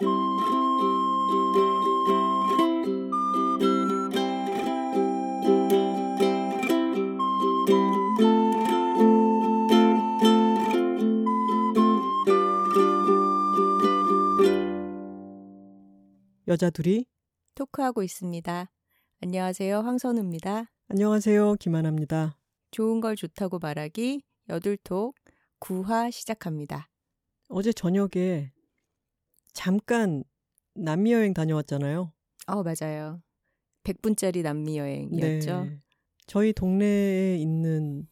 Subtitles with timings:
[0.00, 0.06] 여자
[16.70, 17.06] 둘이
[17.54, 18.70] 토크하고 있습니다.
[19.22, 19.78] 안녕하세요.
[19.78, 20.72] 황선우입니다.
[20.88, 21.54] 안녕하세요.
[21.60, 22.36] 김하나입니다.
[22.72, 25.14] 좋은 걸 좋다고 말하기 여둘톡
[25.60, 26.90] 9화 시작합니다.
[27.48, 28.53] 어제 저녁에
[29.54, 30.24] 잠깐
[30.74, 32.12] 남미 여행 다녀왔잖아요.
[32.46, 33.22] 어, 맞아요.
[33.84, 35.64] 100분짜리 남미 여행이었죠.
[35.64, 35.78] 네.
[36.26, 38.06] 저희 동네에 있는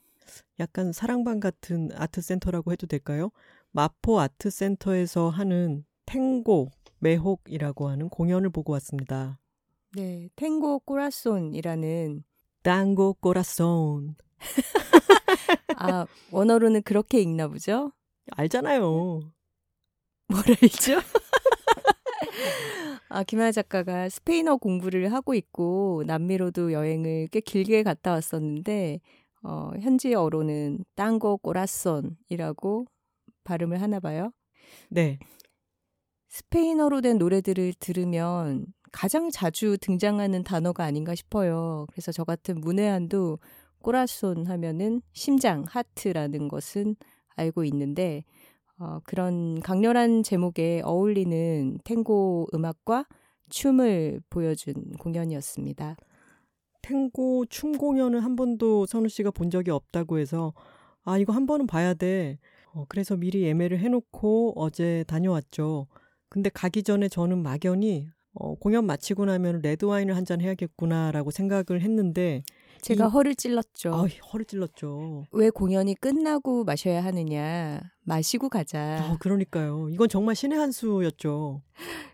[0.61, 3.31] 약간 사랑방 같은 아트 센터라고 해도 될까요?
[3.73, 9.39] 마포 아트 센터에서 하는 탱고 매혹이라고 하는 공연을 보고 왔습니다.
[9.95, 12.23] 네, 탱고 꼬라손이라는
[12.63, 14.15] 땅고 꼬라손.
[15.77, 17.93] 아, 원어로는 그렇게 읽나 보죠?
[18.31, 19.33] 알잖아요.
[20.33, 21.01] 뭘 알죠?
[23.09, 29.01] 아, 김하나 작가가 스페인어 공부를 하고 있고 남미로도 여행을 꽤 길게 갔다 왔었는데
[29.43, 32.87] 어, 현지어로는 땅고 꼬라손이라고
[33.45, 34.33] 발음을 하나 봐요.
[34.89, 35.19] 네.
[36.29, 41.87] 스페인어로 된 노래들을 들으면 가장 자주 등장하는 단어가 아닌가 싶어요.
[41.91, 43.39] 그래서 저 같은 문외한도
[43.83, 46.97] corazón 하면은 심장, 하트라는 것은
[47.35, 48.25] 알고 있는데
[48.83, 53.07] 어, 그런 강렬한 제목에 어울리는 탱고 음악과
[53.49, 55.97] 춤을 보여준 공연이었습니다.
[56.83, 60.53] 탱고 춤 공연은 한 번도 선우 씨가 본 적이 없다고 해서
[61.05, 62.39] 아 이거 한 번은 봐야 돼.
[62.75, 65.87] 어, 그래서 미리 예매를 해놓고 어제 다녀왔죠.
[66.29, 71.83] 근데 가기 전에 저는 막연히 어, 공연 마치고 나면 레드 와인을 한 잔 해야겠구나라고 생각을
[71.83, 72.43] 했는데
[72.83, 73.95] 제가 이- 허를 찔렀죠.
[73.95, 75.25] 아, 허를 찔렀죠.
[75.33, 77.81] 왜 공연이 끝나고 마셔야 하느냐.
[78.03, 78.99] 마시고 가자.
[79.01, 79.89] 아, 그러니까요.
[79.91, 81.63] 이건 정말 신의 한 수였죠.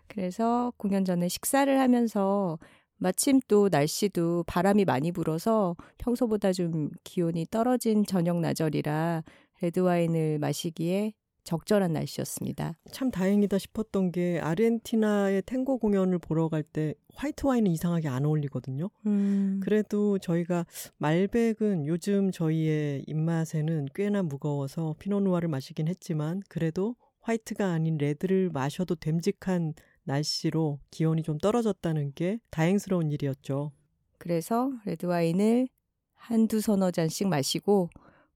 [0.07, 2.57] 그래서 공연 전에 식사를 하면서
[2.97, 9.23] 마침 또 날씨도 바람이 많이 불어서 평소보다 좀 기온이 떨어진 저녁 나절이라
[9.61, 11.13] 레드와인을 마시기에
[11.43, 12.77] 적절한 날씨였습니다.
[12.91, 18.89] 참 다행이다 싶었던 게 아르헨티나의 탱고 공연을 보러 갈 때 화이트 와인은 이상하게 안 어울리거든요.
[19.07, 20.65] 음, 그래도 저희가
[20.97, 28.95] Malbec은 요즘 저희의 입맛에는 꽤나 무거워서 Pinot Noir를 마시긴 했지만 그래도 화이트가 아닌 레드를 마셔도
[28.95, 29.73] 됨직한
[30.03, 33.71] 날씨로 기온이 좀 떨어졌다는 게 다행스러운 일이었죠.
[34.17, 35.67] 그래서 레드 와인을
[36.15, 37.89] 한두 서너 잔씩 마시고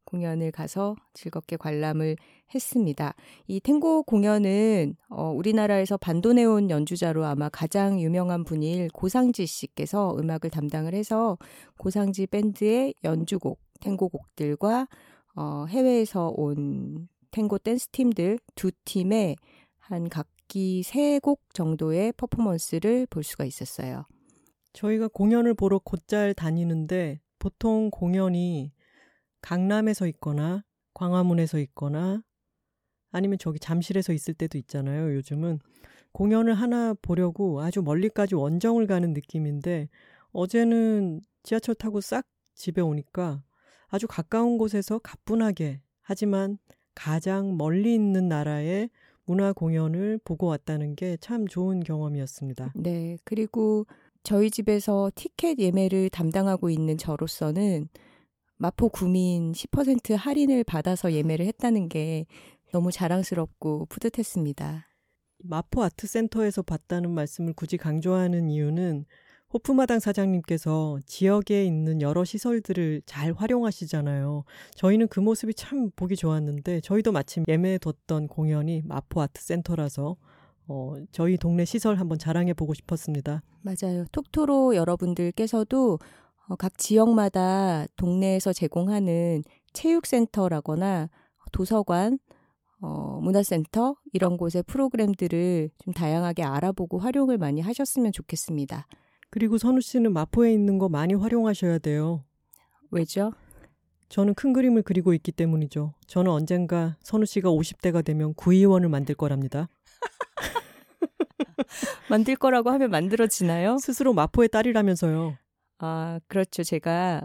[0.05, 2.17] 공연을 가서 즐겁게 관람을
[2.53, 3.13] 했습니다.
[3.47, 10.93] 이 탱고 공연은 어, 우리나라에서 반도네온 연주자로 아마 가장 유명한 분일 고상지 씨께서 음악을 담당을
[10.93, 11.37] 해서
[11.77, 14.87] 고상지 밴드의 연주곡, 탱고곡들과
[15.35, 19.35] 어, 해외에서 온 탱고 댄스 팀들 두 팀의
[19.79, 24.05] 한 각기 세 곡 정도의 퍼포먼스를 볼 수가 있었어요.
[24.73, 28.71] 저희가 공연을 보러 곧잘 다니는데 보통 공연이
[29.41, 32.23] 강남에서 있거나 광화문에서 있거나
[33.13, 35.15] 아니면 저기 잠실에서 있을 때도 있잖아요.
[35.15, 35.59] 요즘은
[36.11, 39.87] 공연을 하나 보려고 아주 멀리까지 원정을 가는 느낌인데
[40.31, 42.25] 어제는 지하철 타고 싹
[42.55, 43.43] 집에 오니까
[43.87, 46.57] 아주 가까운 곳에서 가뿐하게 하지만
[46.95, 48.89] 가장 멀리 있는 나라의
[49.25, 52.73] 문화 공연을 보고 왔다는 게 참 좋은 경험이었습니다.
[52.75, 53.17] 네.
[53.23, 53.85] 그리고
[54.23, 57.87] 저희 집에서 티켓 예매를 담당하고 있는 저로서는
[58.57, 62.25] 마포 구민 10% 할인을 받아서 예매를 했다는 게
[62.73, 64.87] 너무 자랑스럽고 뿌듯했습니다.
[65.43, 69.05] 마포 아트센터에서 봤다는 말씀을 굳이 강조하는 이유는
[69.53, 74.43] 호프마당 사장님께서 지역에 있는 여러 시설들을 잘 활용하시잖아요.
[74.73, 80.17] 저희는 그 모습이 참 보기 좋았는데 저희도 마침 예매해뒀던 공연이 마포 아트센터라서
[80.67, 83.43] 어, 저희 동네 시설 한번 자랑해 보고 싶었습니다.
[83.61, 84.05] 맞아요.
[84.11, 85.99] 톡토로 여러분들께서도
[86.47, 91.09] 어, 각 지역마다 동네에서 제공하는 체육센터라거나
[91.53, 92.17] 도서관,
[92.85, 98.87] 어, 문화센터 이런 곳의 프로그램들을 좀 다양하게 알아보고 활용을 많이 하셨으면 좋겠습니다.
[99.29, 102.25] 그리고 선우 씨는 마포에 있는 거 많이 활용하셔야 돼요.
[102.91, 103.31] 왜죠?
[104.09, 105.93] 저는 큰 그림을 그리고 있기 때문이죠.
[106.07, 109.69] 저는 언젠가 선우 씨가 50대가 되면 구의원을 만들 거랍니다.
[112.11, 113.77] 만들 거라고 하면 만들어지나요?
[113.77, 115.37] 스스로 마포의 딸이라면서요.
[115.79, 116.63] 아, 그렇죠.
[116.63, 117.21] 제가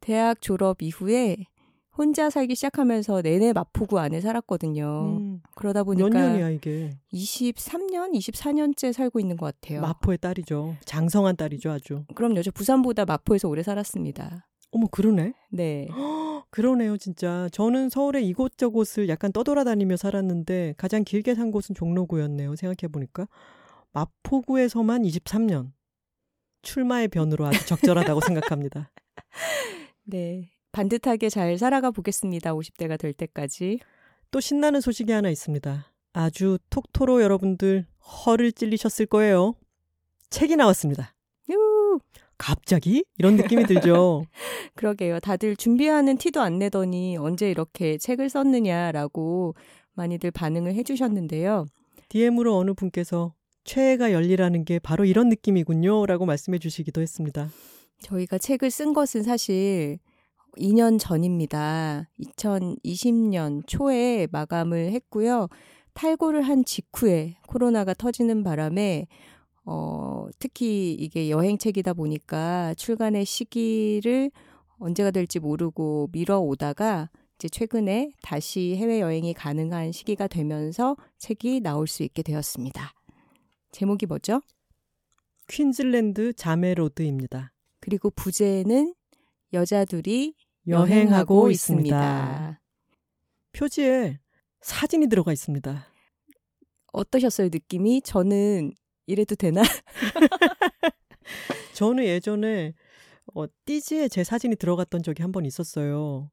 [0.00, 1.46] 대학 졸업 이후에
[1.96, 5.18] 혼자 살기 시작하면서 내내 마포구 안에 살았거든요.
[5.18, 6.96] 음, 그러다 몇 보니까 년이야 이게?
[7.12, 9.80] 23년, 24년째 살고 있는 것 같아요.
[9.80, 10.76] 마포의 딸이죠.
[10.84, 12.04] 장성한 딸이죠, 아주.
[12.14, 12.42] 그럼요.
[12.42, 14.46] 저 부산보다 마포에서 오래 살았습니다.
[14.72, 15.32] 어머, 그러네.
[15.50, 15.88] 네.
[16.50, 17.48] 그러네요, 진짜.
[17.52, 22.56] 저는 서울의 이곳저곳을 약간 떠돌아다니며 살았는데 가장 길게 산 곳은 종로구였네요.
[22.56, 23.26] 생각해 보니까
[23.92, 25.72] 마포구에서만 23년.
[26.62, 28.90] 출마의 변으로 아주 적절하다고 생각합니다.
[30.04, 30.55] 네.
[30.76, 32.52] 반듯하게 잘 살아가 보겠습니다.
[32.52, 33.78] 50대가 될 때까지.
[34.30, 35.90] 또 신나는 소식이 하나 있습니다.
[36.12, 39.54] 아주 톡토로 여러분들 허를 찔리셨을 거예요.
[40.28, 41.14] 책이 나왔습니다.
[41.48, 41.98] 유!
[42.36, 43.06] 갑자기?
[43.16, 44.26] 이런 느낌이 들죠.
[44.76, 45.18] 그러게요.
[45.20, 49.54] 다들 준비하는 티도 안 내더니 언제 이렇게 책을 썼느냐라고
[49.94, 51.64] 많이들 반응을 해주셨는데요.
[52.10, 53.32] DM으로 어느 분께서
[53.64, 56.04] 최애가 열리라는 게 바로 이런 느낌이군요.
[56.04, 57.48] 라고 말씀해 주시기도 했습니다.
[58.00, 59.98] 저희가 책을 쓴 것은 사실
[60.58, 62.08] 2년 전입니다.
[62.20, 65.48] 2020년 초에 마감을 했고요.
[65.94, 69.06] 탈고를 한 직후에 코로나가 터지는 바람에
[69.64, 74.30] 어, 특히 이게 여행책이다 보니까 출간의 시기를
[74.78, 82.22] 언제가 될지 모르고 미뤄오다가 이제 최근에 다시 해외여행이 가능한 시기가 되면서 책이 나올 수 있게
[82.22, 82.92] 되었습니다.
[83.72, 84.40] 제목이 뭐죠?
[85.48, 87.52] 퀸즐랜드 자메로드입니다.
[87.80, 88.94] 그리고 부제는
[89.52, 90.34] 여자들이
[90.68, 91.96] 여행하고 있습니다.
[91.96, 92.60] 있습니다.
[93.52, 94.18] 표지에
[94.60, 95.86] 사진이 들어가 있습니다.
[96.92, 98.02] 어떠셨어요, 느낌이?
[98.02, 98.72] 저는
[99.06, 99.62] 이래도 되나?
[101.74, 102.74] 저는 예전에
[103.34, 106.30] 어, 띠지에 제 사진이 들어갔던 적이 한 번 있었어요.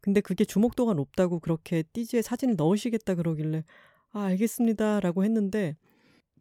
[0.00, 3.64] 근데 그게 주목도가 높다고 그렇게 띠지에 사진을 넣으시겠다 그러길래
[4.10, 5.76] 아 알겠습니다 라고 했는데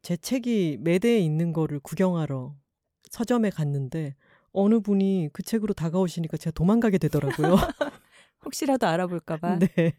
[0.01, 2.55] 제 책이 매대에 있는 거를 구경하러
[3.09, 4.15] 서점에 갔는데
[4.53, 7.55] 어느 분이 그 책으로 다가오시니까 제가 도망가게 되더라고요.
[8.45, 9.59] 혹시라도 알아볼까봐.
[9.75, 9.93] 네.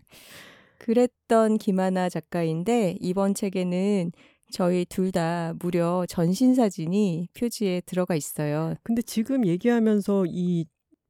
[0.79, 4.13] 그랬던 김하나 작가인데 이번 책에는
[4.51, 8.75] 저희 둘 다 무려 전신 사진이 표지에 들어가 있어요.
[8.83, 10.67] 근데 지금 얘기하면서 이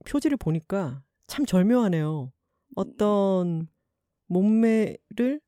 [0.06, 2.32] 표지를 보니까 참 절묘하네요.
[2.76, 3.69] 어떤
[4.29, 5.41] 몸매를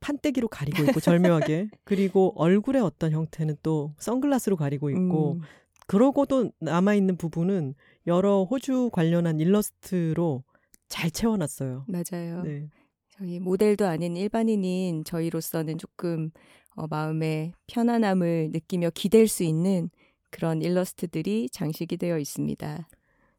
[0.00, 5.40] 판때기로 가리고 있고 절묘하게 그리고 얼굴의 어떤 형태는 또 선글라스로 가리고 있고 음,
[5.86, 7.74] 그러고도 남아 있는 부분은
[8.06, 10.44] 여러 호주 관련한 일러스트로
[10.88, 11.86] 잘 채워놨어요.
[11.88, 12.42] 맞아요.
[12.42, 12.68] 네.
[13.10, 16.30] 저희 모델도 아닌 일반인인 저희로서는 조금
[16.74, 19.90] 어, 마음의 편안함을 느끼며 기댈 수 있는
[20.30, 22.88] 그런 일러스트들이 장식이 되어 있습니다.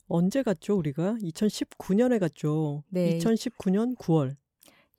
[0.07, 1.17] 언제 갔죠 우리가?
[1.21, 2.83] 2019년에 갔죠.
[2.89, 3.17] 네.
[3.19, 4.35] 2019년 9월.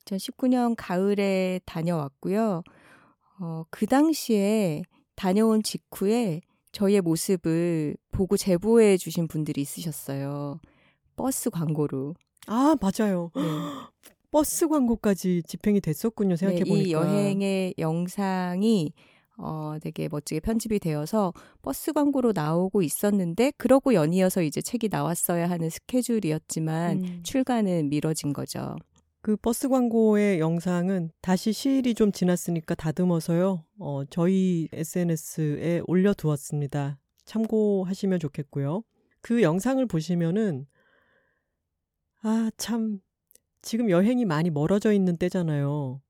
[0.04, 2.62] 2019년 가을에 다녀왔고요.
[3.40, 4.82] 어, 그 당시에
[5.16, 6.40] 다녀온 직후에
[6.78, 10.60] 저희의 모습을 보고 제보해 주신 분들이 있으셨어요.
[11.16, 12.14] 버스 광고로.
[12.46, 13.32] 아 맞아요.
[13.34, 13.42] 네.
[14.30, 16.36] 버스 광고까지 집행이 됐었군요.
[16.36, 16.88] 생각해 네, 보니까.
[16.88, 18.92] 이 여행의 영상이
[19.38, 21.32] 어, 되게 멋지게 편집이 되어서
[21.62, 27.20] 버스 광고로 나오고 있었는데 그러고 연이어서 이제 책이 나왔어야 하는 스케줄이었지만 음.
[27.24, 28.76] 출간은 미뤄진 거죠.
[29.20, 33.64] 그 버스 광고의 영상은 다시 시일이 좀 지났으니까 다듬어서요.
[33.78, 36.98] 어, 저희 SNS에 올려두었습니다.
[37.24, 38.82] 참고하시면 좋겠고요.
[39.20, 40.66] 그 영상을 보시면은
[42.22, 43.00] 아, 참
[43.62, 46.00] 지금 여행이 많이 멀어져 있는 때잖아요.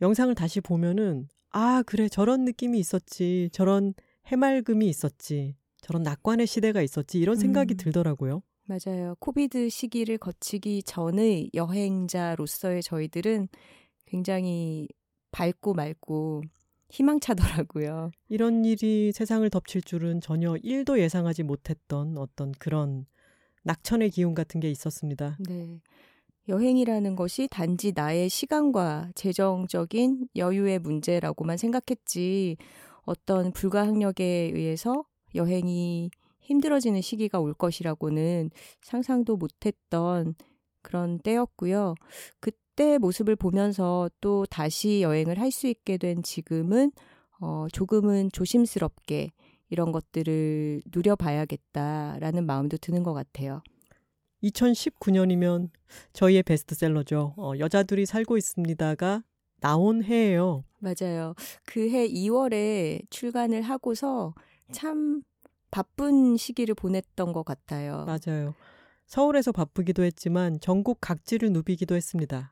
[0.00, 2.08] 영상을 다시 보면은 아, 그래.
[2.08, 3.50] 저런 느낌이 있었지.
[3.52, 3.94] 저런
[4.26, 5.56] 해맑음이 있었지.
[5.80, 7.18] 저런 낙관의 시대가 있었지.
[7.18, 7.76] 이런 생각이 음.
[7.76, 8.42] 들더라고요.
[8.68, 9.14] 맞아요.
[9.18, 13.48] 코비드 시기를 거치기 전의 여행자로서의 저희들은
[14.04, 14.86] 굉장히
[15.32, 16.42] 밝고 맑고
[16.90, 18.10] 희망차더라고요.
[18.28, 23.06] 이런 일이 세상을 덮칠 줄은 전혀 1도 예상하지 못했던 어떤 그런
[23.64, 25.38] 낙천의 기운 같은 게 있었습니다.
[25.48, 25.80] 네.
[26.48, 32.56] 여행이라는 것이 단지 나의 시간과 재정적인 여유의 문제라고만 생각했지
[33.02, 36.10] 어떤 불가항력에 의해서 여행이
[36.48, 38.50] 힘들어지는 시기가 올 것이라고는
[38.80, 40.34] 상상도 못했던
[40.82, 41.94] 그런 때였고요.
[42.40, 46.90] 그때 모습을 보면서 또 다시 여행을 할 수 있게 된 지금은
[47.40, 49.30] 어, 조금은 조심스럽게
[49.70, 53.62] 이런 것들을 누려봐야겠다라는 마음도 드는 것 같아요.
[54.42, 55.68] 2019년이면
[56.12, 57.34] 저희의 베스트셀러죠.
[57.36, 59.22] 어, 여자들이 살고 있습니다가
[59.60, 60.64] 나온 해예요.
[60.78, 61.34] 맞아요.
[61.66, 64.34] 그 해 2월에 출간을 하고서
[64.72, 65.22] 참
[65.70, 68.04] 바쁜 시기를 보냈던 것 같아요.
[68.06, 68.54] 맞아요.
[69.06, 72.50] 서울에서 바쁘기도 했지만 전국 각지를 누비기도 했습니다.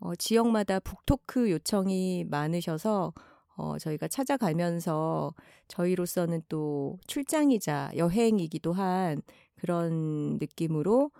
[0.00, 3.12] 어, 지역마다 북토크 요청이 많으셔서
[3.56, 5.32] 어, 저희가 찾아가면서
[5.68, 9.22] 저희로서는 또 출장이자 여행이기도 한
[9.54, 11.10] 그런 느낌으로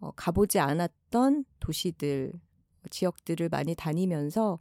[0.00, 2.32] 어, 가보지 않았던 도시들,
[2.90, 4.58] 지역들을 많이 다니면서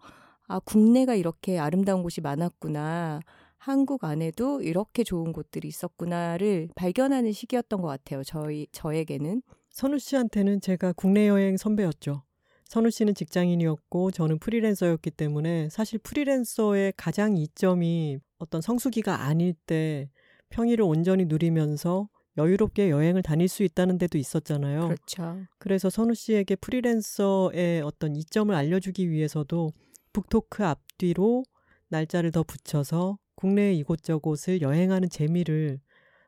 [0.47, 3.19] 아, 국내가 이렇게 아름다운 곳이 많았구나.
[3.65, 8.23] 한국 안에도 이렇게 좋은 곳들이 있었구나를 발견하는 시기였던 것 같아요.
[8.23, 9.41] 저희, 저에게는.
[9.71, 12.21] 선우 씨한테는 제가 국내 여행 선배였죠.
[12.65, 20.11] 선우 씨는 직장인이었고 저는 프리랜서였기 때문에 사실 프리랜서의 가장 이점이 어떤 성수기가 아닐 때
[20.49, 22.07] 평일을 온전히 누리면서
[22.37, 24.89] 여유롭게 여행을 다닐 수 있다는 데도 있었잖아요.
[24.89, 25.39] 그렇죠.
[25.57, 29.71] 그래서 선우 씨에게 프리랜서의 어떤 이점을 알려주기 위해서도
[30.13, 31.43] 북토크 앞뒤로
[31.87, 35.79] 날짜를 더 붙여서 국내 이곳저곳을 여행하는 재미를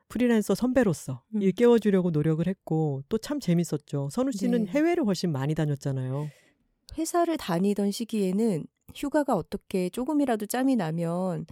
[0.08, 1.42] 프리랜서 선배로서 음.
[1.42, 4.08] 일깨워 주려고 노력을 했고 또 참 재밌었죠.
[4.10, 4.70] 선우 씨는 네.
[4.70, 6.28] 해외를 훨씬 많이 다녔잖아요.
[6.96, 11.46] 회사를 다니던 시기에는 휴가가 어떻게 조금이라도 짬이 나면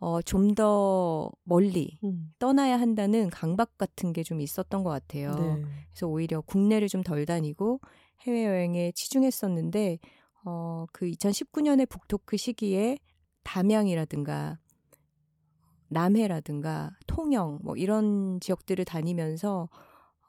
[0.00, 2.32] 어, 좀 더 멀리 음.
[2.38, 5.34] 떠나야 한다는 강박 같은 게 좀 있었던 것 같아요.
[5.34, 5.62] 네.
[5.92, 7.80] 그래서 오히려 국내를 좀 덜 다니고
[8.22, 9.98] 해외여행에 치중했었는데,
[10.44, 12.98] 어, 그 2019년의 북토크 시기에
[13.44, 14.58] 담양이라든가
[15.90, 19.68] 남해라든가 통영 뭐 이런 지역들을 다니면서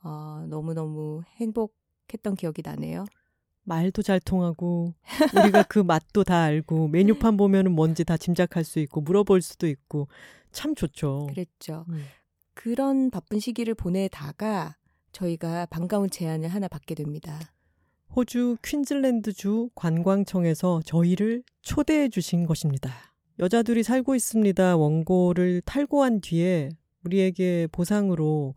[0.04, 3.06] 어, 너무너무 행복했던 기억이 나네요.
[3.64, 4.94] 말도 잘 통하고
[5.38, 10.08] 우리가 그 맛도 다 알고 메뉴판 보면은 뭔지 다 짐작할 수 있고 물어볼 수도 있고
[10.52, 11.28] 참 좋죠.
[11.30, 11.86] 그랬죠.
[11.90, 12.04] 음.
[12.54, 14.76] 그런 바쁜 시기를 보내다가
[15.12, 17.40] 저희가 반가운 제안을 하나 받게 됩니다.
[18.16, 23.11] 호주 퀸즐랜드주 관광청에서 저희를 초대해 주신 것입니다.
[23.42, 24.78] 여자들이 살고 있습니다.
[24.78, 26.70] 원고를 탈고한 뒤에
[27.04, 28.54] 우리에게 보상으로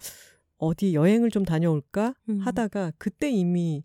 [0.58, 2.38] 어디 여행을 좀 다녀올까 음.
[2.40, 3.82] 하다가 그때 이미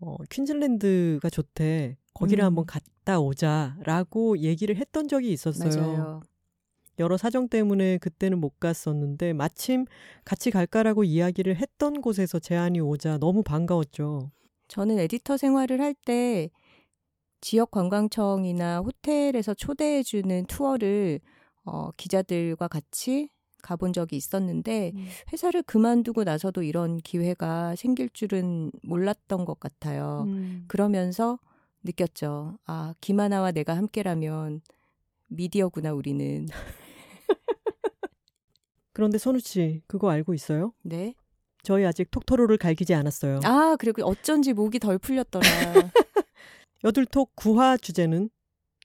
[0.00, 1.96] 어, 퀸즐랜드가 좋대.
[2.14, 2.46] 거기를 음.
[2.46, 5.80] 한번 갔다 오자라고 얘기를 했던 적이 있었어요.
[5.80, 6.22] 맞아요.
[6.98, 9.84] 여러 사정 때문에 그때는 못 갔었는데 마침
[10.24, 14.32] 같이 갈까라고 이야기를 했던 곳에서 제안이 오자 너무 반가웠죠.
[14.66, 16.50] 저는 에디터 생활을 할 때
[17.40, 21.20] 지역 관광청이나 호텔에서 초대해주는 투어를
[21.64, 23.30] 어, 기자들과 같이
[23.62, 25.08] 가본 적이 있었는데 음.
[25.32, 30.24] 회사를 그만두고 나서도 이런 기회가 생길 줄은 몰랐던 것 같아요.
[30.26, 30.64] 음.
[30.68, 31.38] 그러면서
[31.82, 32.58] 느꼈죠.
[32.66, 34.62] 아, 김하나와 내가 함께라면
[35.28, 36.46] 미디어구나 우리는.
[38.92, 40.72] 그런데 선우 씨 그거 알고 있어요?
[40.82, 41.14] 네.
[41.62, 43.40] 저희 아직 톡토로를 갈기지 않았어요.
[43.44, 45.44] 아, 그리고 어쩐지 목이 덜 풀렸더라.
[46.84, 48.30] 여둘톡 9화 주제는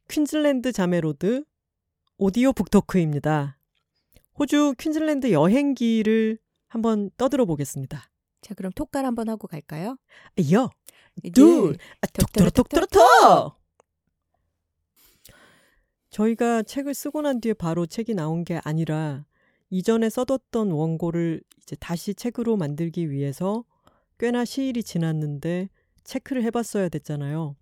[0.09, 1.43] 퀸즐랜드 자메로드
[2.17, 3.59] 오디오 북토크입니다.
[4.39, 8.09] 호주 퀸즐랜드 여행기를 한번 떠들어 보겠습니다.
[8.41, 9.97] 자, 그럼 톡갈 한번 하고 갈까요?
[10.51, 10.71] 여,
[11.35, 13.61] 둘, 아, 톡토로 톡토로 톡!
[16.09, 19.23] 저희가 책을 쓰고 난 뒤에 바로 책이 나온 게 아니라
[19.69, 23.63] 이전에 써뒀던 원고를 이제 다시 책으로 만들기 위해서
[24.17, 25.69] 꽤나 시일이 지났는데
[26.03, 27.55] 체크를 해봤어야 됐잖아요.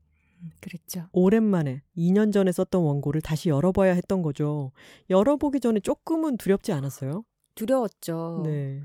[0.60, 1.08] 그랬죠.
[1.12, 4.72] 오랜만에 2년 전에 썼던 원고를 다시 열어봐야 했던 거죠.
[5.10, 7.24] 열어보기 전에 조금은 두렵지 않았어요?
[7.56, 8.42] 두려웠죠.
[8.46, 8.82] 네.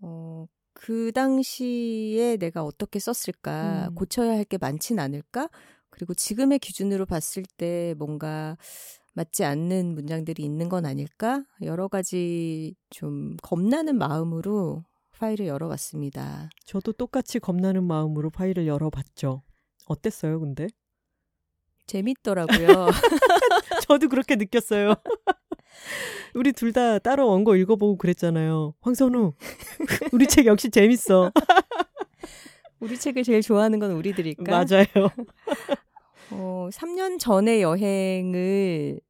[0.00, 3.94] 어, 그 당시에 내가 어떻게 썼을까, 음.
[3.94, 5.48] 고쳐야 할 게 많진 않을까,
[5.90, 8.56] 그리고 지금의 기준으로 봤을 때 뭔가
[9.14, 16.50] 맞지 않는 문장들이 있는 건 아닐까, 여러 가지 좀 겁나는 마음으로 파일을 열어봤습니다.
[16.66, 19.42] 저도 똑같이 겁나는 마음으로 파일을 열어봤죠.
[19.86, 20.66] 어땠어요, 근데?
[21.86, 22.88] 재밌더라고요.
[23.88, 24.94] 저도 그렇게 느꼈어요.
[26.34, 28.74] 우리 둘 다 따로 원고 읽어보고 그랬잖아요.
[28.80, 29.32] 황선우,
[30.12, 31.30] 우리 책 역시 재밌어.
[32.80, 34.44] 우리 책을 제일 좋아하는 건 우리들일까?
[34.50, 35.10] 맞아요.
[36.30, 39.00] 어, 3년 전의 여행을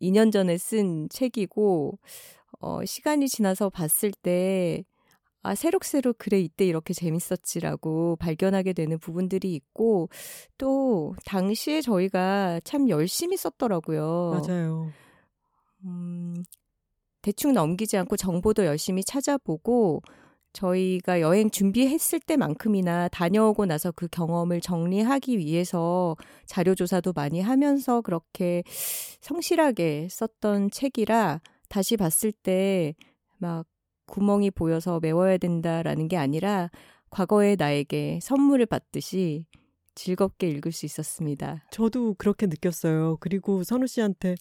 [0.00, 1.98] 2년 전에 쓴 책이고,
[2.60, 4.84] 어, 시간이 지나서 봤을 때,
[5.42, 10.08] 아, 새록새록 그래, 이때 이렇게 재밌었지라고 발견하게 되는 부분들이 있고,
[10.58, 14.42] 또, 당시에 저희가 참 열심히 썼더라고요.
[14.46, 14.90] 맞아요.
[15.84, 16.34] 음,
[17.22, 20.02] 대충 넘기지 않고 정보도 열심히 찾아보고
[20.52, 26.16] 저희가 여행 준비했을 때만큼이나 다녀오고 나서 그 경험을 정리하기 위해서
[26.46, 28.62] 자료 조사도 많이 하면서 그렇게
[29.20, 32.94] 성실하게 썼던 책이라 다시 봤을 때
[33.40, 33.66] 막
[34.10, 36.70] 구멍이 보여서 메워야 된다라는 게 아니라
[37.10, 39.46] 과거의 나에게 선물을 받듯이
[39.94, 41.64] 즐겁게 읽을 수 있었습니다.
[41.70, 43.16] 저도 그렇게 느꼈어요.
[43.20, 44.34] 그리고 선우 씨한테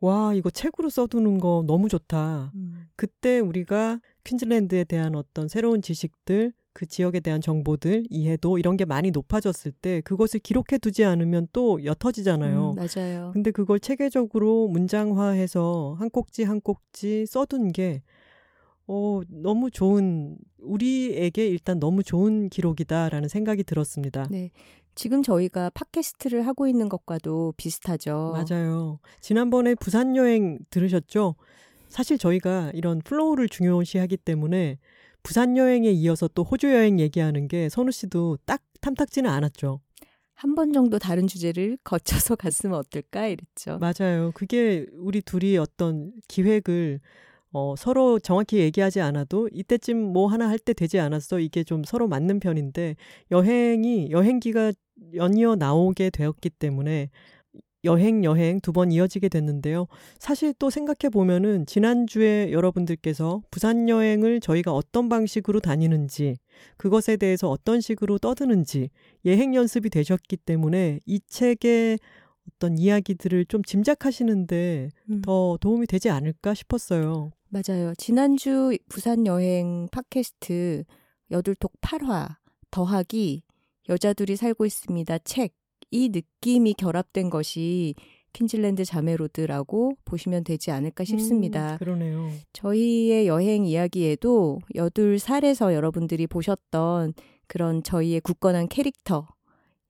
[0.00, 2.52] 와, 이거 책으로 써두는 거 너무 좋다.
[2.96, 9.10] 그때 우리가 퀸즐랜드에 대한 어떤 새로운 지식들, 그 지역에 대한 정보들, 이해도 이런 게 많이
[9.10, 12.74] 높아졌을 때 그것을 기록해 두지 않으면 또 옅어지잖아요.
[12.76, 13.30] 음, 맞아요.
[13.32, 18.02] 근데 그걸 체계적으로 문장화해서 한 꼭지 한 꼭지 써둔 게
[18.88, 24.26] 어, 너무 좋은 우리에게 일단 너무 좋은 기록이다라는 생각이 들었습니다.
[24.30, 24.50] 네.
[24.94, 28.32] 지금 저희가 팟캐스트를 하고 있는 것과도 비슷하죠.
[28.34, 28.98] 맞아요.
[29.20, 31.34] 지난번에 부산 여행 들으셨죠?
[31.88, 34.78] 사실 저희가 이런 flow를 중요시하기 때문에
[35.22, 39.80] 부산 여행에 이어서 또 호주 여행 얘기하는 게 선우 씨도 딱 탐탁지는 않았죠.
[40.34, 43.78] 한 번 정도 다른 주제를 거쳐서 갔으면 어떨까 이랬죠.
[43.78, 44.32] 맞아요.
[44.34, 47.00] 그게 우리 둘이 어떤 기획을
[47.52, 51.38] 어, 서로 정확히 얘기하지 않아도 이때쯤 뭐 하나 할 때 되지 않았어.
[51.40, 52.96] 이게 좀 서로 맞는 편인데
[53.30, 54.72] 여행이 여행기가
[55.14, 57.10] 연이어 나오게 되었기 때문에
[57.84, 59.86] 여행 여행 두 번 이어지게 됐는데요.
[60.18, 66.36] 사실 또 생각해 보면은 지난주에 여러분들께서 부산 여행을 저희가 어떤 방식으로 다니는지
[66.78, 68.90] 그것에 대해서 어떤 식으로 떠드는지
[69.24, 71.98] 예행 연습이 되셨기 때문에 이 책의
[72.56, 75.22] 어떤 이야기들을 좀 짐작하시는데 음.
[75.22, 77.30] 더 도움이 되지 않을까 싶었어요.
[77.48, 77.94] 맞아요.
[77.96, 80.84] 지난주 부산 여행 팟캐스트
[81.30, 82.36] 여둘톡 8화
[82.70, 83.42] 더하기
[83.88, 85.18] 여자들이 살고 있습니다.
[85.18, 85.54] 책.
[85.92, 87.94] 이 느낌이 결합된 것이
[88.32, 91.74] 퀸즐랜드 자매로드라고 보시면 되지 않을까 싶습니다.
[91.74, 92.30] 음, 그러네요.
[92.52, 97.14] 저희의 여행 이야기에도 여둘 살에서 여러분들이 보셨던
[97.46, 99.28] 그런 저희의 굳건한 캐릭터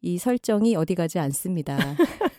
[0.02, 1.78] 이 설정이 어디 가지 않습니다.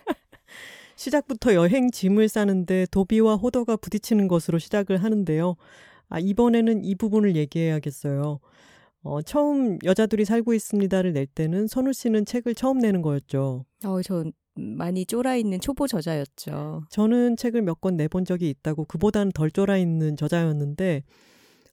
[0.98, 5.56] 시작부터 여행 짐을 싸는데 도비와 호더가 부딪히는 것으로 시작을 하는데요.
[6.10, 8.40] 아, 이번에는 이 부분을 얘기해야겠어요.
[9.04, 13.64] 어, 처음 여자들이 살고 있습니다를 낼 때는 선우 씨는 책을 처음 내는 거였죠.
[13.86, 16.86] 어, 전 많이 쫄아 있는 초보 저자였죠.
[16.90, 21.04] 저는 책을 몇 권 내본 적이 있다고 그보다는 덜 쫄아 있는 저자였는데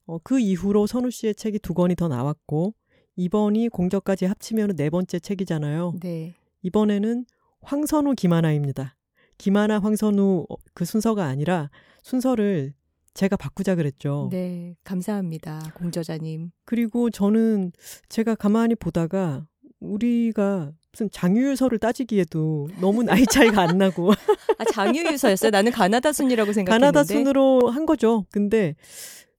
[0.05, 2.75] 어, 그 이후로 선우 씨의 책이 두 권이 더 나왔고
[3.15, 5.95] 이번이 공저까지 합치면 네 번째 책이잖아요.
[6.01, 6.35] 네.
[6.61, 7.25] 이번에는
[7.61, 8.94] 황선우 김하나입니다.
[9.37, 11.69] 김하나 황선우 어, 그 순서가 아니라
[12.03, 12.73] 순서를
[13.13, 14.27] 제가 바꾸자 그랬죠.
[14.31, 15.71] 네, 감사합니다.
[15.75, 16.51] 공저자님.
[16.65, 17.71] 그리고 저는
[18.09, 19.45] 제가 가만히 보다가
[19.79, 24.11] 우리가 무슨 장유유서를 따지기에도 너무 나이 차이가 안 나고
[24.57, 25.51] 아, 장유유서였어요?
[25.51, 26.85] 나는 가나다 순이라고 생각했는데.
[26.85, 28.25] 가나다 순으로 한 거죠.
[28.31, 28.75] 근데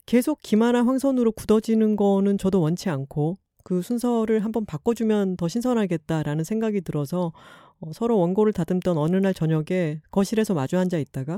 [0.07, 6.83] 계속 김하나 황선우로 굳어지는 거는 저도 원치 않고 그 순서를 한번 바꿔주면 더 신선하겠다라는 생각이
[6.83, 7.33] 들어서
[7.81, 11.37] 어, 서로 원고를 다듬던 어느 날 저녁에 거실에서 마주 앉아 있다가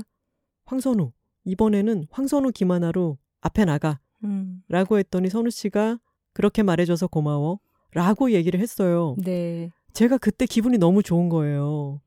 [0.65, 1.11] 황선우
[1.45, 5.99] 이번에는 황선우 김하나로 앞에 나가 음, 라고 했더니 선우 씨가
[6.33, 7.59] 그렇게 말해줘서 고마워
[7.91, 9.15] 라고 얘기를 했어요.
[9.23, 9.71] 네.
[9.93, 12.01] 제가 그때 기분이 너무 좋은 거예요.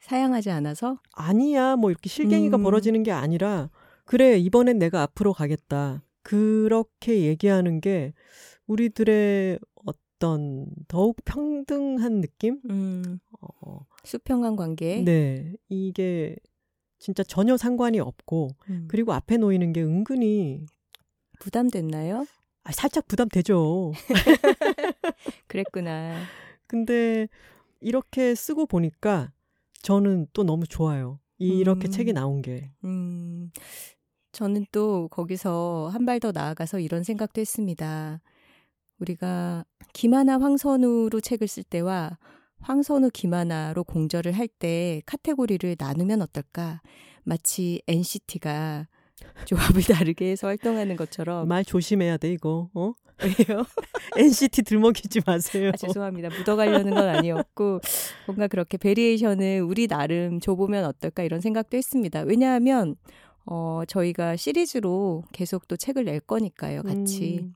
[0.00, 0.98] 사양하지 않아서?
[1.14, 2.62] 아니야, 뭐 이렇게 실갱이가 음.
[2.62, 3.70] 벌어지는 게 아니라,
[4.04, 6.02] 그래, 이번엔 내가 앞으로 가겠다.
[6.22, 8.12] 그렇게 얘기하는 게
[8.66, 12.60] 우리들의 어떤 더욱 평등한 느낌?
[12.70, 15.02] 음, 어, 수평한 관계.
[15.02, 15.52] 네.
[15.68, 16.36] 이게
[16.98, 20.64] 진짜 전혀 상관이 없고, 음, 그리고 앞에 놓이는 게 은근히
[21.40, 22.26] 부담됐나요?
[22.64, 23.92] 아, 살짝 부담되죠.
[25.48, 26.14] 그랬구나.
[26.66, 27.28] 근데
[27.80, 29.32] 이렇게 쓰고 보니까
[29.82, 31.20] 저는 또 너무 좋아요.
[31.38, 31.90] 이렇게 음.
[31.90, 32.70] 책이 나온 게.
[32.84, 33.50] 음,
[34.32, 38.20] 저는 또 거기서 한 발 더 나아가서 이런 생각도 했습니다.
[38.98, 42.18] 우리가 김하나 황선우로 책을 쓸 때와
[42.64, 46.80] 황선우 김하나로 공저를 할때 카테고리를 나누면 어떨까?
[47.22, 48.88] 마치 NCT가
[49.44, 52.70] 조합을 다르게 해서 활동하는 것처럼 말 조심해야 돼, 이거.
[52.74, 52.94] 어?
[53.22, 53.64] 왜요?
[54.16, 55.70] NCT 들먹이지 마세요.
[55.74, 56.30] 아, 죄송합니다.
[56.30, 57.80] 묻어가려는 건 아니었고
[58.26, 62.20] 뭔가 그렇게 variation을 우리 나름 줘보면 어떨까 이런 생각도 했습니다.
[62.22, 62.96] 왜냐하면
[63.44, 66.82] 어, 저희가 시리즈로 계속 또 책을 낼 거니까요.
[66.82, 67.54] 같이 음,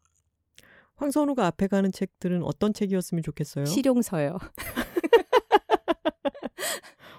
[0.97, 3.65] 황선우가 앞에 가는 책들은 어떤 책이었으면 좋겠어요?
[3.65, 4.39] 실용서요.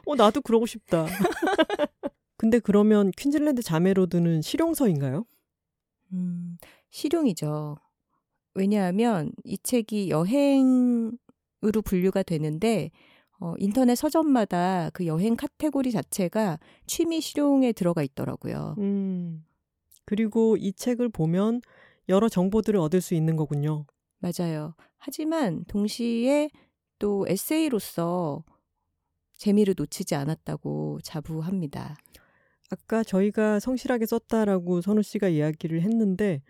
[0.10, 1.06] 어, 나도 그러고 싶다.
[2.36, 5.24] 근데 그러면 퀸즐랜드 자매로드는 실용서인가요?
[6.14, 6.58] 음,
[6.90, 7.78] 실용이죠.
[8.56, 11.12] 왜냐하면 이 책이 여행으로
[11.86, 12.90] 분류가 되는데
[13.40, 18.76] 어, 인터넷 서점마다 그 여행 카테고리 자체가 취미 실용에 들어가 있더라고요.
[18.80, 19.46] 음.
[20.06, 21.62] 그리고 이 책을 보면
[22.10, 23.86] 여러 정보들을 얻을 수 있는 거군요.
[24.18, 24.74] 맞아요.
[24.98, 26.50] 하지만 동시에
[26.98, 28.44] 또 에세이로서
[29.40, 31.96] 재미를 놓치지 않았다고 자부합니다.
[32.70, 36.44] 아까 저희가 성실하게 썼다라고 선우 씨가 이야기를 했는데,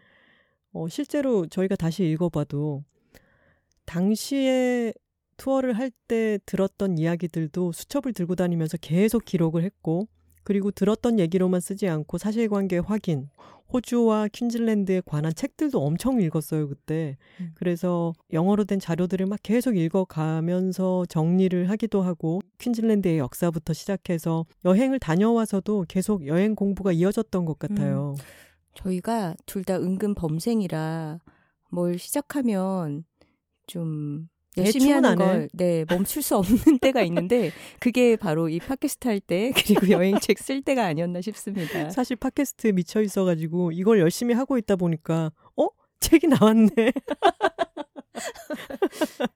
[0.73, 2.83] 어, 실제로 저희가 다시 읽어봐도,
[3.85, 4.93] 당시에
[5.37, 10.07] 투어를 할 때 들었던 이야기들도 수첩을 들고 다니면서 계속 기록을 했고,
[10.43, 13.29] 그리고 들었던 얘기로만 쓰지 않고 사실관계 확인,
[13.71, 17.17] 호주와 퀸즐랜드에 관한 책들도 엄청 읽었어요, 그때.
[17.39, 17.51] 음.
[17.55, 25.85] 그래서 영어로 된 자료들을 막 계속 읽어가면서 정리를 하기도 하고, 퀸즐랜드의 역사부터 시작해서 여행을 다녀와서도
[25.87, 28.15] 계속 여행 공부가 이어졌던 것 같아요.
[28.75, 31.19] 저희가 둘 다 은근 범생이라
[31.71, 33.03] 뭘 시작하면
[33.67, 35.17] 좀 열심히 대충은 하는.
[35.17, 40.39] 걸 네, 멈출 수 없는 때가 있는데 그게 바로 이 팟캐스트 할 때 그리고 여행책
[40.39, 41.89] 쓸 때가 아니었나 싶습니다.
[41.89, 45.67] 사실 팟캐스트에 미쳐 있어 가지고 이걸 열심히 하고 있다 보니까, 어?
[45.99, 46.69] 책이 나왔네.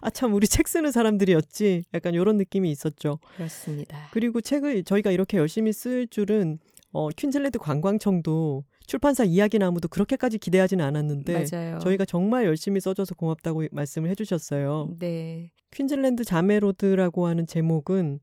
[0.00, 1.84] 아, 참, 우리 책 쓰는 사람들이었지.
[1.94, 3.18] 약간 이런 느낌이 있었죠.
[3.36, 4.08] 그렇습니다.
[4.12, 6.58] 그리고 책을 저희가 이렇게 열심히 쓸 줄은,
[6.92, 11.78] 어, 퀸즐랜드 관광청도 출판사 이야기 나무도 그렇게까지 기대하지는 않았는데, 맞아요.
[11.78, 14.96] 저희가 정말 열심히 써줘서 고맙다고 말씀을 해주셨어요.
[14.98, 15.50] 네.
[15.70, 18.20] 퀸즐랜드 자메로드라고 하는 제목은,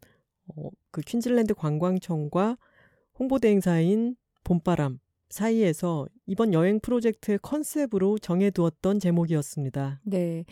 [0.55, 2.57] 어, 그 퀸즐랜드 관광청과
[3.17, 10.01] 홍보대 행사인 봄바람 사이에서 이번 여행 프로젝트의 컨셉으로 정해두었던 제목이었습니다.
[10.03, 10.45] 네.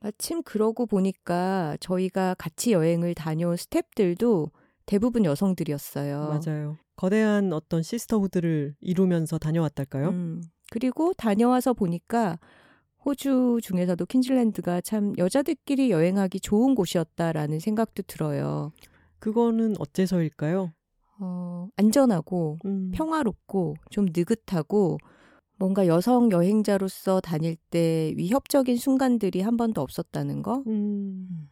[0.00, 4.50] 마침 그러고 보니까 저희가 같이 여행을 다녀온 스탭들도
[4.86, 6.40] 대부분 여성들이었어요.
[6.44, 6.76] 맞아요.
[6.96, 10.08] 거대한 어떤 시스터후드를 이루면서 다녀왔달까요?
[10.10, 12.38] 음, 그리고 다녀와서 보니까
[13.04, 18.72] 호주 중에서도 퀸즐랜드가 참 여자들끼리 여행하기 좋은 곳이었다라는 생각도 들어요.
[19.18, 20.72] 그거는 어째서일까요?
[21.20, 24.98] 어, 안전하고 음, 평화롭고 좀 느긋하고
[25.58, 30.64] 뭔가 여성 여행자로서 다닐 때 위협적인 순간들이 한 번도 없었다는 거?
[30.66, 31.48] 음,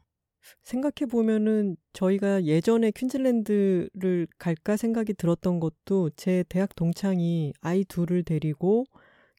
[0.63, 8.85] 생각해 보면은 저희가 예전에 퀸즐랜드를 갈까 생각이 들었던 것도 제 대학 동창이 아이 둘을 데리고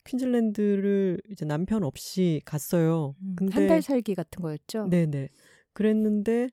[0.06, 3.16] 퀸즐랜드를 이제 남편 없이 갔어요.
[3.36, 4.88] 근데 음, 한달 살기 같은 거였죠?
[4.90, 5.30] 네네.
[5.74, 6.50] 그랬는데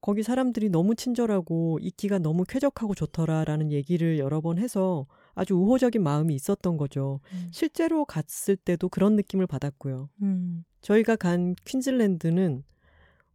[0.00, 6.34] 거기 사람들이 너무 친절하고 있기가 너무 쾌적하고 좋더라라는 얘기를 여러 번 해서 아주 우호적인 마음이
[6.34, 7.20] 있었던 거죠.
[7.32, 7.48] 음.
[7.52, 10.08] 실제로 갔을 때도 그런 느낌을 받았고요.
[10.22, 12.64] 음, 저희가 간 퀸즐랜드는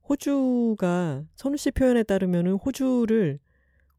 [0.08, 3.40] 호주가 선우 씨 표현에 따르면은 호주를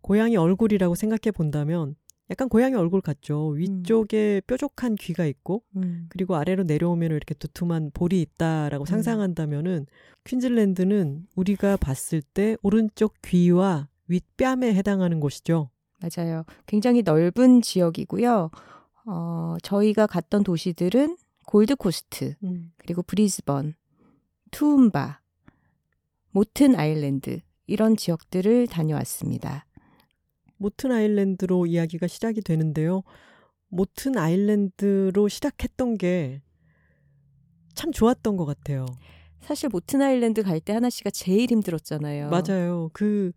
[0.01, 1.97] 고양이 얼굴이라고 생각해 본다면
[2.31, 3.51] 약간 고양이 얼굴 같죠.
[3.51, 6.07] 위쪽에 뾰족한 귀가 있고 음.
[6.09, 8.87] 그리고 아래로 내려오면 이렇게 두툼한 볼이 있다라고 음.
[8.87, 9.87] 상상한다면은
[10.25, 15.71] 퀸즐랜드는 우리가 봤을 때 오른쪽 귀와 윗뺨에 해당하는 곳이죠.
[16.01, 16.45] 맞아요.
[16.67, 18.51] 굉장히 넓은 지역이고요.
[19.07, 21.17] 어, 저희가 갔던 도시들은
[21.47, 22.35] 골드코스트,
[22.77, 23.75] 그리고 브리즈번,
[24.51, 25.21] 투움바,
[26.37, 29.65] 모튼 아일랜드 이런 지역들을 다녀왔습니다.
[30.59, 33.05] 모튼 아일랜드로 이야기가 시작이 되는데요.
[33.69, 36.43] 모튼 아일랜드로 시작했던 게
[37.75, 38.85] 참 좋았던 것 같아요.
[39.41, 42.29] 사실 모튼 아일랜드 갈 때 하나 씨가 제일 힘들었잖아요.
[42.29, 42.91] 맞아요.
[42.93, 43.33] 그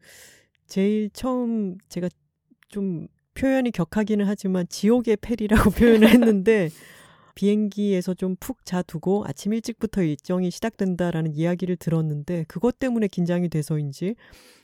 [0.68, 2.10] 제일 처음 제가
[2.68, 5.70] 좀 표현이 격하기는 하지만 지옥의 페리라고
[6.04, 6.70] 표현을 했는데
[7.40, 14.16] 비행기에서 좀 푹 자두고 아침 일찍부터 일정이 시작된다라는 이야기를 들었는데 그것 때문에 긴장이 돼서인지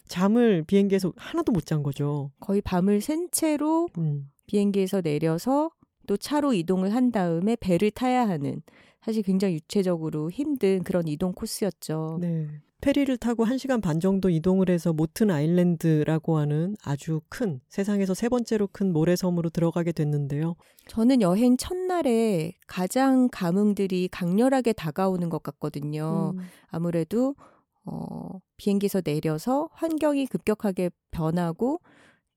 [0.09, 2.31] 잠을 비행기에서 하나도 못 잔 거죠.
[2.41, 4.29] 거의 밤을 샌 채로 음.
[4.47, 5.71] 비행기에서 내려서
[6.05, 8.61] 또 차로 이동을 한 다음에 배를 타야 하는
[9.01, 12.17] 사실 굉장히 유체적으로 힘든 그런 이동 코스였죠.
[12.19, 12.49] 네.
[12.85, 18.67] 페리를 타고 1시간 반 정도 이동을 해서 모튼 아일랜드라고 하는 아주 큰 세상에서 세 번째로
[18.71, 20.55] 큰 모래섬으로 들어가게 됐는데요.
[20.87, 26.35] 저는 여행 첫날에 가장 감흥들이 강렬하게 다가오는 것 같거든요.
[26.37, 26.43] 음.
[26.67, 27.33] 아무래도
[27.85, 31.81] 어, 비행기에서 내려서 환경이 급격하게 변하고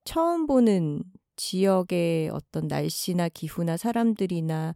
[0.03, 1.03] 처음 보는
[1.35, 4.73] 지역의 어떤 날씨나 기후나 사람들이나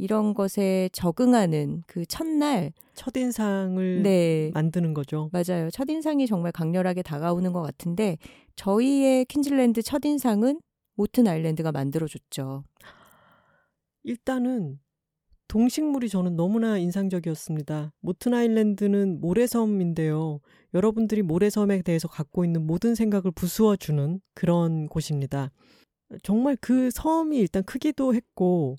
[0.00, 5.28] 이런 것에 적응하는 그 첫날, 첫인상을 네, 만드는 거죠.
[5.30, 5.70] 맞아요.
[5.70, 8.16] 첫인상이 정말 강렬하게 다가오는 것 같은데
[8.56, 10.60] 저희의 퀸즐랜드 첫인상은
[10.94, 12.64] 모튼 아일랜드가 만들어줬죠.
[14.04, 14.78] 일단은
[15.48, 17.92] 동식물이 저는 너무나 인상적이었습니다.
[18.00, 20.40] 모튼 아일랜드는 모래섬인데요.
[20.72, 25.50] 여러분들이 모래섬에 대해서 갖고 있는 모든 생각을 부수어주는 그런 곳입니다.
[26.22, 28.76] 정말 그 섬이 일단 크기도 했고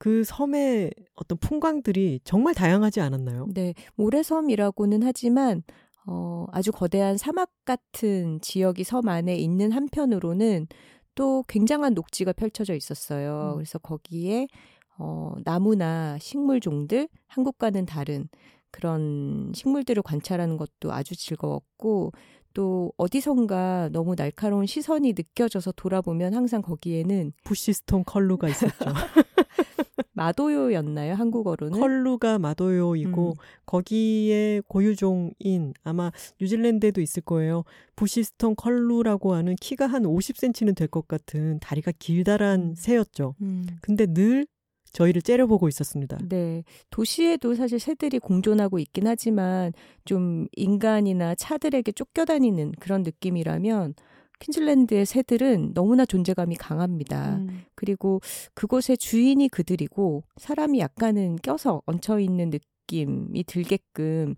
[0.00, 3.48] 그 섬의 어떤 풍광들이 정말 다양하지 않았나요?
[3.52, 5.62] 네, 모래섬이라고는 하지만
[6.06, 10.68] 어, 아주 거대한 사막 같은 지역이 섬 안에 있는 한편으로는
[11.14, 13.50] 또 굉장한 녹지가 펼쳐져 있었어요.
[13.52, 13.54] 음.
[13.56, 14.46] 그래서 거기에
[14.96, 18.26] 어, 나무나 식물 종들 한국과는 다른
[18.70, 22.12] 그런 식물들을 관찰하는 것도 아주 즐거웠고
[22.54, 28.78] 또 어디선가 너무 날카로운 시선이 느껴져서 돌아보면 항상 거기에는 부시스톤 컬루가 있었죠.
[30.12, 31.14] 마도요였나요?
[31.14, 31.78] 한국어로는?
[31.78, 33.34] 컬루가 마도요이고 음.
[33.66, 36.10] 거기에 고유종인 아마
[36.40, 37.64] 뉴질랜드에도 있을 거예요.
[37.96, 43.34] 부시스톤 컬루라고 하는 키가 한 50cm는 될 것 같은 다리가 길다란 새였죠.
[43.42, 43.66] 음.
[43.80, 44.46] 근데 늘
[44.92, 46.18] 저희를 째려보고 있었습니다.
[46.28, 46.64] 네.
[46.90, 49.72] 도시에도 사실 새들이 공존하고 있긴 하지만
[50.04, 53.94] 좀 인간이나 차들에게 쫓겨다니는 그런 느낌이라면
[54.40, 57.36] 퀸즐랜드의 새들은 너무나 존재감이 강합니다.
[57.36, 57.62] 음.
[57.74, 58.20] 그리고
[58.54, 64.34] 그곳의 주인이 그들이고 사람이 약간은 껴서 얹혀 있는 느낌이 들게끔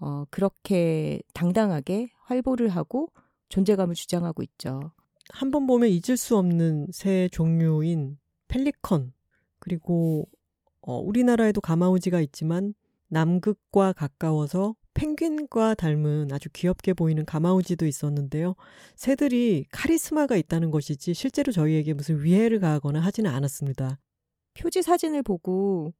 [0.00, 3.08] 어, 그렇게 당당하게 활보를 하고
[3.50, 4.92] 존재감을 주장하고 있죠.
[5.32, 9.12] 한 번 보면 잊을 수 없는 새 종류인 펠리컨
[9.60, 10.28] 그리고
[10.80, 12.74] 어, 우리나라에도 가마우지가 있지만
[13.08, 18.54] 남극과 가까워서 펭귄과 닮은 아주 귀엽게 보이는 가마우지도 있었는데요.
[18.94, 23.98] 새들이 카리스마가 있다는 것이지 실제로 저희에게 무슨 위해를 가하거나 하지는 않았습니다.
[24.54, 25.94] 표지 사진을 보고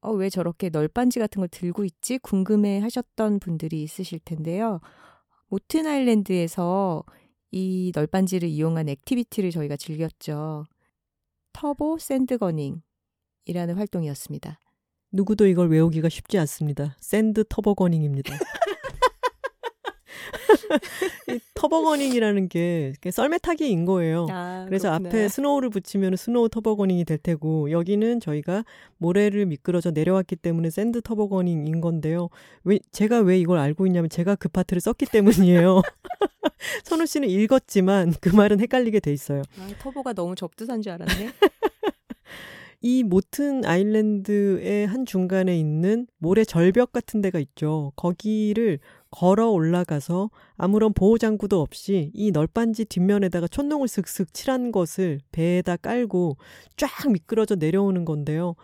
[0.00, 2.18] 어, 왜 저렇게 널빤지 같은 걸 들고 있지?
[2.18, 4.80] 궁금해 하셨던 분들이 있으실 텐데요.
[5.48, 7.04] 모튼 아일랜드에서
[7.50, 10.64] 이 널빤지를 이용한 activity를 저희가 즐겼죠.
[11.52, 12.82] 터보 sand거닝이라는
[13.76, 14.58] 활동이었습니다.
[15.14, 16.96] 누구도 이걸 외우기가 쉽지 않습니다.
[16.98, 18.34] sand tobogganing입니다.
[21.30, 24.26] 이 tobogganing이라는 게 썰매 타기인 거예요.
[24.28, 25.08] 아, 그래서 그렇구나.
[25.08, 28.64] 앞에 snow를 붙이면 snow tobogganing이 될 테고 여기는 저희가
[28.98, 32.28] 모래를 미끄러져 내려왔기 때문에 sand tobogganing인 건데요.
[32.64, 35.80] 왜 제가 왜 이걸 알고 있냐면 제가 그 파트를 썼기 때문이에요.
[36.84, 39.42] 선우 씨는 읽었지만 그 말은 헷갈리게 돼 있어요.
[39.60, 41.30] 아, 터보가 너무 접두산 줄 알았네.
[42.86, 47.92] 이 모튼 아일랜드의 한 중간에 있는 모래 절벽 같은 데가 있죠.
[47.96, 48.78] 거기를
[49.10, 56.36] 걸어 올라가서 아무런 보호장구도 없이 이 널빤지 뒷면에다가 촛농을 슥슥 칠한 것을 배에다 깔고
[56.76, 58.54] 쫙 미끄러져 내려오는 건데요.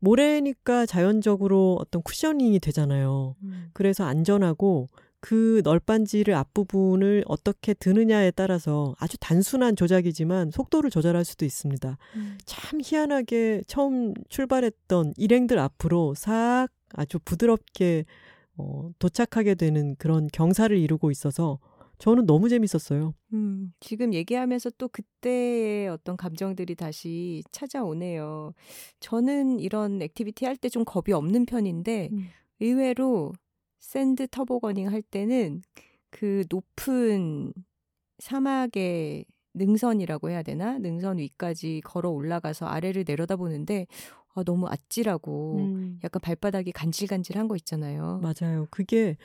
[0.00, 3.36] 모래니까 자연적으로 어떤 쿠셔닝이 되잖아요.
[3.44, 3.70] 음.
[3.72, 4.88] 그래서 안전하고
[5.26, 11.96] 그 널빤지를 앞부분을 어떻게 드느냐에 따라서 아주 단순한 조작이지만 속도를 조절할 수도 있습니다.
[12.16, 12.38] 음.
[12.44, 18.04] 참 희한하게 처음 출발했던 일행들 앞으로 싹 아주 부드럽게
[18.58, 21.58] 어, 도착하게 되는 그런 경사를 이루고 있어서
[21.96, 23.14] 저는 너무 재밌었어요.
[23.32, 28.52] 음, 지금 얘기하면서 또 그때의 어떤 감정들이 다시 찾아오네요.
[29.00, 32.26] 저는 이런 activity 할 때 좀 겁이 없는 편인데 음.
[32.60, 33.32] 의외로
[33.84, 35.62] sand tobogganing 할 때는
[36.10, 37.52] 그 높은
[38.18, 40.78] 사막의 능선이라고 해야 되나?
[40.78, 43.86] 능선 위까지 걸어 올라가서 아래를 내려다보는데
[44.34, 46.00] 아, 너무 아찔하고 음.
[46.02, 48.20] 약간 발바닥이 간질간질한 거 있잖아요.
[48.22, 48.66] 맞아요.
[48.70, 49.16] 그게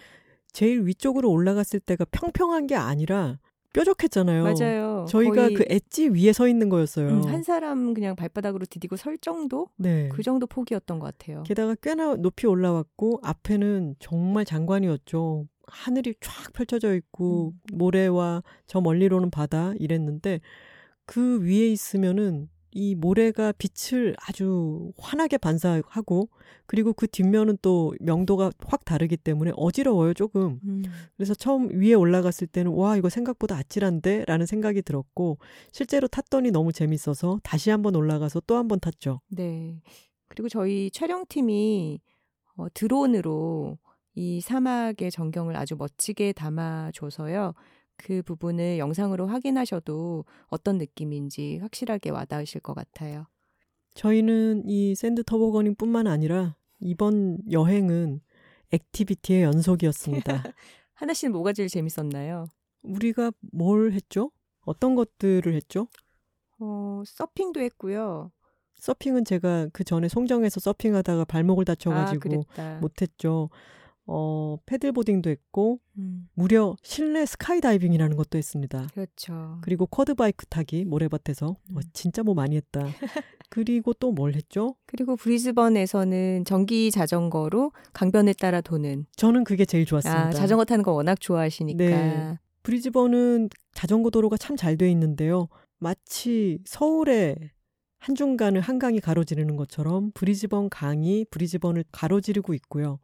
[0.52, 3.40] 제일 위쪽으로 올라갔을 때가 평평한 게 아니라
[3.74, 4.44] 뾰족했잖아요.
[4.44, 5.06] 맞아요.
[5.08, 7.10] 저희가 그 엣지 위에 서 있는 거였어요.
[7.10, 9.68] 음, 한 사람 그냥 발바닥으로 디디고 설 정도?
[9.78, 10.10] 네.
[10.10, 11.44] 그 정도 폭이었던 것 같아요.
[11.44, 15.46] 게다가 꽤나 높이 올라왔고 앞에는 정말 장관이었죠.
[15.68, 17.78] 하늘이 쫙 펼쳐져 있고 음.
[17.78, 20.42] 모래와 저 멀리로는 바다 이랬는데
[21.06, 26.30] 그 위에 있으면은 이 모래가 빛을 아주 환하게 반사하고
[26.66, 30.60] 그리고 그 뒷면은 또 명도가 확 다르기 때문에 어지러워요 조금.
[30.64, 30.84] 음.
[31.18, 35.40] 그래서 처음 위에 올라갔을 때는 와 이거 생각보다 아찔한데 라는 생각이 들었고
[35.72, 39.22] 실제로 탔더니 너무 재밌어서 다시 한번 올라가서 또 한 번 탔죠.
[39.30, 39.82] 네.
[40.28, 42.00] 그리고 저희 촬영팀이
[42.58, 43.78] 어, 드론으로
[44.16, 47.54] 이 사막의 전경을 아주 멋지게 담아줘서요.
[48.00, 53.28] 그 부분을 영상으로 확인하셔도 어떤 느낌인지 확실하게 와닿으실 것 같아요.
[53.94, 58.22] 저희는 이 sand tobogganing 뿐만 아니라 이번 여행은
[58.72, 60.44] activity의 연속이었습니다.
[60.94, 62.48] 하나 씨는 뭐가 제일 재밌었나요?
[62.84, 64.32] 우리가 뭘 했죠?
[64.62, 65.88] 어떤 것들을 했죠?
[66.60, 68.32] 어, 서핑도 했고요.
[68.76, 73.50] 서핑은 제가 그 전에 송정에서 서핑하다가 발목을 다쳐가지고 아, 못했죠.
[74.12, 76.28] 어, paddle boarding도 했고, 음.
[76.34, 78.88] 무려 실내 스카이다이빙이라는 것도 했습니다.
[78.94, 79.60] 그렇죠.
[79.62, 81.56] 그리고 쿼드바이크 타기, 모래밭에서.
[81.72, 81.78] 음.
[81.78, 82.82] 어, 진짜 뭐 많이 했다.
[83.50, 84.76] 그리고 또 뭘 했죠?
[84.86, 89.06] 그리고 브리즈번에서는 전기 자전거로 강변을 따라 도는.
[89.16, 90.28] 저는 그게 제일 좋았습니다.
[90.28, 91.84] 아, 자전거 타는 거 워낙 좋아하시니까.
[91.86, 92.38] 네.
[92.64, 95.48] 브리즈번은 자전거 도로가 참 잘 돼 있는데요.
[95.80, 97.38] 마치 서울의
[98.00, 103.00] 한중간을 한강이 가로지르는 것처럼 브리즈번 강이 브리즈번을 가로지르고 있고요.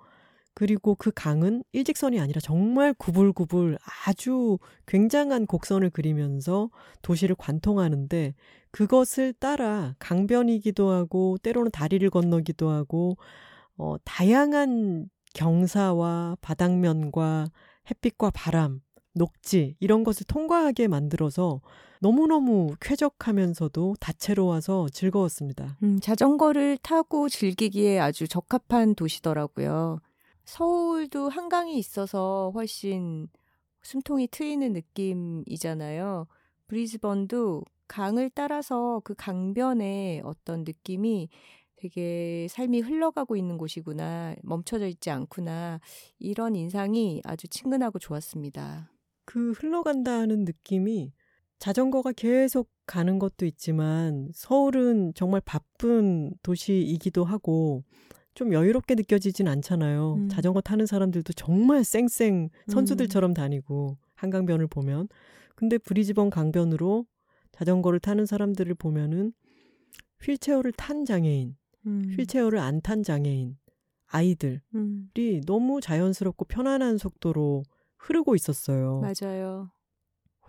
[0.55, 6.69] 그리고 그 강은 일직선이 아니라 정말 구불구불 아주 굉장한 곡선을 그리면서
[7.01, 8.33] 도시를 관통하는데
[8.71, 13.17] 그것을 따라 강변이기도 하고 때로는 다리를 건너기도 하고
[13.77, 17.47] 어, 다양한 경사와 바닥면과
[17.91, 18.79] 햇빛과 바람,
[19.13, 21.61] 녹지 이런 것을 통과하게 만들어서
[21.99, 25.77] 너무너무 쾌적하면서도 다채로워서 즐거웠습니다.
[25.83, 29.99] 음, 자전거를 타고 즐기기에 아주 적합한 도시더라고요.
[30.45, 33.27] 서울도 한강이 있어서 훨씬
[33.83, 36.27] 숨통이 트이는 느낌이잖아요.
[36.67, 41.29] 브리즈번도 강을 따라서 그 강변에 어떤 느낌이
[41.75, 45.79] 되게 삶이 흘러가고 있는 곳이구나, 멈춰져 있지 않구나,
[46.17, 48.91] 이런 인상이 아주 친근하고 좋았습니다.
[49.25, 51.13] 그 흘러간다는 느낌이
[51.59, 57.83] 자전거가 계속 가는 것도 있지만 서울은 정말 바쁜 도시이기도 하고
[58.35, 60.15] 좀 여유롭게 느껴지진 않잖아요.
[60.15, 60.29] 음.
[60.29, 63.33] 자전거 타는 사람들도 정말 쌩쌩 선수들처럼 음.
[63.33, 65.07] 다니고 한강변을 보면
[65.55, 67.05] 근데 브리즈번 강변으로
[67.53, 69.31] 자전거를 타는 사람들을 보면은
[70.21, 71.55] 휠체어를 탄 장애인
[71.87, 72.13] 음.
[72.17, 73.57] 휠체어를 안 탄 장애인,
[74.07, 75.09] 아이들이 음.
[75.45, 77.63] 너무 자연스럽고 편안한 속도로
[77.97, 79.01] 흐르고 있었어요.
[79.01, 79.71] 맞아요.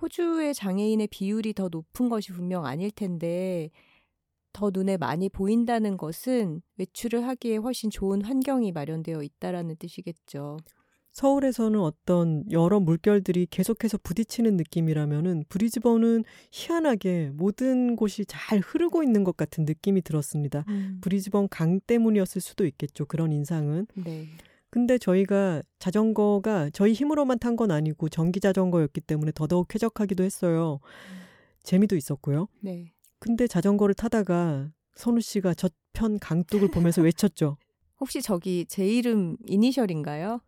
[0.03, 3.70] 호주의 장애인의 비율이 더 높은 것이 분명 아닐 텐데
[4.56, 10.56] 더 눈에 많이 보인다는 것은 외출을 하기에 훨씬 좋은 환경이 마련되어 있다라는 뜻이겠죠.
[11.12, 19.36] 서울에서는 어떤 여러 물결들이 계속해서 부딪히는 느낌이라면은 브리즈번은 희한하게 모든 곳이 잘 흐르고 있는 것
[19.36, 20.64] 같은 느낌이 들었습니다.
[20.68, 20.98] 음.
[21.02, 23.04] 브리즈번 강 때문이었을 수도 있겠죠.
[23.04, 23.86] 그런 인상은.
[23.94, 24.26] 네.
[24.70, 30.80] 근데 저희가 자전거가 저희 힘으로만 탄 건 아니고 전기 자전거였기 때문에 더더욱 쾌적하기도 했어요.
[31.62, 32.48] 재미도 있었고요.
[32.60, 32.92] 네.
[33.18, 37.57] 근데 자전거를 타다가 선우 씨가 저편 강둑을 보면서 외쳤죠.
[38.00, 40.40] 혹시 저기 제 이름 이니셜인가요?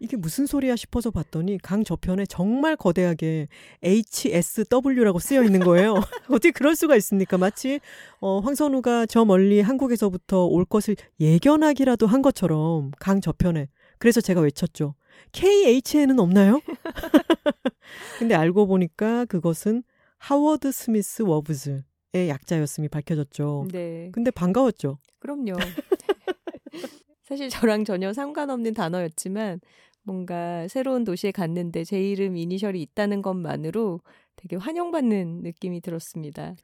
[0.00, 3.48] 이게 무슨 소리야 싶어서 봤더니 강 저편에 정말 거대하게
[3.82, 5.94] HSW라고 쓰여 있는 거예요.
[6.28, 7.38] 어떻게 그럴 수가 있습니까?
[7.38, 7.80] 마치
[8.20, 13.68] 어, 황선우가 저 멀리 한국에서부터 올 것을 예견하기라도 한 것처럼 강 저편에.
[13.98, 14.94] 그래서 제가 외쳤죠.
[15.32, 16.60] KHN은 없나요?
[18.18, 19.84] 근데 알고 보니까 그것은
[20.18, 23.66] 하워드 스미스 워브즈의 약자였음이 밝혀졌죠.
[23.70, 24.10] 네.
[24.12, 24.98] 근데 반가웠죠.
[25.18, 25.54] 그럼요.
[27.24, 29.60] 사실 저랑 전혀 상관없는 단어였지만
[30.02, 34.00] 뭔가 새로운 도시에 갔는데 제 이름 이니셜이 있다는 것만으로
[34.36, 36.54] 되게 환영받는 느낌이 들었습니다.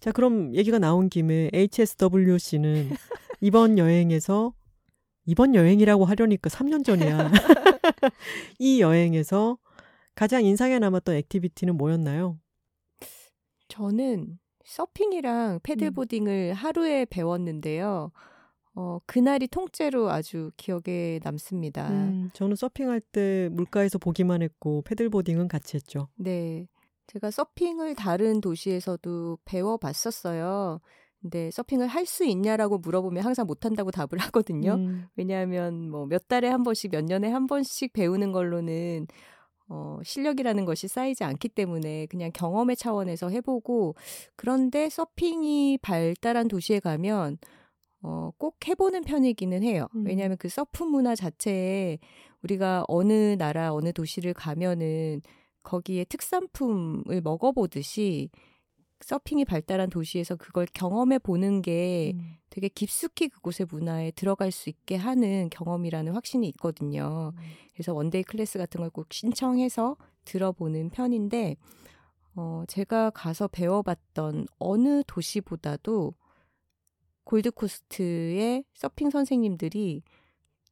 [0.00, 2.90] 자, 그럼 얘기가 나온 김에 HSWC는
[3.40, 4.52] 이번 여행에서
[5.24, 7.30] 이번 여행이라고 하려니까 3년 전이야.
[8.58, 9.58] 이 여행에서
[10.14, 12.38] 가장 인상에 남았던 activity는 뭐였나요?
[13.68, 14.38] 저는
[14.68, 18.12] 서핑이랑 paddle boarding을 하루에 배웠는데요.
[18.74, 21.88] 어, 그날이 통째로 아주 기억에 남습니다.
[21.90, 26.08] 음, 저는 서핑할 때 물가에서 보기만 했고 paddle boarding은 같이 했죠.
[26.16, 26.66] 네.
[27.06, 30.80] 제가 서핑을 다른 도시에서도 배워봤었어요.
[31.20, 34.74] 근데 서핑을 할 수 있냐라고 물어보면 항상 못한다고 답을 하거든요.
[34.74, 39.06] 음, 왜냐하면 뭐 몇 달에 한 번씩, 몇 년에 한 번씩 배우는 걸로는
[39.68, 43.94] 어, 실력이라는 것이 쌓이지 않기 때문에 그냥 경험의 차원에서 해보고
[44.36, 47.38] 그런데 서핑이 발달한 도시에 가면
[48.02, 49.88] 어, 꼭 해보는 편이기는 해요.
[49.94, 50.06] 음.
[50.06, 51.98] 왜냐하면 그 서프 문화 자체에
[52.42, 55.20] 우리가 어느 나라, 어느 도시를 가면은
[55.62, 58.30] 거기에 특산품을 먹어보듯이
[59.00, 62.36] 서핑이 발달한 도시에서 그걸 경험해 보는 게 음.
[62.50, 67.32] 되게 깊숙이 그곳의 문화에 들어갈 수 있게 하는 경험이라는 확신이 있거든요.
[67.74, 71.56] 그래서 one-day class 같은 걸 꼭 신청해서 들어보는 편인데,
[72.36, 76.14] 어, 제가 가서 배워봤던 어느 도시보다도
[77.24, 80.02] 골드코스트의 서핑 선생님들이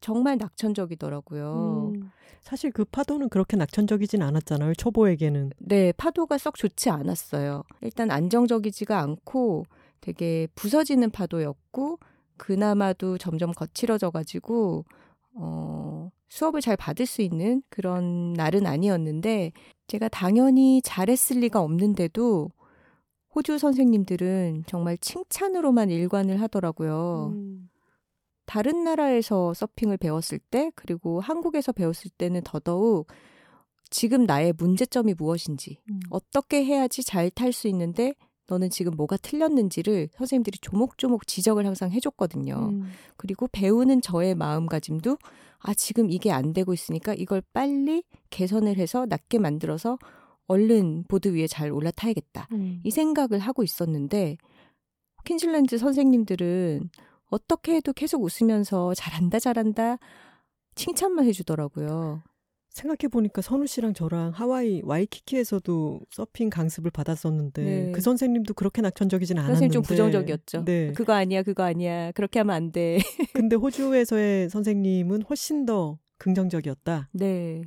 [0.01, 1.93] 정말 낙천적이더라고요.
[1.95, 4.75] 음, 사실 그 파도는 그렇게 낙천적이진 않았잖아요.
[4.75, 5.51] 초보에게는.
[5.59, 7.65] 네, 파도가 썩 좋지 않았어요.
[7.81, 9.65] 일단 안정적이지가 않고
[10.01, 11.99] 되게 부서지는 파도였고,
[12.37, 14.85] 그나마도 점점 거칠어져 가지고,
[15.35, 19.53] 어, 수업을 잘 받을 수 있는 그런 날은 아니었는데,
[19.89, 22.51] 제가 당연히 잘했을 리가 없는데도,
[23.35, 27.33] 호주 선생님들은 정말 칭찬으로만 일관을 하더라고요.
[27.35, 27.69] 음,
[28.47, 33.09] 다른 나라에서 서핑을 배웠을 때, 그리고 한국에서 배웠을 때는 더더욱
[33.91, 36.01] 지금 나의 문제점이 무엇인지, 음.
[36.11, 38.15] 어떻게 해야지 잘 탈 수 있는데
[38.49, 42.71] 너는 지금 뭐가 틀렸는지를 선생님들이 조목조목 지적을 항상 해줬거든요.
[42.73, 42.85] 음,
[43.17, 45.19] 그리고 배우는 저의 마음가짐도
[45.59, 49.99] 아, 지금 이게 안 되고 있으니까 이걸 빨리 개선을 해서 낫게 만들어서
[50.47, 52.49] 얼른 보드 위에 잘 올라타야겠다.
[52.53, 52.81] 음.
[52.85, 54.37] 이 생각을 하고 있었는데
[55.25, 56.91] 퀸즐랜드 선생님들은
[57.29, 59.99] 어떻게 해도 계속 웃으면서 잘한다 잘한다
[60.75, 62.23] 칭찬만 해주더라고요.
[62.77, 67.93] 생각해 보니까 선우 씨랑 저랑 하와이 와이키키에서도 서핑 강습을 받았었는데 네.
[67.93, 70.65] 그 선생님도 그렇게 낙천적이진 않았는데 선생님 좀 부정적이었죠.
[70.67, 70.93] 네.
[70.93, 72.99] 그거 아니야 그거 아니야 그렇게 하면 안 돼.
[73.33, 77.09] 근데 호주에서의 선생님은 훨씬 더 긍정적이었다.
[77.12, 77.62] 네.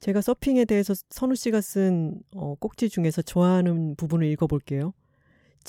[0.00, 4.94] 제가 서핑에 대해서 선우 씨가 쓴 어, 꼭지 중에서 좋아하는 부분을 읽어볼게요.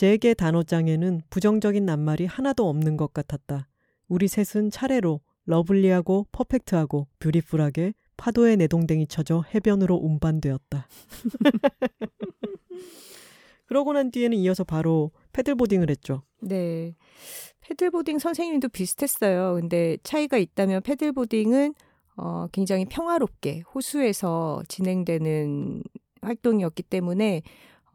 [0.02, 3.68] 제게 단어장에는 부정적인 낱말이 하나도 없는 것 같았다.
[4.08, 10.88] 우리 셋은 차례로 lovely하고 perfect하고 beautiful하게 파도에 내동댕이 쳐져 해변으로 운반되었다.
[13.68, 16.24] 그러고 난 뒤에는 이어서 바로 paddle boarding을 했죠.
[16.40, 16.96] 네.
[17.60, 19.54] paddle boarding 선생님도 비슷했어요.
[19.62, 21.76] 근데 차이가 있다면 paddle boarding은
[22.18, 25.84] 어, 굉장히 평화롭게 호수에서 진행되는
[26.24, 27.44] 활동이었기 때문에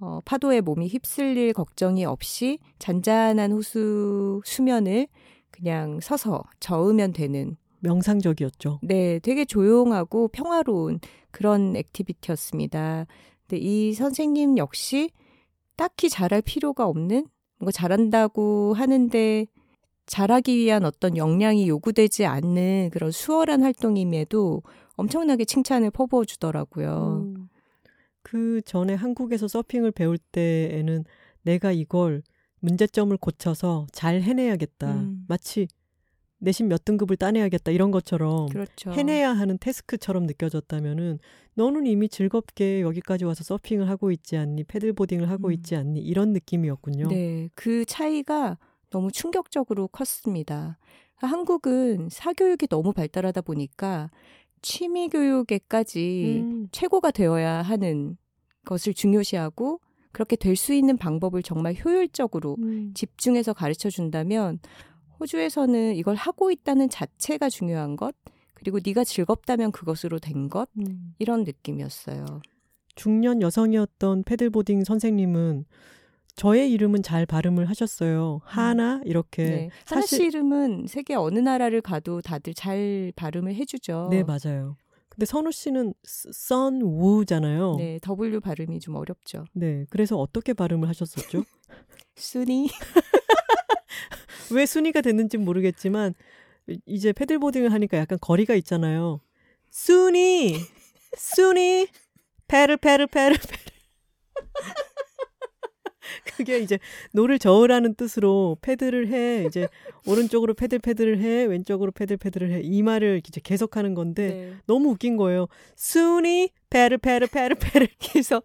[0.01, 5.09] 어, 파도에 몸이 휩쓸릴 걱정이 없이 잔잔한 호수 수면을
[5.51, 8.81] 그냥 서서 저으면 되는 명상적이었죠.
[8.83, 13.07] 네, 되게 조용하고 평화로운 그런 activity였습니다.
[13.47, 15.11] 근데 이 선생님 역시
[15.77, 17.27] 딱히 잘할 필요가 없는
[17.59, 19.47] 뭔가 잘한다고 하는데
[20.07, 24.63] 잘하기 위한 어떤 역량이 요구되지 않는 그런 수월한 활동임에도
[24.95, 27.25] 엄청나게 칭찬을 퍼부어 주더라고요.
[27.25, 27.49] 음.
[28.27, 31.05] 그 전에 한국에서 서핑을 배울 때에는
[31.43, 32.25] 내가 이걸
[32.59, 34.95] 문제점을 고쳐서 잘 해내야겠다.
[34.97, 35.25] 음.
[35.29, 35.69] 마치
[36.39, 38.91] 내신 몇 등급을 따내야겠다 이런 것처럼 그렇죠.
[38.91, 41.21] 해내야 하는 태스크처럼 느껴졌다면은
[41.55, 45.53] 너는 이미 즐겁게 여기까지 와서 서핑을 하고 있지 않니 패들보딩을 하고 음.
[45.53, 47.07] 있지 않니 이런 느낌이었군요.
[47.07, 48.59] 네, 그 차이가
[48.91, 50.79] 너무 충격적으로 컸습니다.
[51.15, 54.11] 한국은 사교육이 너무 발달하다 보니까
[54.63, 56.69] 취미 교육에까지 음.
[56.73, 58.17] 최고가 되어야 하는
[58.65, 59.81] 것을 중요시하고
[60.13, 62.93] 그렇게 될 수 있는 방법을 정말 효율적으로 음.
[62.95, 64.59] 집중해서 가르쳐 준다면
[65.21, 68.15] 호주에서는 이걸 하고 있다는 자체가 중요한 것
[68.55, 71.15] 그리고 네가 즐겁다면 그것으로 된것 음.
[71.19, 72.25] 이런 느낌이었어요.
[72.95, 75.67] 중년 여성이었던 패들보딩 선생님은
[76.37, 78.41] 저의 이름은 잘 발음을 하셨어요.
[78.45, 79.45] 하나 이렇게.
[79.45, 79.71] 네.
[79.87, 84.09] 하나 씨 이름은 세계 어느 나라를 가도 다들 잘 발음을 해주죠.
[84.11, 84.77] 네 맞아요.
[85.09, 87.77] 근데 선우 씨는 선우잖아요.
[87.79, 89.47] 네, W 발음이 좀 어렵죠.
[89.55, 91.43] 네, 그래서 어떻게 발음을 하셨었죠?
[92.17, 92.69] 순이.
[94.53, 96.13] 왜 순이가 됐는지 모르겠지만
[96.85, 99.21] 이제 paddle boarding을 하니까 약간 거리가 있잖아요.
[99.71, 100.59] 순이,
[101.17, 101.87] 순이,
[102.47, 103.67] paddle paddle paddle paddle.
[106.37, 106.79] 그게 이제
[107.13, 109.69] 노를 저으라는 뜻으로 paddle을 해 이제
[110.07, 114.53] 오른쪽으로 paddle paddle을 해 왼쪽으로 paddle paddle을 해 이 말을 이제 계속하는 건데 네.
[114.67, 115.47] 너무 웃긴 거예요.
[115.77, 118.43] 순이 paddle paddle paddle paddle 그래서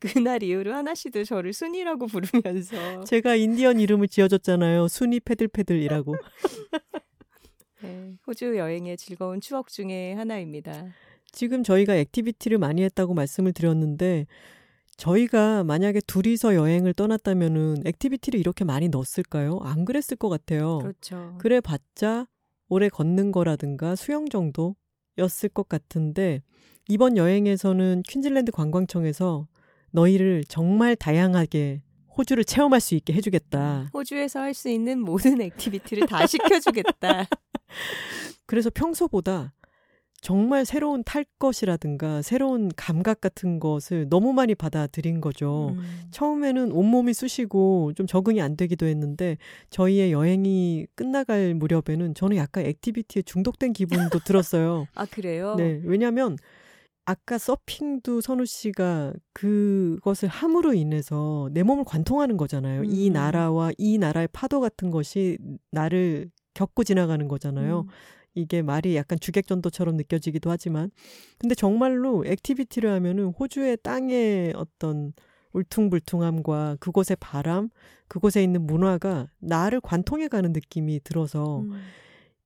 [0.00, 4.88] 그날 이후로 하나 씨도 저를 순이라고 부르면서 제가 인디언 이름을 지어줬잖아요.
[4.88, 6.14] 순이 paddle paddle이라고.
[7.82, 10.88] 네, 호주 여행의 즐거운 추억 중에 하나입니다.
[11.32, 14.26] 지금 저희가 activity를 많이 했다고 말씀을 드렸는데
[15.00, 19.58] 저희가 만약에 둘이서 여행을 떠났다면은 activity를 이렇게 많이 넣었을까요?
[19.62, 20.78] 안 그랬을 것 같아요.
[20.78, 21.34] 그렇죠.
[21.38, 22.26] 그래 봤자
[22.68, 26.42] 오래 걷는 거라든가 수영 정도였을 것 같은데
[26.88, 29.48] 이번 여행에서는 퀸즐랜드 관광청에서
[29.92, 31.82] 너희를 정말 다양하게
[32.18, 33.90] 호주를 체험할 수 있게 해주겠다.
[33.94, 37.26] 호주에서 할 수 있는 모든 activity를 다 시켜주겠다.
[38.44, 39.54] 그래서 평소보다
[40.20, 45.74] 정말 새로운 탈 것이라든가 새로운 감각 같은 것을 너무 많이 받아들인 거죠.
[45.74, 45.82] 음.
[46.10, 49.38] 처음에는 온몸이 쑤시고 좀 적응이 안 되기도 했는데
[49.70, 54.86] 저희의 여행이 끝나갈 무렵에는 저는 약간 activity에 중독된 기분도 들었어요.
[54.94, 55.54] 아, 그래요?
[55.56, 55.80] 네.
[55.84, 56.36] 왜냐면
[57.06, 62.82] 아까 서핑도 선우 씨가 그것을 함으로 인해서 내 몸을 관통하는 거잖아요.
[62.82, 62.84] 음.
[62.84, 65.38] 이 나라와 이 나라의 파도 같은 것이
[65.70, 67.80] 나를 겪고 지나가는 거잖아요.
[67.80, 67.88] 음.
[68.34, 70.90] 이게 말이 약간 주객전도처럼 느껴지기도 하지만
[71.38, 75.12] 근데 정말로 activity를 하면은 호주의 땅의 어떤
[75.52, 77.70] 울퉁불퉁함과 그곳의 바람,
[78.08, 81.72] 그곳에 있는 문화가 나를 관통해 가는 느낌이 들어서 음.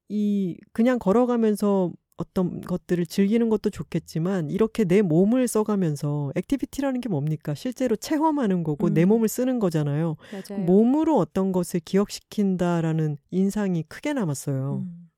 [0.09, 7.55] 이 그냥 걸어가면서 어떤 것들을 즐기는 것도 좋겠지만 이렇게 내 몸을 써가면서 activity라는 게 뭡니까?
[7.55, 8.95] 실제로 체험하는 거고 음.
[8.95, 10.17] 내 몸을 쓰는 거잖아요.
[10.33, 10.65] 맞아요.
[10.65, 14.85] 몸으로 어떤 것을 기억시킨다라는 인상이 크게 남았어요.
[14.87, 15.09] 음.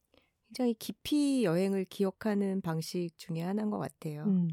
[0.56, 4.24] 굉장히 깊이 여행을 기억하는 방식 중에 하나인 것 같아요.
[4.24, 4.48] 음.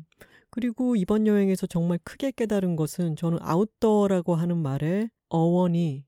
[0.50, 6.06] 그리고 이번 여행에서 정말 크게 깨달은 것은 저는 아웃도어라고 하는 말의 어원이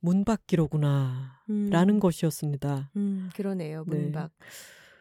[0.00, 1.70] 문밖기로구나 음.
[1.70, 2.90] 라는 것이었습니다.
[2.96, 3.84] 음, 그러네요.
[3.86, 3.96] 네.
[3.96, 4.32] 문밖.
[4.38, 4.46] 네.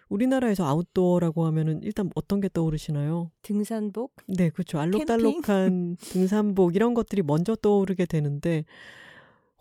[0.08, 3.32] 우리나라에서 아웃도어라고 하면은 일단 어떤 게 떠오르시나요?
[3.42, 4.14] 등산복?
[4.28, 4.80] 네, 그렇죠.
[4.80, 8.64] 알록달록한 등산복 이런 것들이 먼저 떠오르게 되는데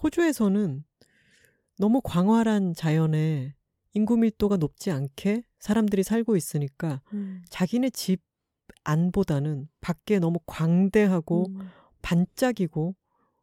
[0.00, 0.84] 호주에서는
[1.78, 3.54] 너무 광활한 자연에
[3.94, 7.42] 인구 밀도가 높지 않게 사람들이 살고 있으니까 음.
[7.48, 8.22] 자기네 집
[8.84, 11.68] 안보다는 밖에 너무 광대하고 음.
[12.02, 12.94] 반짝이고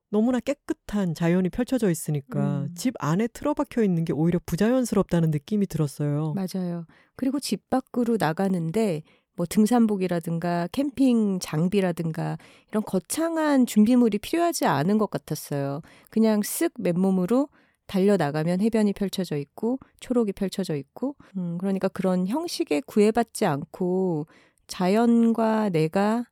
[0.10, 2.76] 너무나 깨끗한 자연이 펼쳐져 있으니까 음.
[2.76, 6.34] 집 안에 틀어박혀 있는 게 오히려 부자연스럽다는 느낌이 들었어요.
[6.34, 6.86] 맞아요.
[7.16, 9.04] 그리고 집 밖으로 나가는데
[9.36, 12.38] 뭐 등산복이라든가 캠핑 장비라든가
[12.70, 15.82] 이런 거창한 준비물이 필요하지 않은 것 같았어요.
[16.10, 17.50] 그냥 쓱 맨몸으로
[17.88, 24.28] 달려나가면 해변이 펼쳐져 있고 초록이 펼쳐져 있고 음, 그러니까 그런 형식에 구애받지 않고
[24.68, 26.26] 자연과 내가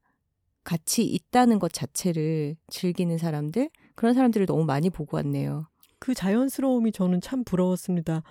[0.64, 5.68] 같이 있다는 것 자체를 즐기는 사람들 그런 사람들을 너무 많이 보고 왔네요.
[6.00, 8.24] 그 자연스러움이 저는 참 부러웠습니다.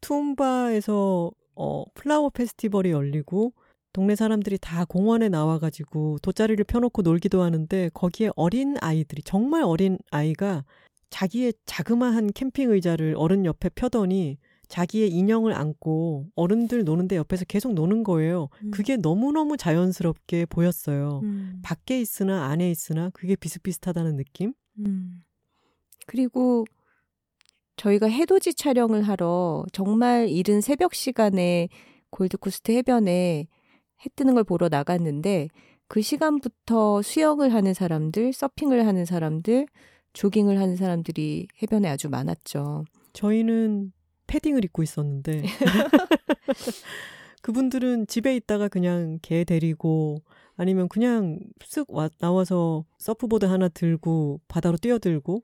[0.00, 3.52] 툼바에서 어, 플라워 페스티벌이 열리고
[3.92, 10.64] 동네 사람들이 다 공원에 나와가지고 돗자리를 펴놓고 놀기도 하는데 거기에 어린 아이들이 정말 어린 아이가
[11.10, 14.38] 자기의 자그마한 캠핑 의자를 어른 옆에 펴더니
[14.68, 18.48] 자기의 인형을 안고 어른들 노는데 옆에서 계속 노는 거예요.
[18.62, 18.70] 음.
[18.70, 21.20] 그게 너무너무 자연스럽게 보였어요.
[21.22, 21.60] 음.
[21.62, 24.52] 밖에 있으나 안에 있으나 그게 비슷비슷하다는 느낌?
[24.78, 25.24] 음.
[26.06, 26.66] 그리고
[27.76, 31.68] 저희가 해돋이 촬영을 하러 정말 이른 새벽 시간에
[32.10, 33.46] 골드코스트 해변에
[34.00, 35.48] 해 뜨는 걸 보러 나갔는데
[35.86, 39.66] 그 시간부터 수영을 하는 사람들, 서핑을 하는 사람들,
[40.12, 42.84] 조깅을 하는 사람들이 해변에 아주 많았죠.
[43.12, 43.92] 저희는
[44.26, 45.42] 패딩을 입고 있었는데
[47.42, 50.22] 그분들은 집에 있다가 그냥 개 데리고
[50.56, 55.42] 아니면 그냥 쓱 와, 나와서 서프보드 하나 들고 바다로 뛰어들고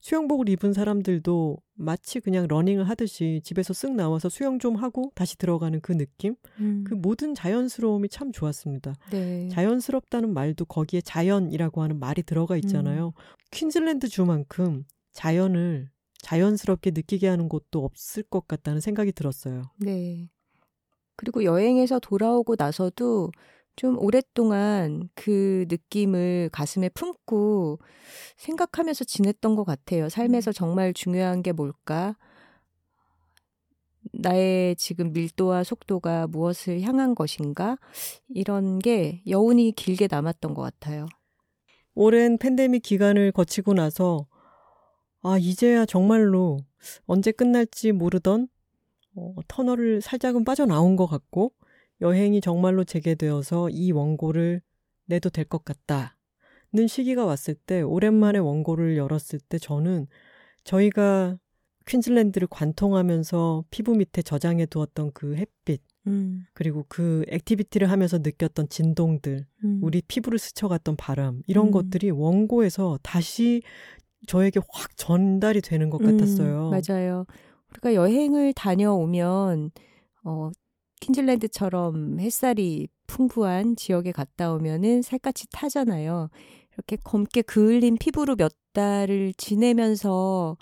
[0.00, 5.80] 수영복을 입은 사람들도 마치 그냥 러닝을 하듯이 집에서 쓱 나와서 수영 좀 하고 다시 들어가는
[5.80, 6.36] 그 느낌?
[6.58, 6.84] 음.
[6.86, 8.94] 그 모든 자연스러움이 참 좋았습니다.
[9.10, 9.48] 네.
[9.48, 13.08] 자연스럽다는 말도 거기에 자연이라고 하는 말이 들어가 있잖아요.
[13.08, 13.12] 음.
[13.50, 15.90] 퀸즐랜드 주만큼 자연을
[16.22, 19.62] 자연스럽게 느끼게 하는 곳도 없을 것 같다는 생각이 들었어요.
[19.78, 20.28] 네.
[21.16, 23.30] 그리고 여행에서 돌아오고 나서도
[23.80, 27.78] 좀 오랫동안 그 느낌을 가슴에 품고
[28.36, 30.10] 생각하면서 지냈던 것 같아요.
[30.10, 32.14] 삶에서 정말 중요한 게 뭘까?
[34.12, 37.78] 나의 지금 밀도와 속도가 무엇을 향한 것인가?
[38.28, 41.06] 이런 게 여운이 길게 남았던 것 같아요.
[41.94, 44.26] 오랜 팬데믹 기간을 거치고 나서
[45.22, 46.58] 아, 이제야 정말로
[47.06, 48.48] 언제 끝날지 모르던
[49.16, 51.54] 어, 터널을 살짝은 빠져나온 것 같고
[52.00, 54.62] 여행이 정말로 재개되어서 이 원고를
[55.06, 56.16] 내도 될 것 같다
[56.72, 60.06] 는 시기가 왔을 때 오랜만에 원고를 열었을 때 저는
[60.62, 61.36] 저희가
[61.86, 69.46] 퀸즐랜드를 관통하면서 피부 밑에 저장해 두었던 그 햇빛 음, 그리고 그 activity를 하면서 느꼈던 진동들
[69.64, 69.80] 음.
[69.82, 71.70] 우리 피부를 스쳐갔던 바람 이런 음.
[71.72, 73.62] 것들이 원고에서 다시
[74.28, 76.70] 저에게 확 전달이 되는 것 같았어요.
[76.70, 77.26] 음, 맞아요.
[77.72, 79.72] 우리가 여행을 다녀오면
[80.24, 80.50] 어
[81.00, 86.28] 퀸즐랜드처럼 햇살이 풍부한 지역에 갔다 오면은 살갗이 타잖아요.
[86.74, 90.56] 이렇게 검게 그을린 피부로 몇 달을 지내면서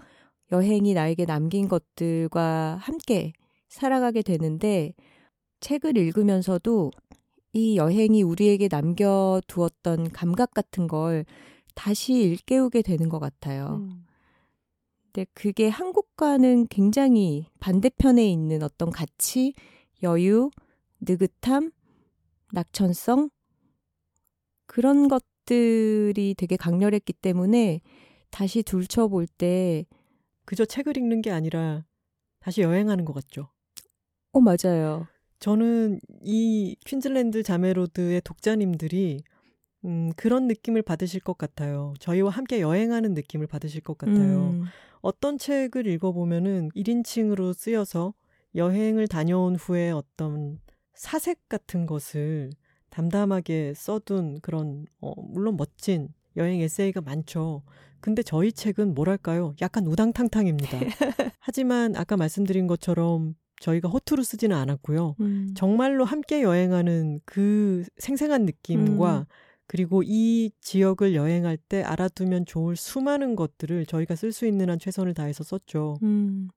[0.51, 3.33] 여행이 나에게 남긴 것들과 함께
[3.69, 4.95] 살아가게 되는데
[5.61, 6.91] 책을 읽으면서도
[7.53, 11.25] 이 여행이 우리에게 남겨두었던 감각 같은 걸
[11.75, 13.81] 다시 일깨우게 되는 것 같아요.
[13.81, 14.05] 음.
[15.05, 19.55] 근데 그게 한국과는 굉장히 반대편에 있는 어떤 가치,
[20.03, 20.51] 여유,
[21.01, 21.71] 느긋함,
[22.53, 23.31] 낙천성
[24.67, 27.81] 그런 것들이 되게 강렬했기 때문에
[28.31, 29.87] 다시 둘쳐볼 때
[30.45, 31.85] 그저 책을 읽는 게 아니라
[32.41, 33.49] 다시 여행하는 것 같죠.
[34.33, 35.07] 어, 맞아요.
[35.41, 39.23] 저는 이 퀸즐랜드 자메로드의 독자님들이
[39.85, 41.95] 음, 그런 느낌을 받으실 것 같아요.
[42.01, 44.51] 저희와 함께 여행하는 느낌을 받으실 것 같아요.
[44.51, 44.65] 음,
[45.01, 48.15] 어떤 책을 읽어보면은 1인칭으로 쓰여서
[48.59, 50.59] 여행을 다녀온 후에 어떤
[50.95, 52.51] 사색 같은 것을
[52.91, 57.63] 담담하게 써둔 그런, 어, 물론 멋진 여행 에세이가 많죠.
[58.01, 59.55] 근데 저희 책은 뭐랄까요?
[59.61, 60.79] 약간 우당탕탕입니다.
[61.39, 65.17] 하지만 아까 말씀드린 것처럼 저희가 허투루 쓰지는 않았고요.
[65.21, 65.55] 음.
[65.57, 69.25] 정말로 함께 여행하는 그 생생한 느낌과 음.
[69.67, 75.15] 그리고 이 지역을 여행할 때 알아두면 좋을 수많은 것들을 저희가 쓸 수 있는 한 최선을
[75.15, 75.99] 다해서 썼죠.
[76.03, 76.49] 음.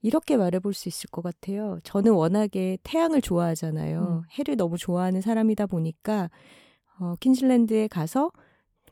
[0.00, 1.78] 이렇게 말해볼 수 있을 것 같아요.
[1.82, 4.22] 저는 워낙에 태양을 좋아하잖아요.
[4.24, 4.28] 음.
[4.38, 6.30] 해를 너무 좋아하는 사람이다 보니까
[7.00, 8.30] 어, 퀸즐랜드에 가서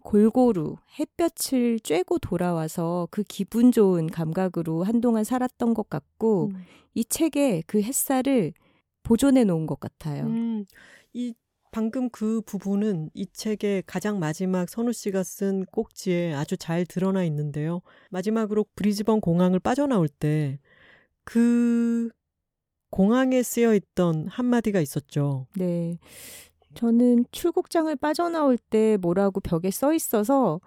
[0.03, 6.65] 골고루 햇볕을 쬐고 돌아와서 그 기분 좋은 감각으로 한동안 살았던 것 같고 음.
[6.95, 8.53] 이 책에 그 햇살을
[9.03, 10.25] 보존해 놓은 것 같아요.
[10.25, 10.65] 음,
[11.13, 11.35] 이
[11.73, 17.83] 방금 그 부분은 이 책의 가장 마지막 선우 씨가 쓴 꼭지에 아주 잘 드러나 있는데요.
[18.11, 20.59] 마지막으로 브리즈번 공항을 빠져나올 때
[21.27, 22.09] 그
[22.91, 25.47] 공항에 쓰여 있던 한마디가 있었죠.
[25.57, 25.99] 네.
[26.75, 30.61] 저는 출국장을 빠져나올 때 뭐라고 벽에 써 있어서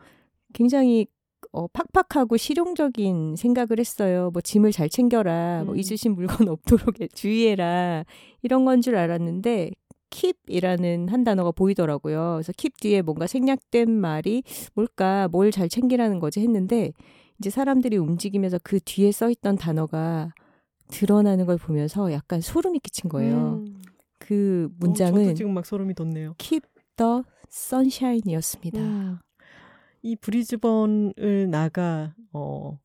[0.53, 1.07] 굉장히
[1.53, 4.30] 어, 팍팍하고 실용적인 생각을 했어요.
[4.34, 5.64] 뭐 짐을 잘 챙겨라.
[5.66, 5.80] 뭐 음.
[5.80, 8.03] 잊으신 물건 없도록 주의해라.
[8.41, 9.72] 이런 건 줄 알았는데
[10.12, 12.34] keep이라는 한 단어가 보이더라고요.
[12.36, 14.43] 그래서 keep 뒤에 뭔가 생략된 말이
[14.76, 15.30] 뭘까?
[15.30, 16.91] 뭘 잘 챙기라는 거지 했는데
[17.39, 20.34] 이제 사람들이 움직이면서 그 뒤에 써 있던 단어가
[20.90, 23.64] 드러나는 걸 보면서 약간 소름이 끼친 거예요.
[23.66, 23.82] 음.
[24.18, 26.36] 그 어, 문장은 저도 지금 막 소름이 돋네요.
[26.38, 26.66] Keep
[26.98, 27.22] the
[27.52, 28.80] Sunshine이었습니다.
[28.80, 29.20] 음.
[30.02, 32.80] 이 브리즈번을 나가 어,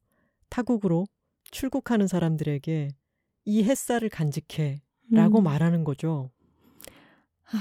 [0.49, 1.07] 타국으로
[1.51, 2.89] 출국하는 사람들에게
[3.47, 5.45] 이 햇살을 간직해라고 음.
[5.45, 6.31] 말하는 거죠.
[7.43, 7.59] 하,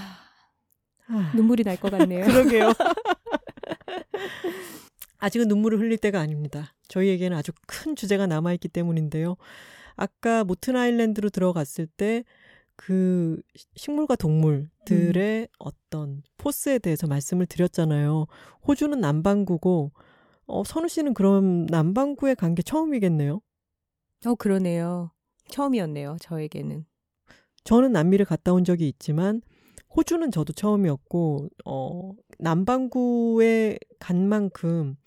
[1.07, 2.23] 아, 눈물이 날 것 같네요.
[2.25, 2.73] 그러게요.
[5.19, 6.73] 아직은 눈물을 흘릴 때가 아닙니다.
[6.87, 9.35] 저희에게는 아주 큰 주제가 남아있기 때문인데요.
[9.95, 12.23] 아까 모튼 아일랜드로 들어갔을 때
[12.75, 13.39] 그
[13.75, 18.25] 식물과 동물들의 어떤 포스에 대해서 말씀을 드렸잖아요.
[18.67, 19.91] 호주는 남반구고,
[20.47, 23.41] 어, 선우 씨는 그럼 남반구에 간 게 처음이겠네요.
[24.25, 25.11] 어, 그러네요.
[25.49, 26.85] 처음이었네요, 저에게는.
[27.63, 29.41] 저는 남미를 갔다 온 적이 있지만
[29.95, 34.97] 호주는 저도 처음이었고 어 남반구에 간 만큼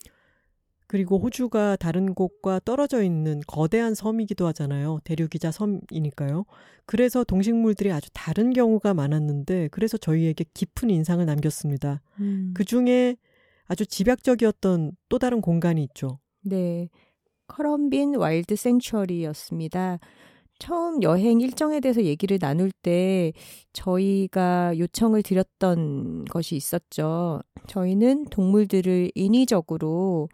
[0.87, 4.99] 그리고 호주가 다른 곳과 떨어져 있는 거대한 섬이기도 하잖아요.
[5.03, 6.45] 대륙이자 섬이니까요.
[6.85, 12.01] 그래서 동식물들이 아주 다른 경우가 많았는데 그래서 저희에게 깊은 인상을 남겼습니다.
[12.21, 12.53] 음.
[12.55, 13.17] 그 중에
[13.65, 16.19] 아주 집약적이었던 또 다른 공간이 있죠.
[16.41, 16.89] 네.
[17.47, 19.99] 커럼빈 와일드 생츄어리였습니다.
[20.59, 23.31] 처음 여행 일정에 대해서 얘기를 나눌 때
[23.73, 27.41] 저희가 요청을 드렸던 것이 있었죠.
[27.67, 30.29] 저희는 동물들을 인위적으로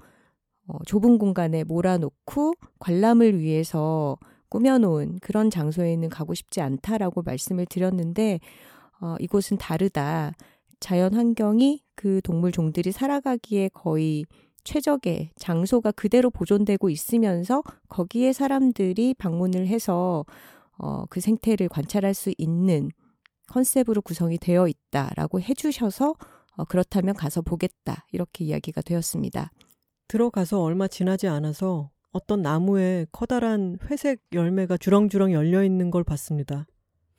[0.67, 4.17] 어, 좁은 공간에 몰아놓고 관람을 위해서
[4.49, 8.39] 꾸며놓은 그런 장소에는 가고 싶지 않다라고 말씀을 드렸는데
[9.01, 10.31] 어, 이곳은 다르다.
[10.79, 14.25] 자연 환경이 그 동물 종들이 살아가기에 거의
[14.63, 20.25] 최적의 장소가 그대로 보존되고 있으면서 거기에 사람들이 방문을 해서
[20.77, 22.89] 어, 그 생태를 관찰할 수 있는
[23.47, 26.15] 컨셉으로 구성이 되어 있다라고 해주셔서
[26.55, 29.51] 어, 그렇다면 가서 보겠다 이렇게 이야기가 되었습니다.
[30.07, 36.65] 들어가서 얼마 지나지 않아서 어떤 나무에 커다란 회색 열매가 주렁주렁 열려 있는 걸 봤습니다.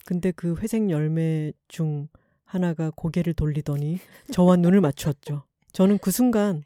[0.04, 2.08] 근데 그 회색 열매 중
[2.44, 3.98] 하나가 고개를 돌리더니
[4.30, 5.44] 저와 눈을 맞추었죠.
[5.72, 6.62] 저는 그 순간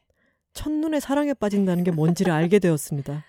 [0.53, 3.25] 첫눈에 사랑에 빠진다는 게 뭔지를 알게 되었습니다.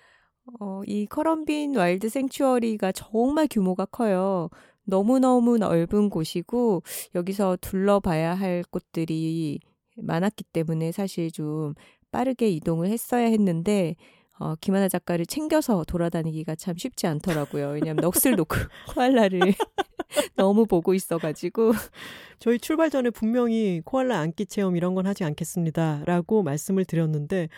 [0.58, 4.50] 어, 이 커럼빈 와일드 생츄어리가 정말 규모가 커요.
[4.84, 6.82] 너무너무 넓은 곳이고
[7.14, 9.60] 여기서 둘러봐야 할 곳들이
[9.96, 11.74] 많았기 때문에 사실 좀
[12.10, 13.96] 빠르게 이동을 했어야 했는데
[14.38, 17.68] 어, 김하나 작가를 챙겨서 돌아다니기가 참 쉽지 않더라고요.
[17.70, 18.56] 왜냐하면 넋을 놓고
[18.94, 19.40] 코알라를
[20.34, 21.72] 너무 보고 있어가지고
[22.38, 27.48] 저희 출발 전에 분명히 코알라 안기 체험 이런 건 하지 않겠습니다라고 말씀을 드렸는데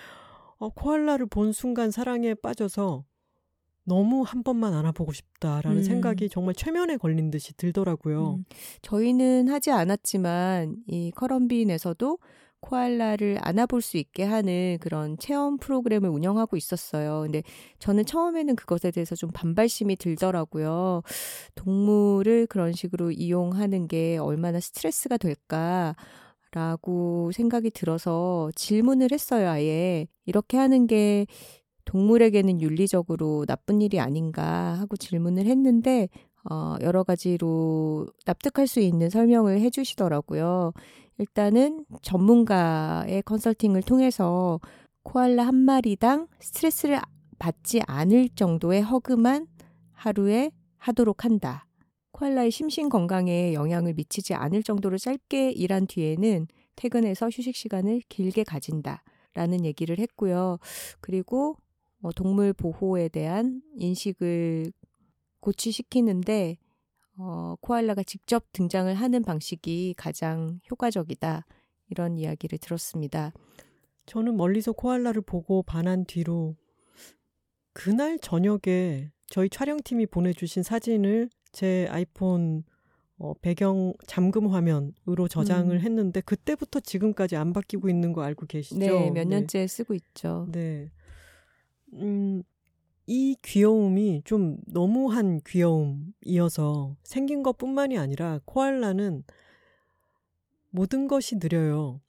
[0.58, 3.04] 어, 코알라를 본 순간 사랑에 빠져서
[3.84, 5.82] 너무 한 번만 안아보고 싶다라는 음.
[5.82, 8.36] 생각이 정말 최면에 걸린 듯이 들더라고요.
[8.36, 8.44] 음.
[8.82, 12.18] 저희는 하지 않았지만 이 커럼빈에서도
[12.62, 17.22] 코알라를 안아볼 수 있게 하는 그런 체험 프로그램을 운영하고 있었어요.
[17.22, 17.42] 근데
[17.78, 21.02] 저는 처음에는 그것에 대해서 좀 반발심이 들더라고요.
[21.54, 25.94] 동물을 그런 식으로 이용하는 게 얼마나 스트레스가 될까.
[26.54, 30.06] 라고 생각이 들어서 질문을 했어요, 아예.
[30.26, 31.26] 이렇게 하는 게
[31.86, 36.08] 동물에게는 윤리적으로 나쁜 일이 아닌가 하고 질문을 했는데,
[36.50, 40.72] 어, 여러 가지로 납득할 수 있는 설명을 해주시더라고요.
[41.22, 44.58] 일단은 전문가의 컨설팅을 통해서
[45.04, 46.98] 코알라 한 마리당 스트레스를
[47.38, 49.46] 받지 않을 정도의 허그만
[49.92, 51.68] 하루에 하도록 한다.
[52.10, 59.04] 코알라의 심신 건강에 영향을 미치지 않을 정도로 짧게 일한 뒤에는 퇴근해서 휴식 시간을 길게 가진다.
[59.34, 60.58] 라는 얘기를 했고요.
[61.00, 61.56] 그리고
[62.02, 64.72] 어, 동물 보호에 대한 인식을
[65.40, 66.56] 고취시키는데
[67.18, 71.46] 어, 코알라가 직접 등장을 하는 방식이 가장 효과적이다.
[71.90, 73.32] 이런 이야기를 들었습니다.
[74.06, 76.56] 저는 멀리서 코알라를 보고 반한 뒤로
[77.72, 82.64] 그날 저녁에 저희 촬영팀이 보내주신 사진을 제 아이폰
[83.18, 85.80] 어, 배경 잠금 화면으로 저장을 음.
[85.80, 88.78] 했는데 그때부터 지금까지 안 바뀌고 있는 거 알고 계시죠?
[88.80, 89.66] 네, 몇 년째 네.
[89.66, 90.48] 쓰고 있죠.
[90.50, 90.90] 네.
[91.94, 92.42] 음,
[93.06, 99.24] 이 귀여움이 좀 너무한 귀여움이어서 생긴 것 뿐만이 아니라 코알라는
[100.70, 102.00] 모든 것이 느려요.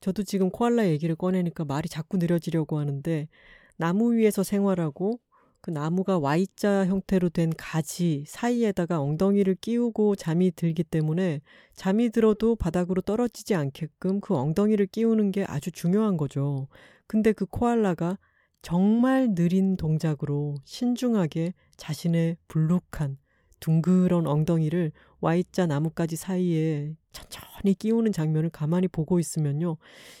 [0.00, 3.28] 저도 지금 코알라 얘기를 꺼내니까 말이 자꾸 느려지려고 하는데
[3.76, 5.20] 나무 위에서 생활하고
[5.60, 11.40] 그 나무가 Y자 형태로 된 가지 사이에다가 엉덩이를 끼우고 잠이 들기 때문에
[11.74, 16.66] 잠이 들어도 바닥으로 떨어지지 않게끔 그 엉덩이를 끼우는 게 아주 중요한 거죠.
[17.06, 18.18] 근데 그 코알라가
[18.62, 23.18] 정말 느린 동작으로 신중하게 자신의 불룩한
[23.60, 29.76] 둥그런 엉덩이를 Y자 나뭇가지 사이에 천천히 끼우는 장면을 가만히 보고 있으면요.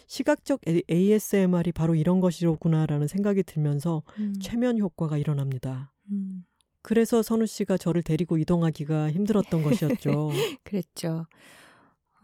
[0.06, 4.34] 시각적 ASMR이 바로 이런 것이로구나라는 생각이 들면서 음.
[4.40, 5.92] 최면 효과가 일어납니다.
[6.10, 6.44] 음.
[6.82, 10.30] 그래서 선우 씨가 저를 데리고 이동하기가 힘들었던 것이었죠.
[10.62, 11.26] 그랬죠.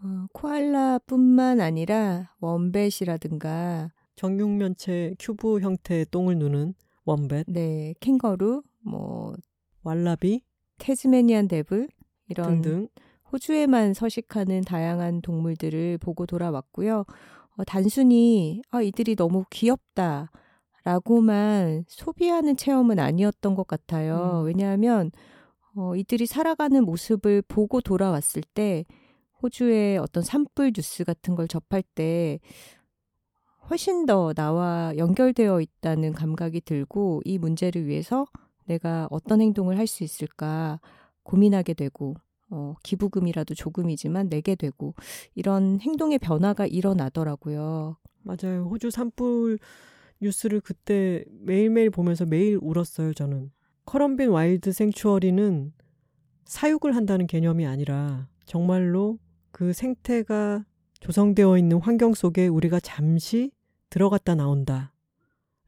[0.03, 7.45] 어, 코알라뿐만 아니라 원뱃이라든가 정육면체 큐브 형태의 똥을 누는 원뱃.
[7.47, 9.33] 네, 캥거루, 뭐
[9.85, 10.43] 왈라비,
[10.79, 11.89] 테즈메니안 데블
[12.29, 12.89] 이런 등등.
[13.31, 17.05] 호주에만 서식하는 다양한 동물들을 보고 돌아왔고요.
[17.57, 20.31] 어, 단순히 아, 이들이 너무 귀엽다.
[20.83, 24.41] 라고만 소비하는 체험은 아니었던 것 같아요.
[24.41, 24.47] 음.
[24.47, 25.13] 왜냐하면
[25.77, 28.85] 어, 이들이 살아가는 모습을 보고 돌아왔을 때
[29.41, 32.41] 호주의 어떤 산불 뉴스 같은 걸 접할 때
[33.71, 38.27] 훨씬 더 나와 연결되어 있다는 감각이 들고 이 문제를 위해서
[38.65, 40.81] 내가 어떤 행동을 할 수 있을까
[41.23, 42.15] 고민하게 되고
[42.51, 44.95] 어, 기부금이라도 조금이지만 내게 되고
[45.35, 47.97] 이런 행동의 변화가 일어나더라고요.
[48.23, 48.69] 맞아요.
[48.71, 49.59] 호주 산불
[50.21, 53.51] 뉴스를 그때 매일매일 보면서 매일 울었어요, 저는.
[53.85, 55.73] 커럼빈 와일드 생추어리는
[56.47, 59.19] 사육을 한다는 개념이 아니라 정말로
[59.51, 60.65] 그 생태가
[61.01, 63.53] 조성되어 있는 환경 속에 우리가 잠시
[63.91, 64.93] 들어갔다 나온다.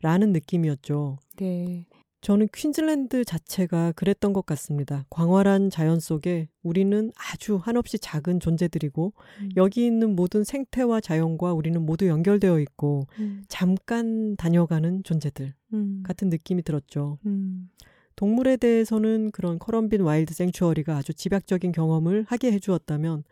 [0.03, 1.19] 라는 느낌이었죠.
[1.37, 1.87] 네.
[2.23, 5.07] 저는 퀸즐랜드 자체가 그랬던 것 같습니다.
[5.09, 9.49] 광활한 자연 속에 우리는 아주 한없이 작은 존재들이고 음.
[9.57, 13.45] 여기 있는 모든 생태와 자연과 우리는 모두 연결되어 있고 음.
[13.49, 16.03] 잠깐 다녀가는 존재들 음.
[16.05, 17.19] 같은 느낌이 들었죠.
[17.25, 17.71] 음.
[18.17, 23.25] 동물에 대해서는 그런 커럼빈 와일드 생츄어리가 아주 집약적인 경험을 하게 해주었다면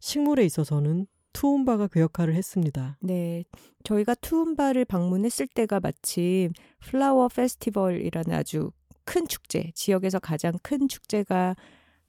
[0.00, 2.98] 식물에 있어서는 투움바가 그 역할을 했습니다.
[3.00, 3.44] 네.
[3.84, 8.70] 저희가 투움바를 방문했을 때가 마침 flower festival이라는 아주
[9.04, 11.56] 큰 축제, 지역에서 가장 큰 축제가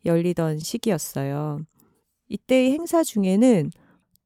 [0.06, 1.62] 열리던 시기였어요.
[2.28, 3.72] 이때의 행사 중에는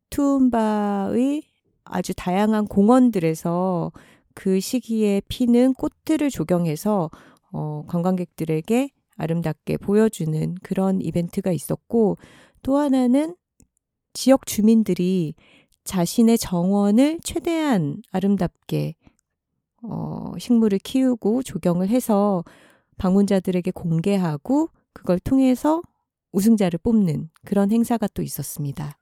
[0.09, 1.43] 투움바의
[1.83, 3.91] 아주 다양한 공원들에서
[4.33, 7.09] 그 시기에 피는 꽃들을 조경해서
[7.53, 12.17] 어, 관광객들에게 아름답게 보여주는 그런 이벤트가 있었고
[12.61, 13.35] 또 하나는
[14.17, 15.35] 지역 주민들이
[15.83, 18.95] 자신의 정원을 최대한 아름답게
[19.83, 22.43] 어, 식물을 키우고 조경을 해서
[22.97, 25.83] 방문자들에게 공개하고 그걸 통해서
[26.31, 28.97] 우승자를 뽑는 그런 행사가 또 있었습니다.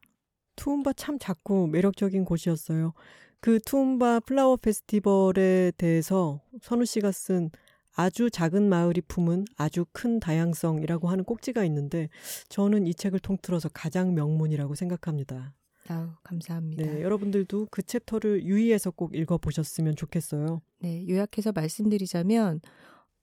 [0.58, 2.92] 투움바 참 작고 매력적인 곳이었어요.
[3.40, 7.52] 그 투움바 플라워 페스티벌에 대해서 선우 씨가 쓴
[7.96, 12.10] 아주 작은 마을이 품은 아주 큰 다양성이라고 하는 꼭지가 있는데
[12.50, 15.54] 저는 이 책을 통틀어서 가장 명문이라고 생각합니다.
[15.88, 16.84] 아우, 감사합니다.
[16.84, 20.62] 네, 여러분들도 그 챕터를 유의해서 꼭 읽어보셨으면 좋겠어요.
[20.80, 22.60] 네, 요약해서 말씀드리자면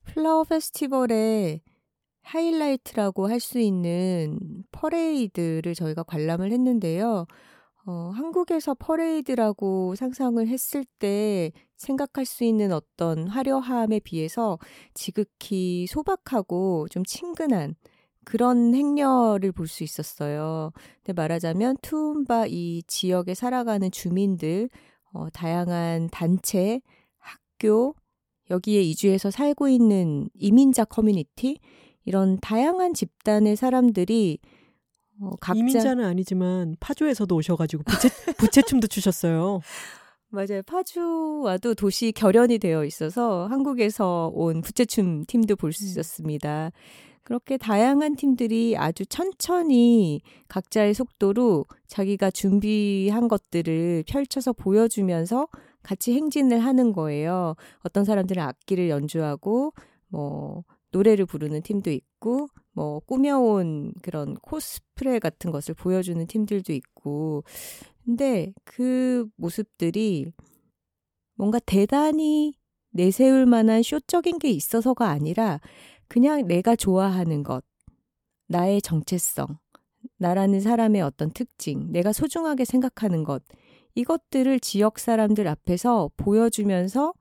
[0.05, 1.61] flower festival의
[2.23, 4.39] 하이라이트라고 할 수 있는
[4.71, 7.27] 퍼레이드를 저희가 관람을 했는데요.
[7.85, 11.51] 어, 한국에서 퍼레이드라고 상상을 했을 때
[11.83, 14.57] 생각할 수 있는 어떤 화려함에 비해서
[14.93, 17.75] 지극히 소박하고 좀 친근한
[18.25, 20.71] 그런 행렬을 볼 수 있었어요.
[21.03, 24.69] 근데 말하자면 투움바 이 지역에 살아가는 주민들,
[25.13, 26.79] 어, 다양한 단체,
[27.17, 27.95] 학교,
[28.49, 31.59] 여기에 이주해서 살고 있는 이민자 커뮤니티,
[32.05, 34.39] 이런 다양한 집단의 사람들이
[35.21, 39.59] 어, 각자 이민자는 아니지만 파주에서도 오셔가지고 부채 부채춤도 추셨어요.
[40.33, 40.63] 맞아요.
[40.65, 45.89] 파주와도 도시 결연이 되어 있어서 한국에서 온 부채춤 팀도 볼수 음.
[45.89, 46.71] 있었습니다.
[47.21, 55.47] 그렇게 다양한 팀들이 아주 천천히 각자의 속도로 자기가 준비한 것들을 펼쳐서 보여주면서
[55.83, 57.53] 같이 행진을 하는 거예요.
[57.83, 59.73] 어떤 사람들은 악기를 연주하고
[60.07, 67.43] 뭐 노래를 부르는 팀도 있고 뭐 꾸며온 그런 코스프레 같은 것을 보여주는 팀들도 있고
[68.05, 70.31] 근데 그 모습들이
[71.35, 72.53] 뭔가 대단히
[72.91, 75.59] 내세울 만한 쇼적인 게 있어서가 아니라
[76.07, 77.63] 그냥 내가 좋아하는 것,
[78.47, 79.57] 나의 정체성,
[80.17, 83.43] 나라는 사람의 어떤 특징, 내가 소중하게 생각하는 것,
[83.95, 87.13] 이것들을 지역 사람들 앞에서 보여주면서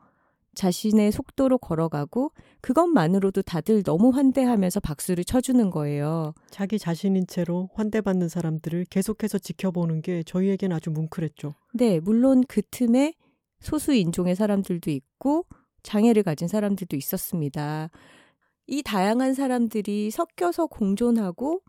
[0.55, 6.35] 자신의 속도로 걸어가고 그것만으로도 다들 너무 환대하면서 박수를 쳐주는 거예요.
[6.51, 11.55] 자기 자신인 채로 환대받는 사람들을 계속해서 지켜보는 게 저희에겐 아주 뭉클했죠.
[11.75, 13.15] 네, 물론 그 틈에
[13.61, 15.47] 소수 인종의 사람들도 있고
[15.83, 17.91] 장애를 가진 사람들도 있었습니다.
[18.67, 21.63] 이 다양한 사람들이 섞여서 공존하고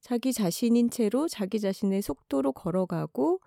[0.00, 3.40] 자기 자신인 채로 자기 자신의 속도로 걸어가고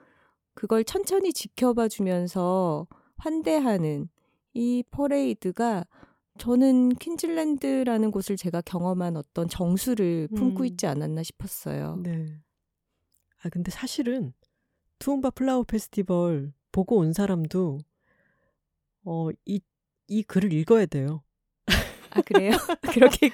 [0.53, 4.09] 그걸 천천히 지켜봐 주면서 환대하는
[4.53, 5.85] 이 퍼레이드가
[6.37, 10.65] 저는 퀸즐랜드라는 곳을 제가 경험한 어떤 정수를 품고 음.
[10.65, 11.97] 있지 않았나 싶었어요.
[12.03, 12.25] 네.
[13.43, 14.33] 아 근데 사실은
[14.99, 17.79] 투움바 플라워 페스티벌 보고 온 사람도
[19.03, 19.61] 어이이
[20.07, 21.23] 이 글을 읽어야 돼요.
[22.11, 22.51] 아 그래요?
[22.93, 23.31] 그렇게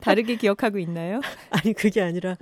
[0.00, 1.20] 다르게 기억하고 있나요?
[1.50, 2.36] 아니 그게 아니라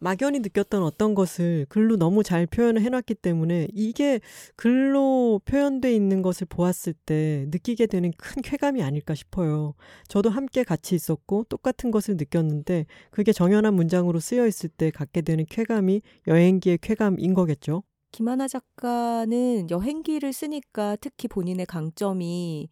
[0.00, 4.20] 막연히 느꼈던 어떤 것을 글로 너무 잘 표현을 해놨기 때문에 이게
[4.56, 9.74] 글로 표현돼 있는 것을 보았을 때 느끼게 되는 큰 쾌감이 아닐까 싶어요.
[10.08, 15.44] 저도 함께 같이 있었고 똑같은 것을 느꼈는데 그게 정연한 문장으로 쓰여 있을 때 갖게 되는
[15.48, 17.82] 쾌감이 여행기의 쾌감인 거겠죠.
[18.10, 22.68] 김하나 작가는 여행기를 쓰니까 특히 본인의 강점이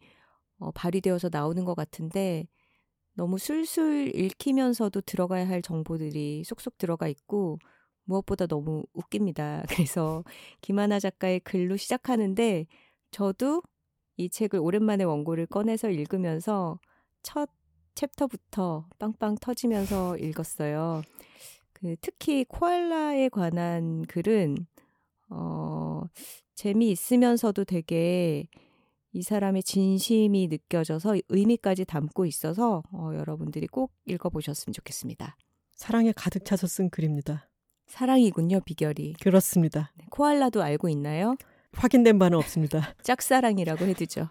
[0.57, 2.47] 어, 발휘되어서 나오는 것 같은데
[3.19, 7.59] 너무 술술 읽히면서도 들어가야 할 정보들이 쏙쏙 들어가 있고
[8.05, 9.65] 무엇보다 너무 웃깁니다.
[9.91, 10.23] 그래서
[10.61, 12.65] 김하나 작가의 글로 시작하는데
[13.11, 13.61] 저도
[14.15, 16.79] 이 책을 오랜만에 원고를 꺼내서 읽으면서
[17.21, 17.49] 첫
[17.95, 21.01] 챕터부터 빵빵 터지면서 읽었어요.
[21.73, 24.65] 그 특히 코알라에 관한 글은
[25.29, 26.03] 어
[26.55, 28.47] 재미있으면서도 되게
[29.11, 35.35] 이 사람의 진심이 느껴져서 의미까지 담고 있어서 어, 여러분들이 꼭 읽어보셨으면 좋겠습니다.
[35.73, 37.49] 사랑에 가득 차서 쓴 글입니다.
[37.87, 39.15] 사랑이군요, 비결이.
[39.21, 39.91] 그렇습니다.
[39.95, 41.35] 네, 코알라도 알고 있나요?
[41.73, 42.93] 확인된 바는 없습니다.
[43.01, 44.29] 짝사랑이라고 해두죠.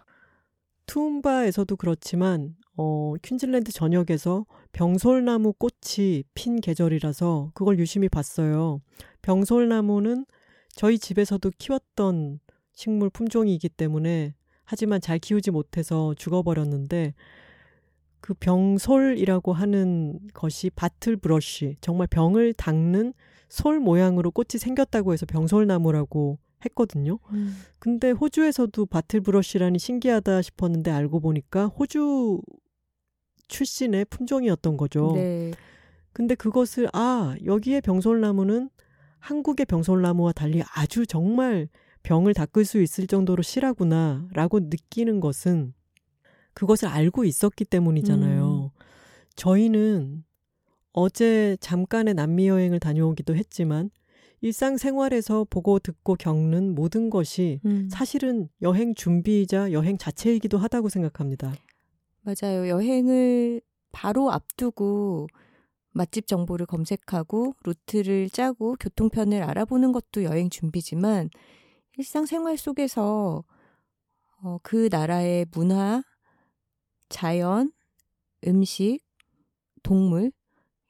[0.85, 8.81] 투움바에서도 그렇지만 어, 퀸즐랜드 전역에서 병솔나무 꽃이 핀 계절이라서 그걸 유심히 봤어요.
[9.21, 10.25] 병솔나무는
[10.71, 12.39] 저희 집에서도 키웠던
[12.71, 14.33] 식물 품종이기 때문에
[14.69, 17.15] 하지만 잘 키우지 못해서 죽어버렸는데
[18.21, 23.13] 그 병솔이라고 하는 것이 바틀 브러쉬 정말 병을 닦는
[23.47, 27.17] 솔 모양으로 꽃이 생겼다고 해서 병솔나무라고 했거든요.
[27.31, 27.55] 음.
[27.79, 32.39] 근데 호주에서도 바틀 브러쉬라니 신기하다 싶었는데 알고 보니까 호주
[33.47, 35.13] 출신의 품종이었던 거죠.
[35.15, 35.51] 네.
[36.13, 38.69] 근데 그것을 아 여기에 병솔나무는
[39.17, 41.69] 한국의 병솔나무와 달리 아주 정말
[42.03, 45.73] 병을 닦을 수 있을 정도로 실하구나 라고 느끼는 것은
[46.53, 48.71] 그것을 알고 있었기 때문이잖아요.
[48.73, 48.83] 음.
[49.35, 50.23] 저희는
[50.91, 53.89] 어제 잠깐의 남미 여행을 다녀오기도 했지만
[54.41, 57.87] 일상생활에서 보고 듣고 겪는 모든 것이 음.
[57.91, 61.53] 사실은 여행 준비이자 여행 자체이기도 하다고 생각합니다.
[62.21, 62.67] 맞아요.
[62.67, 65.27] 여행을 바로 앞두고
[65.91, 71.29] 맛집 정보를 검색하고 루트를 짜고 교통편을 알아보는 것도 여행 준비지만
[71.99, 73.43] 일상생활 속에서
[74.41, 76.01] 어, 그 나라의 문화,
[77.09, 77.73] 자연,
[78.47, 78.99] 음식,
[79.83, 80.31] 동물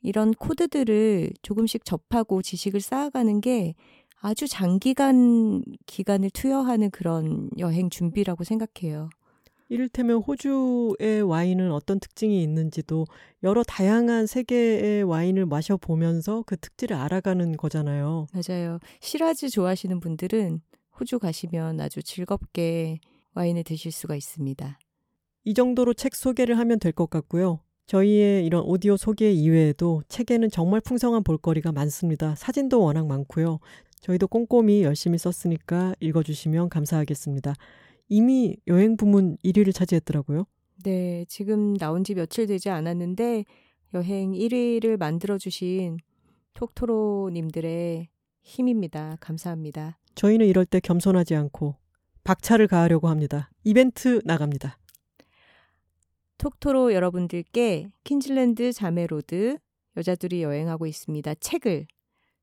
[0.03, 3.73] 이런 코드들을 조금씩 접하고 지식을 쌓아가는 게
[4.21, 9.09] 아주 장기간 기간을 투여하는 그런 여행 준비라고 생각해요.
[9.67, 13.05] 이를테면 호주의 와인은 어떤 특징이 있는지도
[13.41, 18.27] 여러 다양한 세계의 와인을 마셔보면서 그 특질을 알아가는 거잖아요.
[18.31, 18.77] 맞아요.
[18.99, 20.61] 시라즈 좋아하시는 분들은
[20.99, 22.99] 호주 가시면 아주 즐겁게
[23.33, 24.79] 와인을 드실 수가 있습니다.
[25.45, 27.61] 이 정도로 책 소개를 하면 될 것 같고요.
[27.85, 32.35] 저희의 이런 오디오 소개 이외에도 책에는 정말 풍성한 볼거리가 많습니다.
[32.35, 33.59] 사진도 워낙 많고요.
[34.01, 37.53] 저희도 꼼꼼히 열심히 썼으니까 읽어주시면 감사하겠습니다.
[38.09, 40.45] 이미 여행 부문 1위를 차지했더라고요.
[40.83, 43.45] 네, 지금 나온 지 며칠 되지 않았는데
[43.93, 45.97] 여행 1위를 만들어주신
[46.53, 48.07] 톡토로님들의
[48.41, 49.17] 힘입니다.
[49.19, 49.97] 감사합니다.
[50.19, 51.77] 저희는 이럴 때 겸손하지 않고
[52.25, 53.49] 박차를 가하려고 합니다.
[53.63, 54.77] 이벤트 나갑니다.
[56.37, 59.59] 톡토로 여러분들께 퀸즐랜드 자메로드
[59.95, 61.35] 여자들이 여행하고 있습니다.
[61.35, 61.87] 책을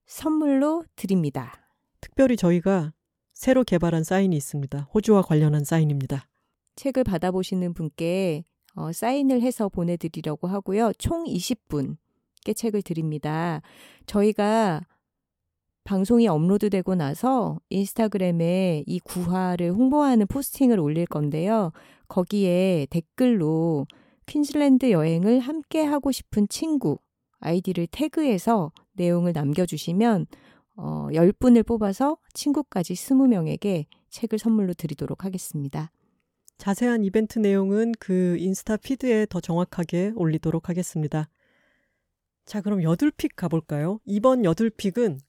[0.06, 1.68] 선물로 드립니다.
[2.00, 2.94] 특별히 저희가
[3.34, 4.88] 새로 개발한 사인이 있습니다.
[4.94, 6.26] 호주와 관련한 사인입니다.
[6.76, 10.92] 책을 받아보시는 분께 어, 사인을 해서 보내드리려고 하고요.
[10.98, 13.60] 총 20분께 책을 드립니다.
[14.06, 14.80] 저희가
[15.86, 21.70] 방송이 업로드되고 나서 인스타그램에 이 구화를 홍보하는 포스팅을 올릴 건데요.
[22.08, 23.86] 거기에 댓글로
[24.26, 26.98] 퀸즐랜드 여행을 함께 하고 싶은 친구
[27.38, 30.26] 아이디를 태그해서 내용을 남겨주시면
[30.74, 35.92] 어, 10분을 뽑아서 친구까지 20명에게 책을 선물로 드리도록 하겠습니다.
[36.58, 41.28] 자세한 이벤트 내용은 그 인스타 피드에 더 정확하게 올리도록 하겠습니다.
[42.44, 44.00] 자, 그럼 여둘픽 가볼까요?
[44.04, 45.20] 이번 여둘픽은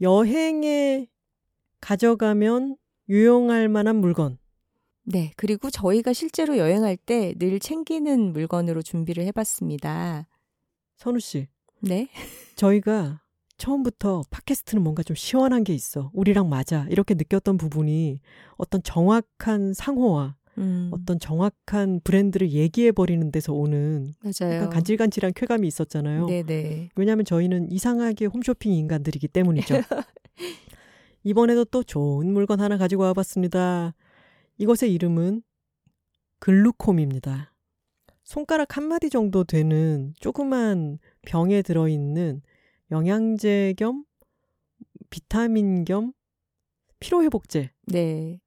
[0.00, 1.08] 여행에
[1.80, 2.76] 가져가면
[3.08, 4.38] 유용할 만한 물건.
[5.02, 10.26] 네, 그리고 저희가 실제로 여행할 때 늘 챙기는 물건으로 준비를 해봤습니다.
[10.96, 11.48] 선우 씨.
[11.80, 12.08] 네.
[12.56, 13.20] 저희가
[13.58, 16.10] 처음부터 팟캐스트는 뭔가 좀 시원한 게 있어.
[16.14, 16.86] 우리랑 맞아.
[16.88, 18.20] 이렇게 느꼈던 부분이
[18.56, 24.56] 어떤 정확한 상호와 음, 어떤 정확한 브랜드를 얘기해 버리는 데서 오는 맞아요.
[24.56, 26.26] 약간 간질간질한 쾌감이 있었잖아요.
[26.26, 26.90] 네네.
[26.96, 29.74] 왜냐하면 저희는 이상하게 홈쇼핑 인간들이기 때문이죠.
[31.24, 33.94] 이번에도 또 좋은 물건 하나 가지고 와봤습니다.
[34.58, 35.42] 이것의 이름은
[36.38, 37.52] 글루콤입니다.
[38.22, 42.42] 손가락 한 마디 정도 되는 조그만 병에 들어있는
[42.90, 44.04] 영양제 겸
[45.10, 46.12] 비타민 겸
[47.00, 47.70] 피로회복제.
[47.86, 48.40] 네.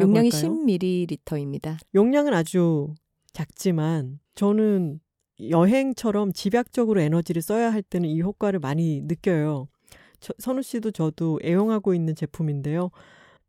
[0.00, 0.52] 용량이 할까요?
[0.52, 1.76] 10ml입니다.
[1.94, 2.94] 용량은 아주
[3.32, 5.00] 작지만 저는
[5.50, 9.68] 여행처럼 집약적으로 에너지를 써야 할 때는 이 효과를 많이 느껴요.
[10.20, 12.90] 저, 선우 씨도 저도 애용하고 있는 제품인데요.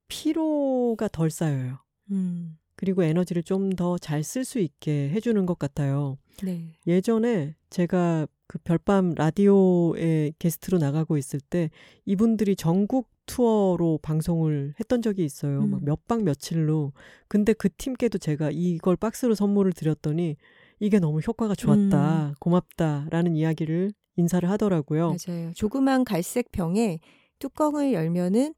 [0.07, 1.79] 피로가 덜 쌓여요.
[2.11, 6.17] 음, 그리고 에너지를 좀 더 잘 쓸 수 있게 해주는 것 같아요.
[6.43, 6.75] 네.
[6.85, 11.69] 예전에 제가 그 별밤 라디오에 게스트로 나가고 있을 때
[12.05, 15.61] 이분들이 전국 투어로 방송을 했던 적이 있어요.
[15.61, 15.71] 음.
[15.71, 16.93] 막몇박 며칠로.
[17.27, 20.35] 근데 그 팀께도 제가 이걸 박스로 선물을 드렸더니
[20.79, 22.33] 이게 너무 효과가 좋았다, 음.
[22.39, 25.15] 고맙다라는 이야기를 인사를 하더라고요.
[25.27, 25.51] 맞아요.
[25.53, 26.99] 조그만 갈색 병에
[27.39, 28.53] 뚜껑을 열면은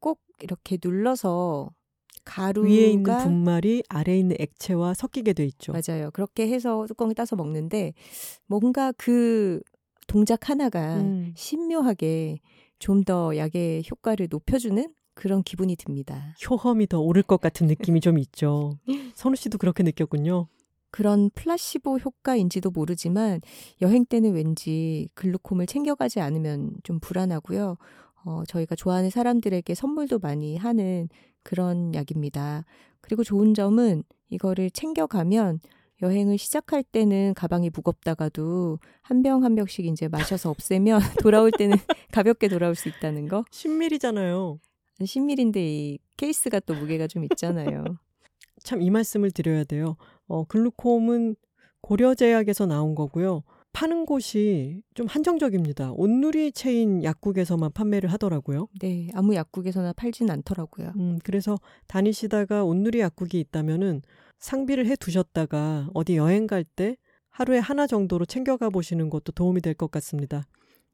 [0.00, 1.70] 꼭 이렇게 눌러서
[2.24, 5.72] 가루가 위에 있는 분말이 아래에 있는 액체와 섞이게 돼 있죠.
[5.72, 6.10] 맞아요.
[6.10, 7.94] 그렇게 해서 뚜껑을 따서 먹는데
[8.46, 9.60] 뭔가 그
[10.06, 11.32] 동작 하나가 음.
[11.36, 12.40] 신묘하게
[12.78, 16.34] 좀 더 약의 효과를 높여주는 그런 기분이 듭니다.
[16.48, 18.78] 효험이 더 오를 것 같은 느낌이 좀 있죠.
[19.16, 20.48] 선우 씨도 그렇게 느꼈군요.
[20.90, 23.40] 그런 플라시보 효과인지도 모르지만
[23.82, 27.76] 여행 때는 왠지 글루콤을 챙겨가지 않으면 좀 불안하고요.
[28.24, 31.08] 어, 저희가 좋아하는 사람들에게 선물도 많이 하는
[31.42, 32.64] 그런 약입니다.
[33.00, 35.60] 그리고 좋은 점은 이거를 챙겨가면
[36.02, 41.76] 여행을 시작할 때는 가방이 무겁다가도 한 병 한 병씩 이제 마셔서 없애면 돌아올 때는
[42.12, 43.44] 가볍게 돌아올 수 있다는 거.
[43.50, 44.58] 10ml잖아요.
[45.00, 47.84] 10ml인데 이 케이스가 또 무게가 좀 있잖아요.
[48.64, 49.96] 참 이 말씀을 드려야 돼요.
[50.26, 51.36] 어, 글루콤은
[51.80, 53.42] 고려제약에서 나온 거고요.
[53.72, 55.92] 파는 곳이 좀 한정적입니다.
[55.92, 58.66] 온누리 체인 약국에서만 판매를 하더라고요.
[58.80, 60.92] 네, 아무 약국에서나 팔진 않더라고요.
[60.96, 64.02] 음, 그래서 다니시다가 온누리 약국이 있다면은
[64.38, 66.96] 상비를 해 두셨다가 어디 여행 갈 때
[67.30, 70.44] 하루에 하나 정도로 챙겨가 보시는 것도 도움이 될 것 같습니다.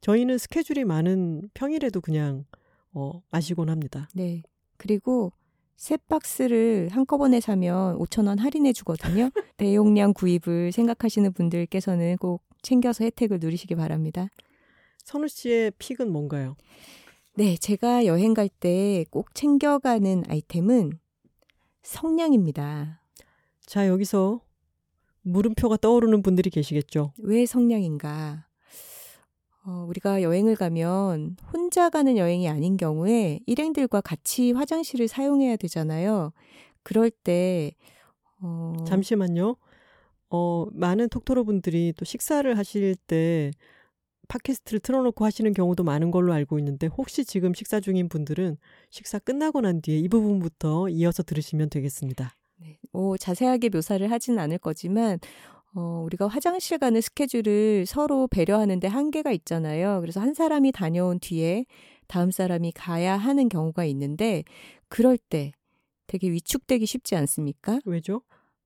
[0.02, 2.44] 저희는 스케줄이 많은 평일에도 그냥
[2.92, 4.08] 어, 마시곤 합니다.
[4.14, 4.42] 네.
[4.76, 5.32] 그리고
[5.76, 9.30] 세 박스를 한꺼번에 사면 5천원 할인해 주거든요.
[9.56, 14.28] 대용량 구입을 생각하시는 분들께서는 꼭 챙겨서 혜택을 누리시기 바랍니다.
[15.04, 16.56] 선우 씨의 픽은 뭔가요?
[17.34, 20.92] 네, 제가 여행 갈 때 꼭 챙겨가는 아이템은
[21.82, 23.00] 성냥입니다.
[23.66, 24.40] 자, 여기서
[25.22, 27.12] 물음표가 떠오르는 분들이 계시겠죠.
[27.18, 28.46] 왜 성냥인가?
[29.66, 36.32] 어, 우리가 여행을 가면 혼자 가는 여행이 아닌 경우에 일행들과 같이 화장실을 사용해야 되잖아요.
[36.82, 37.72] 그럴 때
[38.42, 38.74] 어...
[38.86, 39.56] 잠시만요.
[40.28, 43.52] 어, 많은 톡토로 분들이 또 식사를 하실 때
[44.28, 48.58] 팟캐스트를 틀어놓고 하시는 경우도 많은 걸로 알고 있는데 혹시 지금 식사 중인 분들은
[48.90, 52.34] 식사 끝나고 난 뒤에 이 부분부터 이어서 들으시면 되겠습니다.
[52.56, 55.18] 네, 뭐 자세하게 묘사를 하진 않을 거지만
[55.74, 60.00] 어, 우리가 화장실 가는 스케줄을 서로 배려하는데 한계가 있잖아요.
[60.00, 61.66] 그래서 한 사람이 다녀온 뒤에
[62.06, 64.44] 다음 사람이 가야 하는 경우가 있는데
[64.88, 65.52] 그럴 때
[66.06, 67.80] 되게 위축되기 쉽지 않습니까?
[67.84, 68.22] 왜죠?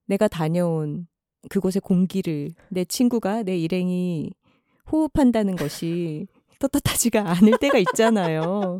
[0.07, 1.07] 내가 다녀온
[1.49, 4.32] 그곳의 공기를 내 친구가 내 일행이
[4.91, 6.26] 호흡한다는 것이
[6.59, 8.78] 떳떳하지가 않을 때가 있잖아요.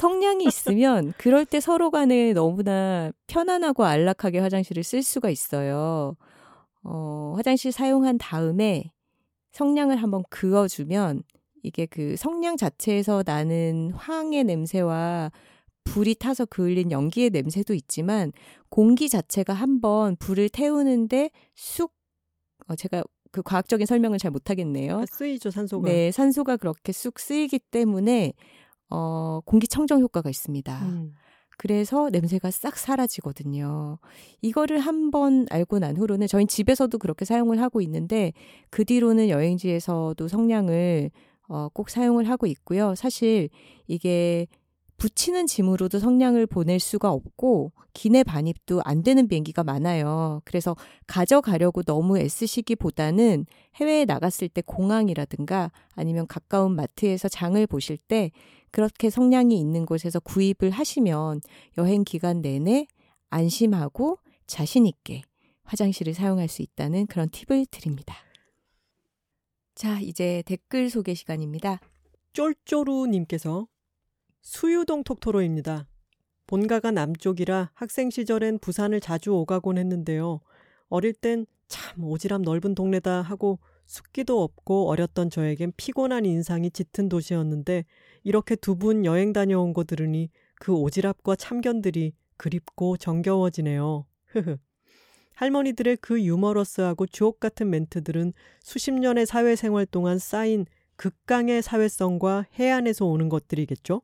[0.00, 6.16] 성량이 있으면 그럴 때 서로 간에 너무나 편안하고 안락하게 화장실을 쓸 수가 있어요.
[6.82, 8.92] 어, 화장실 사용한 다음에
[9.52, 11.22] 성냥을 한번 그어주면
[11.62, 15.30] 이게 그 성냥 자체에서 나는 황의 냄새와
[15.84, 18.32] 불이 타서 그을린 연기의 냄새도 있지만
[18.70, 21.92] 공기 자체가 한번 불을 태우는데 쑥
[22.68, 24.98] 어, 제가 그 과학적인 설명을 잘 못하겠네요.
[24.98, 25.88] 아, 쓰이죠 산소가.
[25.88, 28.32] 네, 산소가 그렇게 쑥 쓰이기 때문에
[28.90, 30.78] 어, 공기청정 효과가 있습니다.
[30.84, 31.14] 음.
[31.56, 33.98] 그래서 냄새가 싹 사라지거든요.
[34.40, 38.32] 이거를 한 번 알고 난 후로는 저희 집에서도 그렇게 사용을 하고 있는데
[38.70, 41.10] 그 뒤로는 여행지에서도 성냥을
[41.48, 42.94] 어, 꼭 사용을 하고 있고요.
[42.94, 43.50] 사실
[43.88, 44.46] 이게
[44.98, 50.42] 붙이는 짐으로도 성냥을 보낼 수가 없고 기내 반입도 안 되는 비행기가 많아요.
[50.44, 50.76] 그래서
[51.06, 58.30] 가져가려고 너무 애쓰시기보다는 해외에 나갔을 때 공항이라든가 아니면 가까운 마트에서 장을 보실 때
[58.70, 61.40] 그렇게 성량이 있는 곳에서 구입을 하시면
[61.78, 62.86] 여행 기간 내내
[63.30, 65.22] 안심하고 자신 있게
[65.64, 68.16] 화장실을 사용할 수 있다는 그런 팁을 드립니다.
[69.74, 71.80] 자, 이제 댓글 소개 시간입니다.
[72.32, 73.66] 쫄쫄우님께서
[74.42, 75.86] 수유동 톡토로입니다.
[76.46, 80.40] 본가가 남쪽이라 학생 시절엔 부산을 자주 오가곤 했는데요.
[80.88, 83.60] 어릴 땐 참 오지랖 넓은 동네다 하고
[83.90, 87.84] 숫기도 없고 어렸던 저에겐 피곤한 인상이 짙은 도시였는데
[88.22, 94.06] 이렇게 두 분 여행 다녀온 거 들으니 그 오지랖과 참견들이 그립고 정겨워지네요.
[94.26, 94.58] 흐흐.
[95.34, 98.32] 할머니들의 그 유머러스하고 주옥 같은 멘트들은
[98.62, 104.02] 수십 년의 사회생활 동안 쌓인 극강의 사회성과 해안에서 오는 것들이겠죠?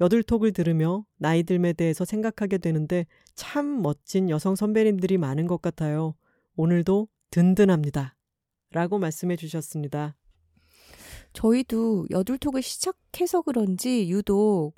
[0.00, 6.16] 여들톡을 들으며 나이 들에 대해서 생각하게 되는데 참 멋진 여성 선배님들이 많은 것 같아요.
[6.56, 8.15] 오늘도 든든합니다.
[8.76, 10.16] 라고 말씀해 주셨습니다.
[11.32, 14.74] 저희도 여둘톡을 시작해서 그런지 유독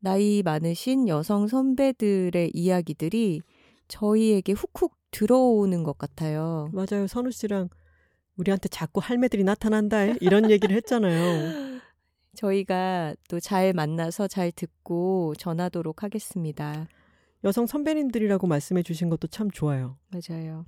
[0.00, 3.42] 나이 많으신 여성 선배들의 이야기들이
[3.86, 6.68] 저희에게 훅훅 들어오는 것 같아요.
[6.72, 7.06] 맞아요.
[7.06, 7.68] 선우 씨랑
[8.36, 11.80] 우리한테 자꾸 할매들이 나타난다 이런 얘기를 했잖아요.
[12.34, 16.88] 저희가 또 잘 만나서 잘 듣고 전하도록 하겠습니다.
[17.44, 19.96] 여성 선배님들이라고 말씀해 주신 것도 참 좋아요.
[20.10, 20.64] 맞아요.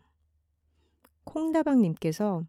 [1.24, 2.44] 콩다방님께서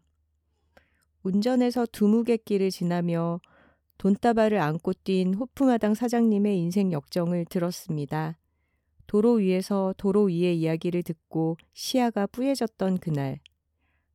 [1.22, 3.40] 운전해서 두무갯길을 지나며
[3.98, 8.38] 돈다발을 안고 뛴 호프마당 사장님의 인생 역정을 들었습니다.
[9.06, 13.40] 도로 위에서 도로 위의 이야기를 듣고 시야가 뿌얘졌던 그날.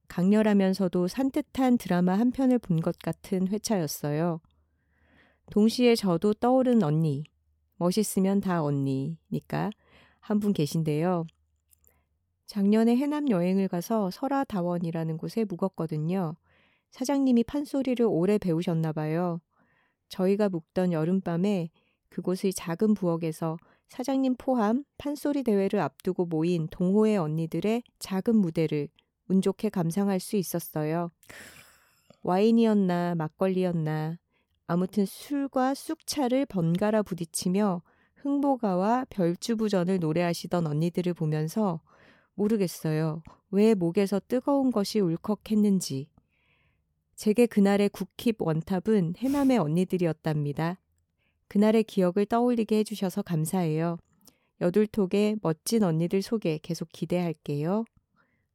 [0.07, 4.41] 강렬하면서도 산뜻한 드라마 한 편을 본 것 같은 회차였어요.
[5.49, 7.23] 동시에 저도 떠오른 언니.
[7.77, 9.71] 멋있으면 다 언니니까
[10.19, 11.25] 한 분 계신데요.
[12.51, 16.35] 작년에 해남 여행을 가서 설화다원이라는 곳에 묵었거든요.
[16.89, 19.39] 사장님이 판소리를 오래 배우셨나 봐요.
[20.09, 21.69] 저희가 묵던 여름밤에
[22.09, 23.55] 그곳의 작은 부엌에서
[23.87, 28.89] 사장님 포함 판소리 대회를 앞두고 모인 동호회 언니들의 작은 무대를
[29.29, 31.09] 운 좋게 감상할 수 있었어요.
[32.21, 34.17] 와인이었나 막걸리였나
[34.67, 37.81] 아무튼 술과 쑥차를 번갈아 부딪히며
[38.17, 41.79] 흥보가와 별주부전을 노래하시던 언니들을 보면서
[42.41, 43.21] 모르겠어요.
[43.51, 46.09] 왜 목에서 뜨거운 것이 울컥했는지.
[47.15, 50.79] 제게 그날의 국힙 원탑은 해남의 언니들이었답니다.
[51.47, 53.97] 그날의 기억을 떠올리게 해주셔서 감사해요.
[54.61, 57.85] 여둘톡의 멋진 언니들 소개 계속 기대할게요.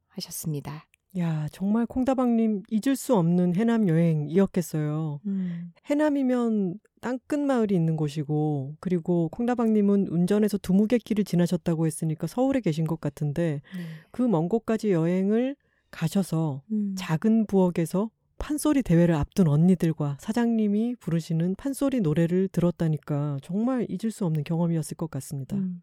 [0.09, 0.87] 하셨습니다.
[1.18, 5.20] 야, 정말 콩다방님 잊을 수 없는 해남 여행이었겠어요.
[5.26, 5.72] 음.
[5.86, 13.62] 해남이면 땅끝 마을이 있는 곳이고, 그리고 콩다방님은 운전해서 두무갯길을 지나셨다고 했으니까 서울에 계신 것 같은데,
[13.76, 13.82] 네.
[14.10, 15.56] 그먼 곳까지 여행을
[15.90, 16.94] 가셔서 음.
[16.98, 24.44] 작은 부엌에서 판소리 대회를 앞둔 언니들과 사장님이 부르시는 판소리 노래를 들었다니까 정말 잊을 수 없는
[24.44, 25.56] 경험이었을 것 같습니다.
[25.56, 25.80] 음.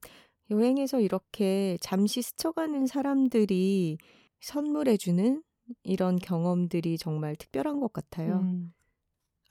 [0.51, 3.97] 여행에서 이렇게 잠시 스쳐가는 사람들이
[4.43, 5.41] 선물해주는
[5.83, 8.39] 이런 경험들이 정말 특별한 것 같아요.
[8.39, 8.73] 음.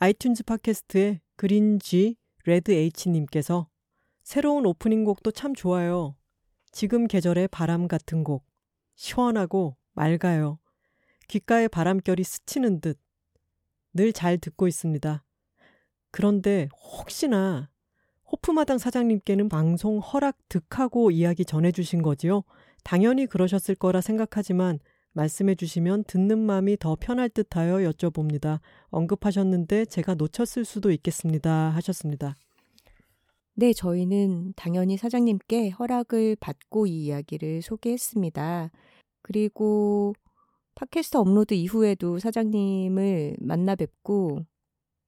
[0.00, 3.68] 아이튠즈 팟캐스트의 그린지 레드 H님께서
[4.22, 6.14] 새로운 오프닝 곡도 참 좋아요.
[6.72, 8.44] 지금 계절의 바람 같은 곡.
[8.94, 10.58] 시원하고 맑아요.
[11.28, 12.98] 귓가에 바람결이 스치는 듯.
[13.94, 15.24] 늘 잘 듣고 있습니다.
[16.10, 16.68] 그런데
[16.98, 17.70] 혹시나
[18.30, 22.42] 호프마당 사장님께는 방송 허락 득하고 이야기 전해주신 거지요?
[22.82, 24.78] 당연히 그러셨을 거라 생각하지만
[25.12, 28.60] 말씀해 주시면 듣는 마음이 더 편할 듯하여 여쭤봅니다.
[28.88, 31.70] 언급하셨는데 제가 놓쳤을 수도 있겠습니다.
[31.70, 32.36] 하셨습니다.
[33.54, 38.70] 네, 저희는 당연히 사장님께 허락을 받고 이 이야기를 소개했습니다.
[39.20, 40.14] 그리고
[40.74, 44.40] 팟캐스트 업로드 이후에도 사장님을 만나 뵙고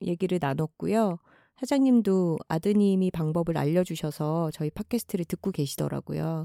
[0.03, 1.17] 얘기를 나눴고요.
[1.57, 6.43] 사장님도 아드님이 방법을 알려주셔서 저희 팟캐스트를 듣고 계시더라고요.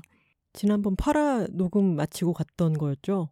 [0.53, 3.29] 지난번 파라 녹음 마치고 갔던 거였죠?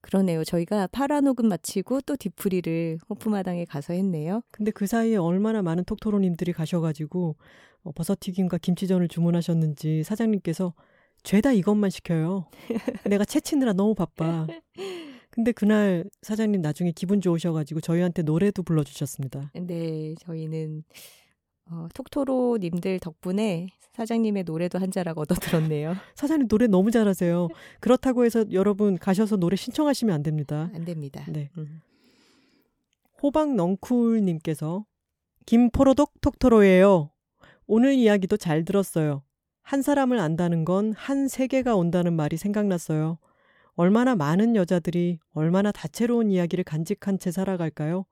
[0.00, 0.44] 그러네요.
[0.44, 4.42] 저희가 파라 녹음 마치고 또 디프리를 호프마당에 가서 했네요.
[4.50, 7.36] 근데 그 사이에 얼마나 많은 톡토로님들이 가셔가지고
[7.82, 10.74] 어, 버섯튀김과 김치전을 주문하셨는지 사장님께서
[11.24, 12.46] 죄다 이것만 시켜요.
[13.10, 14.46] 내가 채치느라 너무 바빠.
[15.30, 19.52] 근데 그날 사장님 나중에 기분 좋으셔가지고 저희한테 노래도 불러주셨습니다.
[19.54, 20.84] 네, 저희는
[21.70, 25.94] 어, 톡토로 님들 덕분에 사장님의 노래도 한 자락 얻어 들었네요.
[26.14, 27.48] 사장님 노래 너무 잘하세요.
[27.80, 30.70] 그렇다고 해서 여러분 가셔서 노래 신청하시면 안 됩니다.
[30.74, 31.24] 안 됩니다.
[31.28, 31.50] 네.
[31.58, 31.80] 음.
[33.22, 34.84] 호박 넝쿨 님께서
[35.46, 37.10] 김포로독 톡토로예요.
[37.66, 39.22] 오늘 이야기도 잘 들었어요.
[39.62, 43.18] 한 사람을 안다는 건 한 세계가 온다는 말이 생각났어요.
[43.74, 48.06] 얼마나 많은 여자들이 얼마나 다채로운 이야기를 간직한 채 살아갈까요?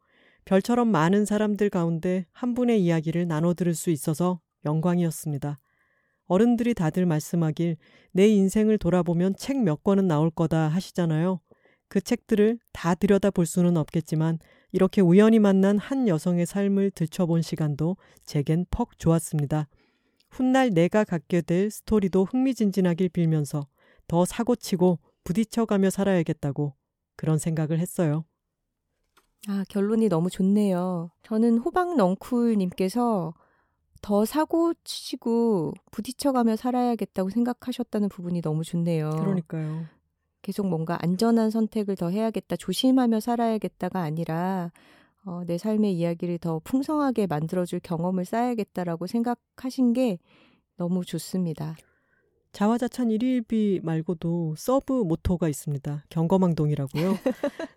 [0.47, 5.59] 별처럼 많은 사람들 가운데 한 분의 이야기를 나눠 들을 수 있어서 영광이었습니다.
[6.27, 7.77] 어른들이 다들 말씀하길
[8.13, 11.41] 내 인생을 돌아보면 책 몇 권은 나올 거다 하시잖아요.
[11.89, 14.39] 그 책들을 다 들여다 볼 수는 없겠지만
[14.71, 19.69] 이렇게 우연히 만난 한 여성의 삶을 들춰본 시간도 제겐 퍽 좋았습니다.
[20.31, 23.67] 훗날 내가 갖게 될 스토리도 흥미진진하길 빌면서
[24.07, 26.75] 더 사고치고 부딪혀가며 살아야겠다고
[27.17, 28.25] 그런 생각을 했어요.
[29.49, 31.11] 아, 결론이 너무 좋네요.
[31.23, 33.35] 저는 호박 넝쿨님께서
[34.03, 39.11] 더 사고 치고 부딪혀가며 살아야겠다고 생각하셨다는 부분이 너무 좋네요.
[39.11, 39.87] 그러니까요.
[40.43, 44.71] 계속 뭔가 안전한 선택을 더 해야겠다, 조심하며 살아야겠다가 아니라
[45.25, 50.19] 어, 내 삶의 이야기를 더 풍성하게 만들어줄 경험을 쌓아야겠다라고 생각하신 게
[50.77, 51.75] 너무 좋습니다.
[52.53, 56.05] 자화자찬 일일비 말고도 서브 모토가 있습니다.
[56.09, 57.15] 경거망동이라고요.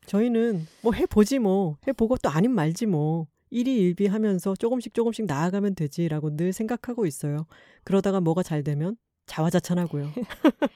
[0.05, 6.35] 저희는 뭐 해보지 뭐 해보고 또 아님 말지 뭐 일희일비 하면서 조금씩 조금씩 나아가면 되지라고
[6.35, 7.45] 늘 생각하고 있어요.
[7.83, 10.09] 그러다가 뭐가 잘 되면 자화자찬하고요.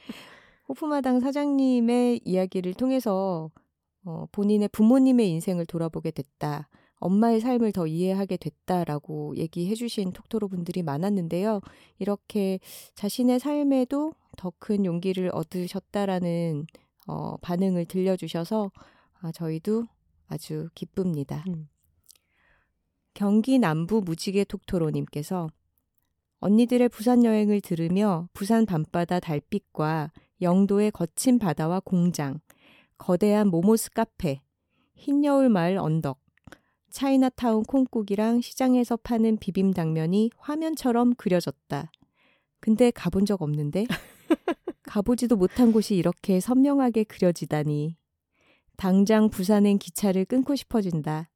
[0.70, 3.52] 호프마당 사장님의 이야기를 통해서
[4.06, 6.70] 어, 본인의 부모님의 인생을 돌아보게 됐다.
[7.04, 11.60] 엄마의 삶을 더 이해하게 됐다라고 얘기해 주신 톡토로 분들이 많았는데요.
[12.00, 12.60] 이렇게
[12.96, 16.66] 자신의 삶에도 더 큰 용기를 얻으셨다라는
[17.08, 18.72] 어, 반응을 들려주셔서
[19.20, 19.86] 아, 저희도
[20.28, 21.44] 아주 기쁩니다.
[21.50, 21.68] 음.
[23.14, 25.50] 경기 남부 무지개 톡토로님께서
[26.40, 30.12] 언니들의 부산 여행을 들으며 부산 밤바다 달빛과
[30.42, 32.40] 영도의 거친 바다와 공장,
[32.98, 34.42] 거대한 모모스 카페,
[34.96, 36.23] 흰여울 마을 언덕,
[36.94, 41.92] 차이나타운 콩국이랑 시장에서 파는 비빔당면이 화면처럼 그려졌다.
[42.60, 43.86] 근데 가본 적 없는데?
[44.84, 47.98] 가보지도 못한 곳이 이렇게 선명하게 그려지다니.
[48.78, 51.32] 당장 부산행 기차를 끊고 싶어진다.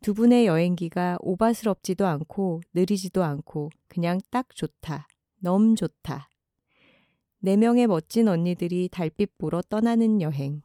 [0.00, 5.08] 두 분의 여행기가 오바스럽지도 않고 느리지도 않고 그냥 딱 좋다.
[5.40, 6.30] 너무 좋다.
[7.40, 10.62] 네 명의 멋진 언니들이 달빛 보러 떠나는 여행.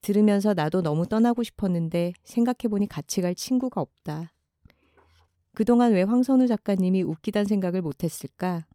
[0.00, 4.32] 들으면서 나도 너무 떠나고 싶었는데 생각해보니 같이 갈 친구가 없다.
[5.54, 8.66] 그동안 왜 황선우 작가님이 웃기단 생각을 못했을까?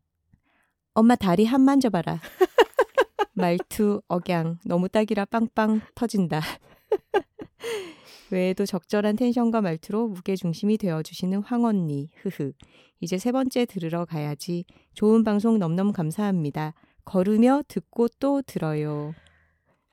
[0.94, 2.20] 엄마 다리 한 만져봐라.
[3.34, 6.42] 말투, 억양, 너무 딱이라 빵빵 터진다.
[8.32, 12.54] 외에도 적절한 텐션과 말투로 무게중심이 되어주시는 황언니, 흐흐.
[13.00, 14.66] 이제 세 번째 들으러 가야지.
[14.94, 16.74] 좋은 방송 넘넘 감사합니다.
[17.06, 19.14] 걸으며 듣고 또 들어요.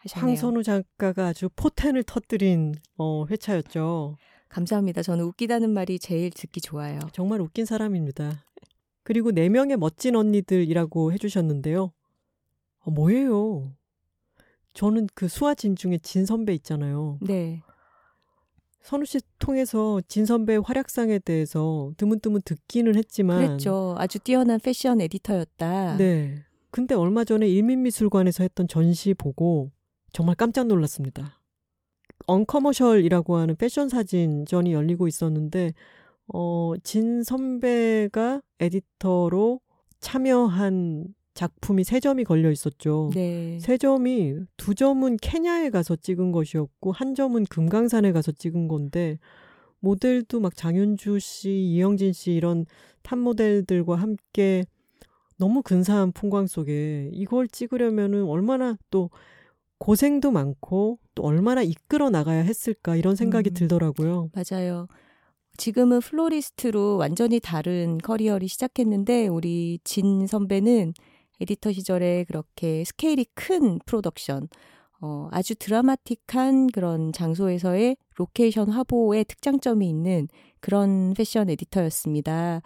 [0.01, 0.28] 하셨네요.
[0.28, 4.16] 황선우 작가가 아주 포텐을 터뜨린 어, 회차였죠.
[4.48, 5.02] 감사합니다.
[5.02, 6.98] 저는 웃기다는 말이 제일 듣기 좋아요.
[7.12, 8.44] 정말 웃긴 사람입니다.
[9.02, 11.93] 그리고 네 명의 멋진 언니들이라고 해주셨는데요.
[12.81, 13.72] 어, 뭐예요?
[14.72, 17.18] 저는 그 수아진 중에 진 선배 있잖아요.
[17.20, 17.62] 네.
[18.82, 23.94] 선우 씨 통해서 진 선배의 활약상에 대해서 드문드문 듣기는 했지만 그랬죠.
[23.98, 25.98] 아주 뛰어난 패션 에디터였다.
[25.98, 26.44] 네.
[26.70, 29.70] 근데 얼마 전에 일민미술관에서 했던 전시 보고
[30.12, 31.41] 정말 깜짝 놀랐습니다.
[32.27, 35.73] 언커머셜이라고 하는 패션 사진전이 열리고 있었는데
[36.32, 39.61] 어, 진 선배가 에디터로
[40.01, 43.11] 참여한 작품이 세 점이 걸려 있었죠.
[43.15, 43.59] 네.
[43.61, 49.19] 세 점이 두 점은 케냐에 가서 찍은 것이었고 한 점은 금강산에 가서 찍은 건데
[49.81, 52.66] 모델도 막 장윤주 씨, 이영진 씨 이런
[53.03, 54.65] 탑 모델들과 함께
[55.39, 59.09] 너무 근사한 풍광 속에 이걸 찍으려면은 얼마나 또
[59.81, 63.55] 고생도 많고 또 얼마나 이끌어 나가야 했을까 이런 생각이 음.
[63.55, 64.31] 들더라고요.
[64.32, 64.86] 맞아요.
[65.57, 70.93] 지금은 플로리스트로 완전히 다른 커리어를 시작했는데 우리 진 선배는
[71.40, 74.48] 에디터 시절에 그렇게 스케일이 큰 프로덕션,
[75.01, 80.28] 어, 아주 드라마틱한 그런 장소에서의 로케이션 화보에 특장점이 있는
[80.61, 82.61] 그런 패션 에디터였습니다.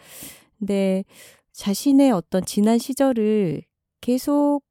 [0.58, 1.04] 근데
[1.52, 3.62] 자신의 어떤 지난 시절을
[4.00, 4.62] 계속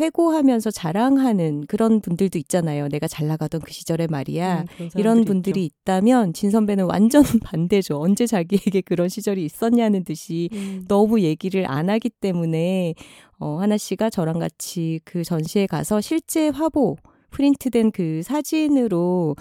[0.00, 2.88] 회고하면서 자랑하는 그런 분들도 있잖아요.
[2.88, 4.64] 내가 잘 나가던 그 시절에 말이야.
[4.80, 5.82] 음, 이런 분들이 있죠.
[5.82, 8.00] 있다면 진 선배는 완전 반대죠.
[8.00, 10.84] 언제 자기에게 그런 시절이 있었냐는 듯이 음.
[10.88, 12.94] 너무 얘기를 안 하기 때문에
[13.38, 16.96] 어, 하나 씨가 저랑 같이 그 전시에 가서 실제 화보
[17.30, 19.36] 프린트된 그 사진으로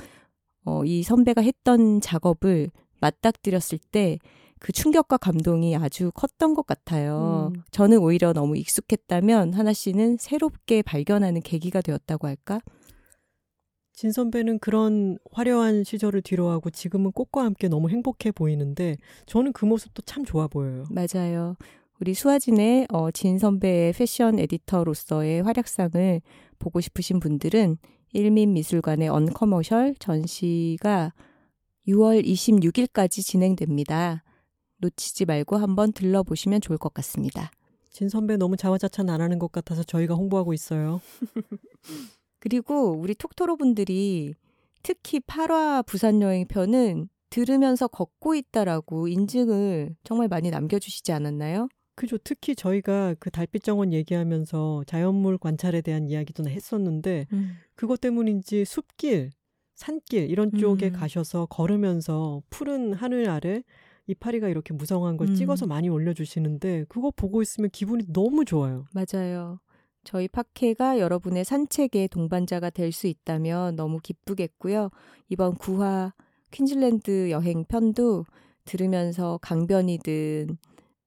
[0.65, 2.69] 어, 이 선배가 했던 작업을
[2.99, 4.19] 맞닥뜨렸을 때
[4.61, 7.51] 그 충격과 감동이 아주 컸던 것 같아요.
[7.51, 7.63] 음.
[7.71, 12.61] 저는 오히려 너무 익숙했다면 하나 씨는 새롭게 발견하는 계기가 되었다고 할까?
[13.91, 20.03] 진 선배는 그런 화려한 시절을 뒤로하고 지금은 꽃과 함께 너무 행복해 보이는데 저는 그 모습도
[20.03, 20.83] 참 좋아 보여요.
[20.91, 21.55] 맞아요.
[21.99, 26.21] 우리 수아진의 어, 진 선배의 패션 에디터로서의 활약상을
[26.59, 27.77] 보고 싶으신 분들은
[28.13, 31.13] 일민미술관의 언커머셜 전시가
[31.87, 34.23] 6월 26일까지 진행됩니다.
[34.81, 37.51] 놓치지 말고 한번 들러보시면 좋을 것 같습니다.
[37.89, 41.01] 진 선배 너무 자화자찬 안 하는 것 같아서 저희가 홍보하고 있어요.
[42.39, 44.33] 그리고 우리 톡토로 분들이
[44.83, 51.69] 특히 8화 부산 여행 편은 들으면서 걷고 있다라고 인증을 정말 많이 남겨주시지 않았나요?
[51.95, 52.17] 그죠.
[52.17, 57.27] 특히 저희가 그 달빛 정원 얘기하면서 자연물 관찰에 대한 이야기도 했었는데
[57.75, 59.29] 그것 때문인지 숲길,
[59.75, 60.93] 산길 이런 쪽에 음.
[60.93, 63.63] 가셔서 걸으면서 푸른 하늘 아래
[64.07, 65.35] 이파리가 이렇게 무성한 걸 음.
[65.35, 68.85] 찍어서 많이 올려주시는데 그거 보고 있으면 기분이 너무 좋아요.
[68.93, 69.59] 맞아요.
[70.03, 74.89] 저희 팟캐가 여러분의 산책의 동반자가 될 수 있다면 너무 기쁘겠고요.
[75.29, 76.11] 이번 9화
[76.49, 78.25] 퀸즐랜드 여행 편도
[78.65, 80.57] 들으면서 강변이든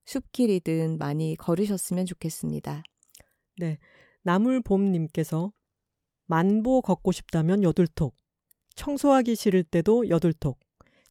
[0.06, 2.82] 숲길이든 많이 걸으셨으면 좋겠습니다.
[4.22, 5.52] 나물봄님께서
[6.26, 8.14] 만보 걷고 싶다면 여둘톡,
[8.74, 10.58] 청소하기 싫을 때도 여둘톡,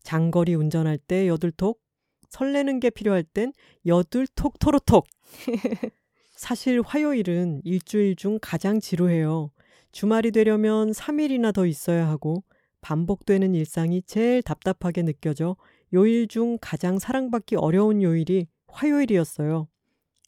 [0.04, 1.82] 장거리 운전할 때 여둘톡,
[2.30, 3.54] 설레는 게 필요할 땐
[3.86, 5.06] 여둘톡 토로톡.
[6.36, 9.52] 사실 화요일은 일주일 중 가장 지루해요.
[9.92, 12.44] 주말이 되려면 3일이나 더 있어야 하고
[12.82, 15.56] 반복되는 일상이 제일 답답하게 느껴져
[15.94, 19.68] 요일 중 가장 사랑받기 어려운 요일이 화요일이었어요.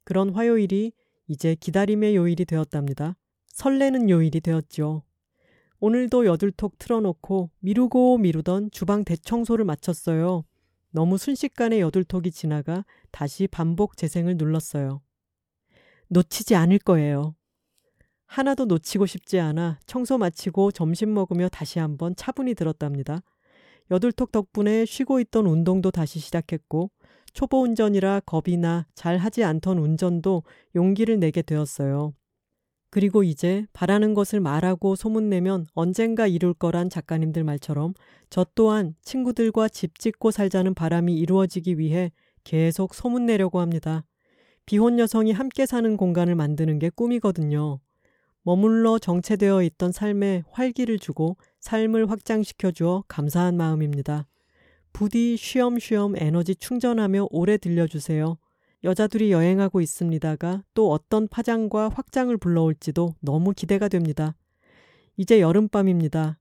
[0.03, 0.93] 그런 화요일이
[1.27, 3.17] 이제 기다림의 요일이 되었답니다.
[3.47, 5.03] 설레는 요일이 되었죠.
[5.85, 10.43] 오늘도 여둘톡 틀어놓고 미루고 미루던 주방 대청소를 마쳤어요.
[10.89, 15.03] 너무 순식간에 여둘톡이 지나가 다시 반복 재생을 눌렀어요.
[16.07, 17.35] 놓치지 않을 거예요.
[18.25, 23.21] 하나도 놓치고 싶지 않아 청소 마치고 점심 먹으며 다시 한번 차분히 들었답니다.
[23.91, 26.89] 여둘톡 덕분에 쉬고 있던 운동도 다시 시작했고
[27.33, 30.41] 초보 운전이라 겁이 나 잘 하지 않던 운전도
[30.75, 32.15] 용기를 내게 되었어요.
[32.95, 37.93] 그리고 이제 바라는 것을 말하고 소문내면 언젠가 이룰 거란 작가님들 말처럼
[38.29, 42.13] 저 또한 친구들과 집 짓고 살자는 바람이 이루어지기 위해
[42.45, 44.05] 계속 소문내려고 합니다.
[44.65, 47.81] 비혼 여성이 함께 사는 공간을 만드는 게 꿈이거든요.
[48.43, 54.25] 머물러 정체되어 있던 삶에 활기를 주고 삶을 확장시켜 주어 감사한 마음입니다.
[54.93, 58.37] 부디 쉬엄쉬엄 에너지 충전하며 오래 들려주세요.
[58.83, 64.35] 여자들이 여행하고 있습니다가 또 어떤 파장과 확장을 불러올지도 너무 기대가 됩니다.
[65.17, 66.37] 이제 여름밤입니다.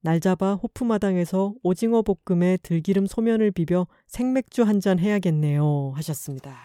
[0.00, 5.92] 날 잡아 호프마당에서 오징어 볶음에 들기름 소면을 비벼 생맥주 한 잔 해야겠네요.
[5.94, 6.56] 하셨습니다.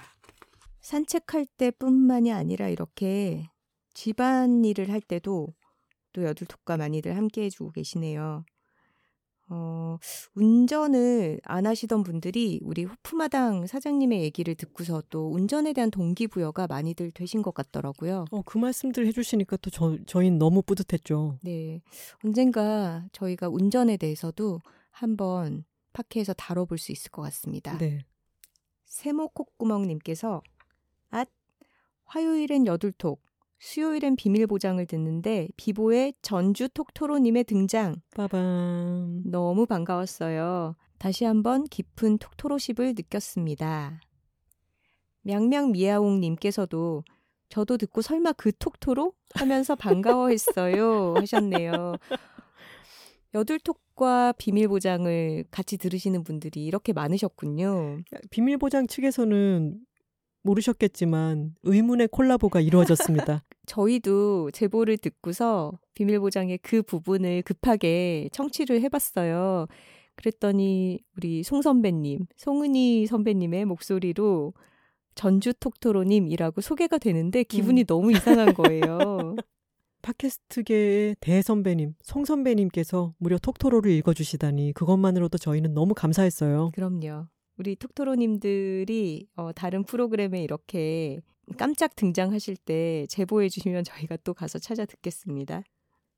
[0.82, 3.50] 산책할 때뿐만이 아니라 이렇게
[3.94, 5.54] 집안 일을 할 때도
[6.14, 8.46] 또 여둘톡과 많이들 함께 해주고 계시네요.
[9.50, 9.98] 어,
[10.36, 17.42] 운전을 안 하시던 분들이 우리 호프마당 사장님의 얘기를 듣고서 또 운전에 대한 동기부여가 많이들 되신
[17.42, 18.26] 것 같더라고요.
[18.32, 21.40] 어, 그 말씀들 해주시니까 또 저, 저희는 너무 뿌듯했죠.
[21.44, 21.82] 네.
[22.24, 24.60] 언젠가 저희가 운전에 대해서도
[24.92, 25.64] 한번
[25.94, 27.78] 팟캐에서 다뤄볼 수 있을 것 같습니다.
[27.78, 28.00] 네.
[28.86, 30.42] 세모 콧구멍님께서
[31.10, 31.30] 앗
[32.06, 33.22] 화요일엔 여둘톡
[33.60, 39.24] 수요일엔 비밀 보장을 듣는데 비보의 전주 톡토로님의 등장 빠밤.
[39.26, 40.76] 너무 반가웠어요.
[41.00, 44.02] 다시 한번 깊은 톡토로십을 느꼈습니다.
[45.24, 47.04] 명명미아옹님께서도
[47.50, 51.96] 저도 듣고 설마 그 톡토로 하면서 반가워했어요 하셨네요.
[53.34, 58.00] 여둘톡과 비밀 보장을 같이 들으시는 분들이 이렇게 많으셨군요.
[58.30, 59.80] 비밀 보장 측에서는
[60.44, 63.44] 모르셨겠지만 의문의 콜라보가 이루어졌습니다.
[63.68, 69.68] 저희도 제보를 듣고서 비밀보장의 그 부분을 급하게 청취를 해봤어요.
[70.16, 74.54] 그랬더니 우리 송 선배님, 송은희 선배님의 목소리로
[75.14, 77.86] 전주 톡토로님이라고 소개가 되는데 기분이 음.
[77.86, 79.36] 너무 이상한 거예요.
[80.02, 86.72] 팟캐스트계의 대선배님, 송 선배님께서 무려 톡토로를 읽어주시다니 그것만으로도 저희는 너무 감사했어요.
[86.74, 87.28] 그럼요.
[87.58, 91.20] 우리 톡토로님들이 어, 다른 프로그램에 이렇게
[91.58, 95.62] 깜짝 등장하실 때 제보해 주시면 저희가 또 가서 찾아 듣겠습니다.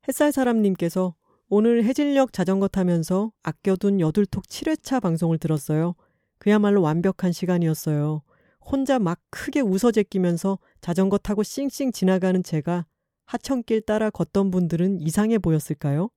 [0.08, 1.16] 햇살 사람님께서
[1.50, 5.96] 오늘 해질녘 자전거 타면서 아껴둔 여둘톡 7회차 방송을 들었어요.
[6.38, 8.22] 그야말로 완벽한 시간이었어요.
[8.60, 12.86] 혼자 막 크게 웃어 제끼면서 자전거 타고 싱싱 지나가는 제가
[13.26, 16.10] 하천길 따라 걷던 분들은 이상해 보였을까요?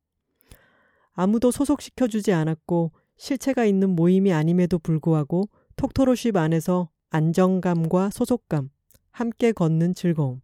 [1.12, 8.70] 아무도 소속시켜주지 않았고 실체가 있는 모임이 아님에도 불구하고 톡토로쉽 안에서 안정감과 소속감,
[9.12, 10.40] 함께 걷는 즐거움.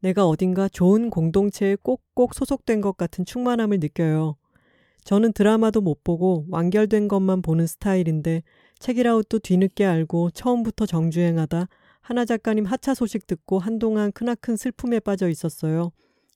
[0.00, 4.36] 내가 어딘가 좋은 공동체에 꼭꼭 소속된 것 같은 충만함을 느껴요.
[5.04, 8.42] 저는 드라마도 못 보고 완결된 것만 보는 스타일인데
[8.78, 11.68] 책이라웃도 뒤늦게 알고 처음부터 정주행하다
[12.00, 15.92] 하나 작가님 하차 소식 듣고 한동안 크나큰 슬픔에 빠져 있었어요.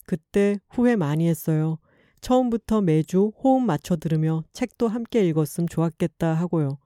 [0.07, 1.79] 그때 후회 많이 했어요.
[2.21, 6.79] 처음부터 매주 호흡 맞춰 들으며 책도 함께 읽었음 좋았겠다 하고요.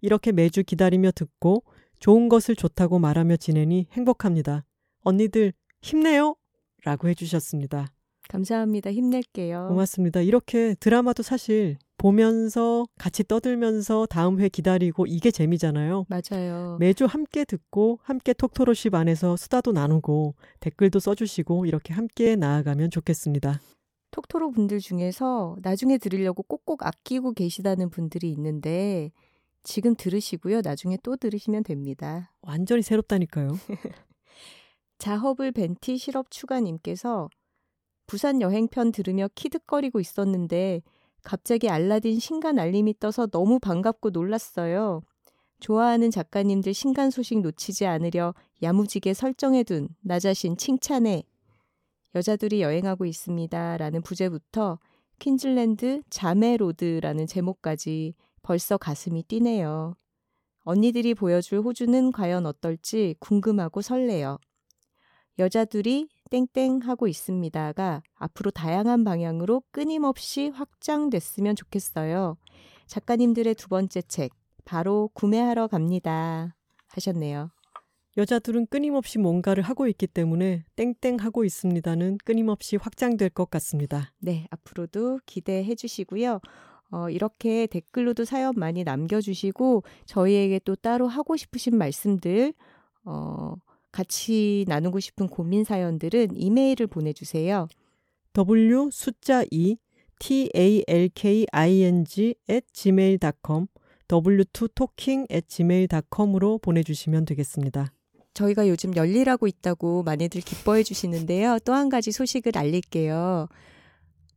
[0.00, 1.64] 이렇게 매주 기다리며 듣고
[1.98, 4.64] 좋은 것을 좋다고 말하며 지내니 행복합니다.
[5.02, 5.52] 언니들
[5.82, 6.36] 힘내요!
[6.84, 7.92] 라고 해주셨습니다.
[8.28, 8.92] 감사합니다.
[8.92, 9.68] 힘낼게요.
[9.68, 10.20] 고맙습니다.
[10.20, 16.04] 이렇게 드라마도 사실 보면서 같이 떠들면서 다음 회 기다리고 이게 재미잖아요.
[16.08, 16.76] 맞아요.
[16.78, 23.60] 매주 함께 듣고 함께 톡토로십 안에서 수다도 나누고 댓글도 써주시고 이렇게 함께 나아가면 좋겠습니다.
[24.10, 29.10] 톡토로 분들 중에서 나중에 들으려고 꼭꼭 아끼고 계시다는 분들이 있는데
[29.68, 30.62] 지금 들으시고요.
[30.62, 32.32] 나중에 또 들으시면 됩니다.
[32.40, 33.48] 완전히 새롭다니까요.
[34.96, 37.28] 자허블 벤티 시럽 추가님께서
[38.06, 40.80] 부산 여행편 들으며 키득거리고 있었는데
[41.22, 45.02] 갑자기 알라딘 신간 알림이 떠서 너무 반갑고 놀랐어요.
[45.60, 51.24] 좋아하는 작가님들 신간 소식 놓치지 않으려 야무지게 설정해둔 나 자신 칭찬해
[52.14, 53.76] 여자들이 여행하고 있습니다.
[53.76, 54.78] 라는 부제부터
[55.18, 58.14] 퀸즐랜드 자메로드라는 제목까지
[58.48, 59.94] 벌써 가슴이 뛰네요.
[60.60, 64.38] 언니들이 보여줄 호주는 과연 어떨지 궁금하고 설레요.
[65.38, 72.38] 여자들이 땡땡 하고 있습니다가 앞으로 다양한 방향으로 끊임없이 확장됐으면 좋겠어요.
[72.86, 74.32] 작가님들의 두 번째 책,
[74.64, 76.56] 바로 구매하러 갑니다.
[76.86, 77.50] 하셨네요.
[78.16, 84.14] 여자들은 끊임없이 뭔가를 하고 있기 때문에 땡땡 하고 있습니다는 끊임없이 확장될 것 같습니다.
[84.18, 86.40] 네, 앞으로도 기대해 주시고요.
[86.90, 92.54] 어, 이렇게 댓글로도 사연 많이 남겨주시고 저희에게 또 따로 하고 싶으신 말씀들
[93.04, 93.54] 어,
[93.92, 97.68] 같이 나누고 싶은 고민 사연들은 이메일을 보내주세요.
[98.32, 99.76] W 숫자 2
[100.18, 103.66] t a l k i n g at gmail.com
[104.08, 107.92] w2talking at gmail.com으로 보내주시면 되겠습니다.
[108.34, 111.58] 저희가 요즘 열일하고 있다고 많이들 기뻐해 주시는데요.
[111.64, 113.48] 또 한 가지 소식을 알릴게요.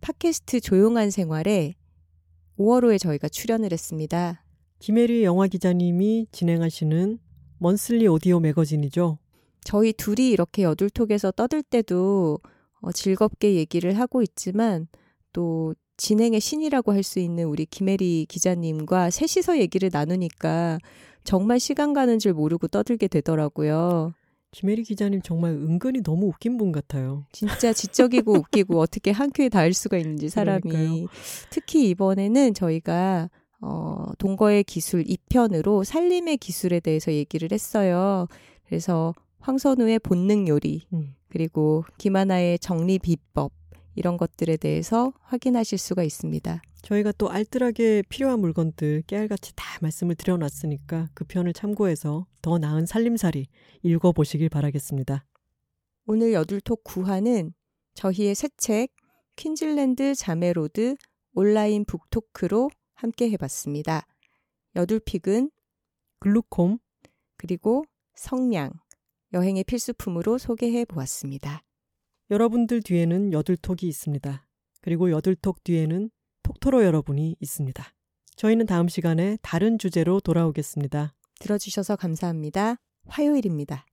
[0.02, 1.76] 팟캐스트 조용한 생활에
[2.62, 4.44] 5월호에 저희가 출연을 했습니다.
[4.80, 7.20] 김혜리 영화 기자님이 진행하시는
[7.58, 9.18] 먼슬리 오디오 매거진이죠.
[9.64, 12.40] 저희 둘이 이렇게 여둘톡에서 떠들 때도
[12.82, 14.88] 어, 즐겁게 얘기를 하고 있지만
[15.34, 20.80] 또 진행의 신이라고 할 수 있는 우리 김혜리 기자님과 셋이서 얘기를 나누니까
[21.24, 24.14] 정말 시간 가는 줄 모르고 떠들게 되더라고요.
[24.52, 27.26] 김혜리 기자님 정말 은근히 너무 웃긴 분 같아요.
[27.32, 30.62] 진짜 지적이고 웃기고 어떻게 한 큐에 닿을 수가 있는지 사람이.
[30.62, 31.08] 그러니까요.
[31.50, 33.30] 특히 이번에는 저희가
[33.62, 38.28] 어, 동거의 기술 2편으로 살림의 기술에 대해서 얘기를 했어요.
[38.66, 41.16] 그래서 황선우의 본능 요리, 음.
[41.30, 43.52] 그리고 김하나의 정리 비법,
[43.96, 46.62] 이런 것들에 대해서 확인하실 수가 있습니다.
[46.82, 53.48] 저희가 또 알뜰하게 필요한 물건들 깨알같이 다 말씀을 드려놨으니까 그 편을 참고해서 더 나은 살림살이
[53.84, 55.26] 읽어보시길 바라겠습니다.
[56.08, 57.54] 오늘 여둘톡 9화는
[57.94, 58.90] 저희의 새 책
[59.36, 60.96] 퀸즐랜드 자메로드
[61.34, 64.06] 온라인 북토크로 함께 해봤습니다.
[64.76, 65.50] 여둘픽은
[66.20, 66.78] 글루콤,
[67.38, 68.72] 그리고 성냥,
[69.34, 71.64] 여행의 필수품으로 소개해 보았습니다.
[72.30, 74.46] 여러분들 뒤에는 여둘톡이 있습니다.
[74.82, 76.12] 그리고 여둘톡 뒤에는
[76.44, 77.84] 톡토로 여러분이 있습니다.
[78.36, 81.14] 저희는 다음 시간에 다른 주제로 돌아오겠습니다.
[81.40, 82.78] 들어주셔서 감사합니다.
[83.08, 83.86] 화요일입니다.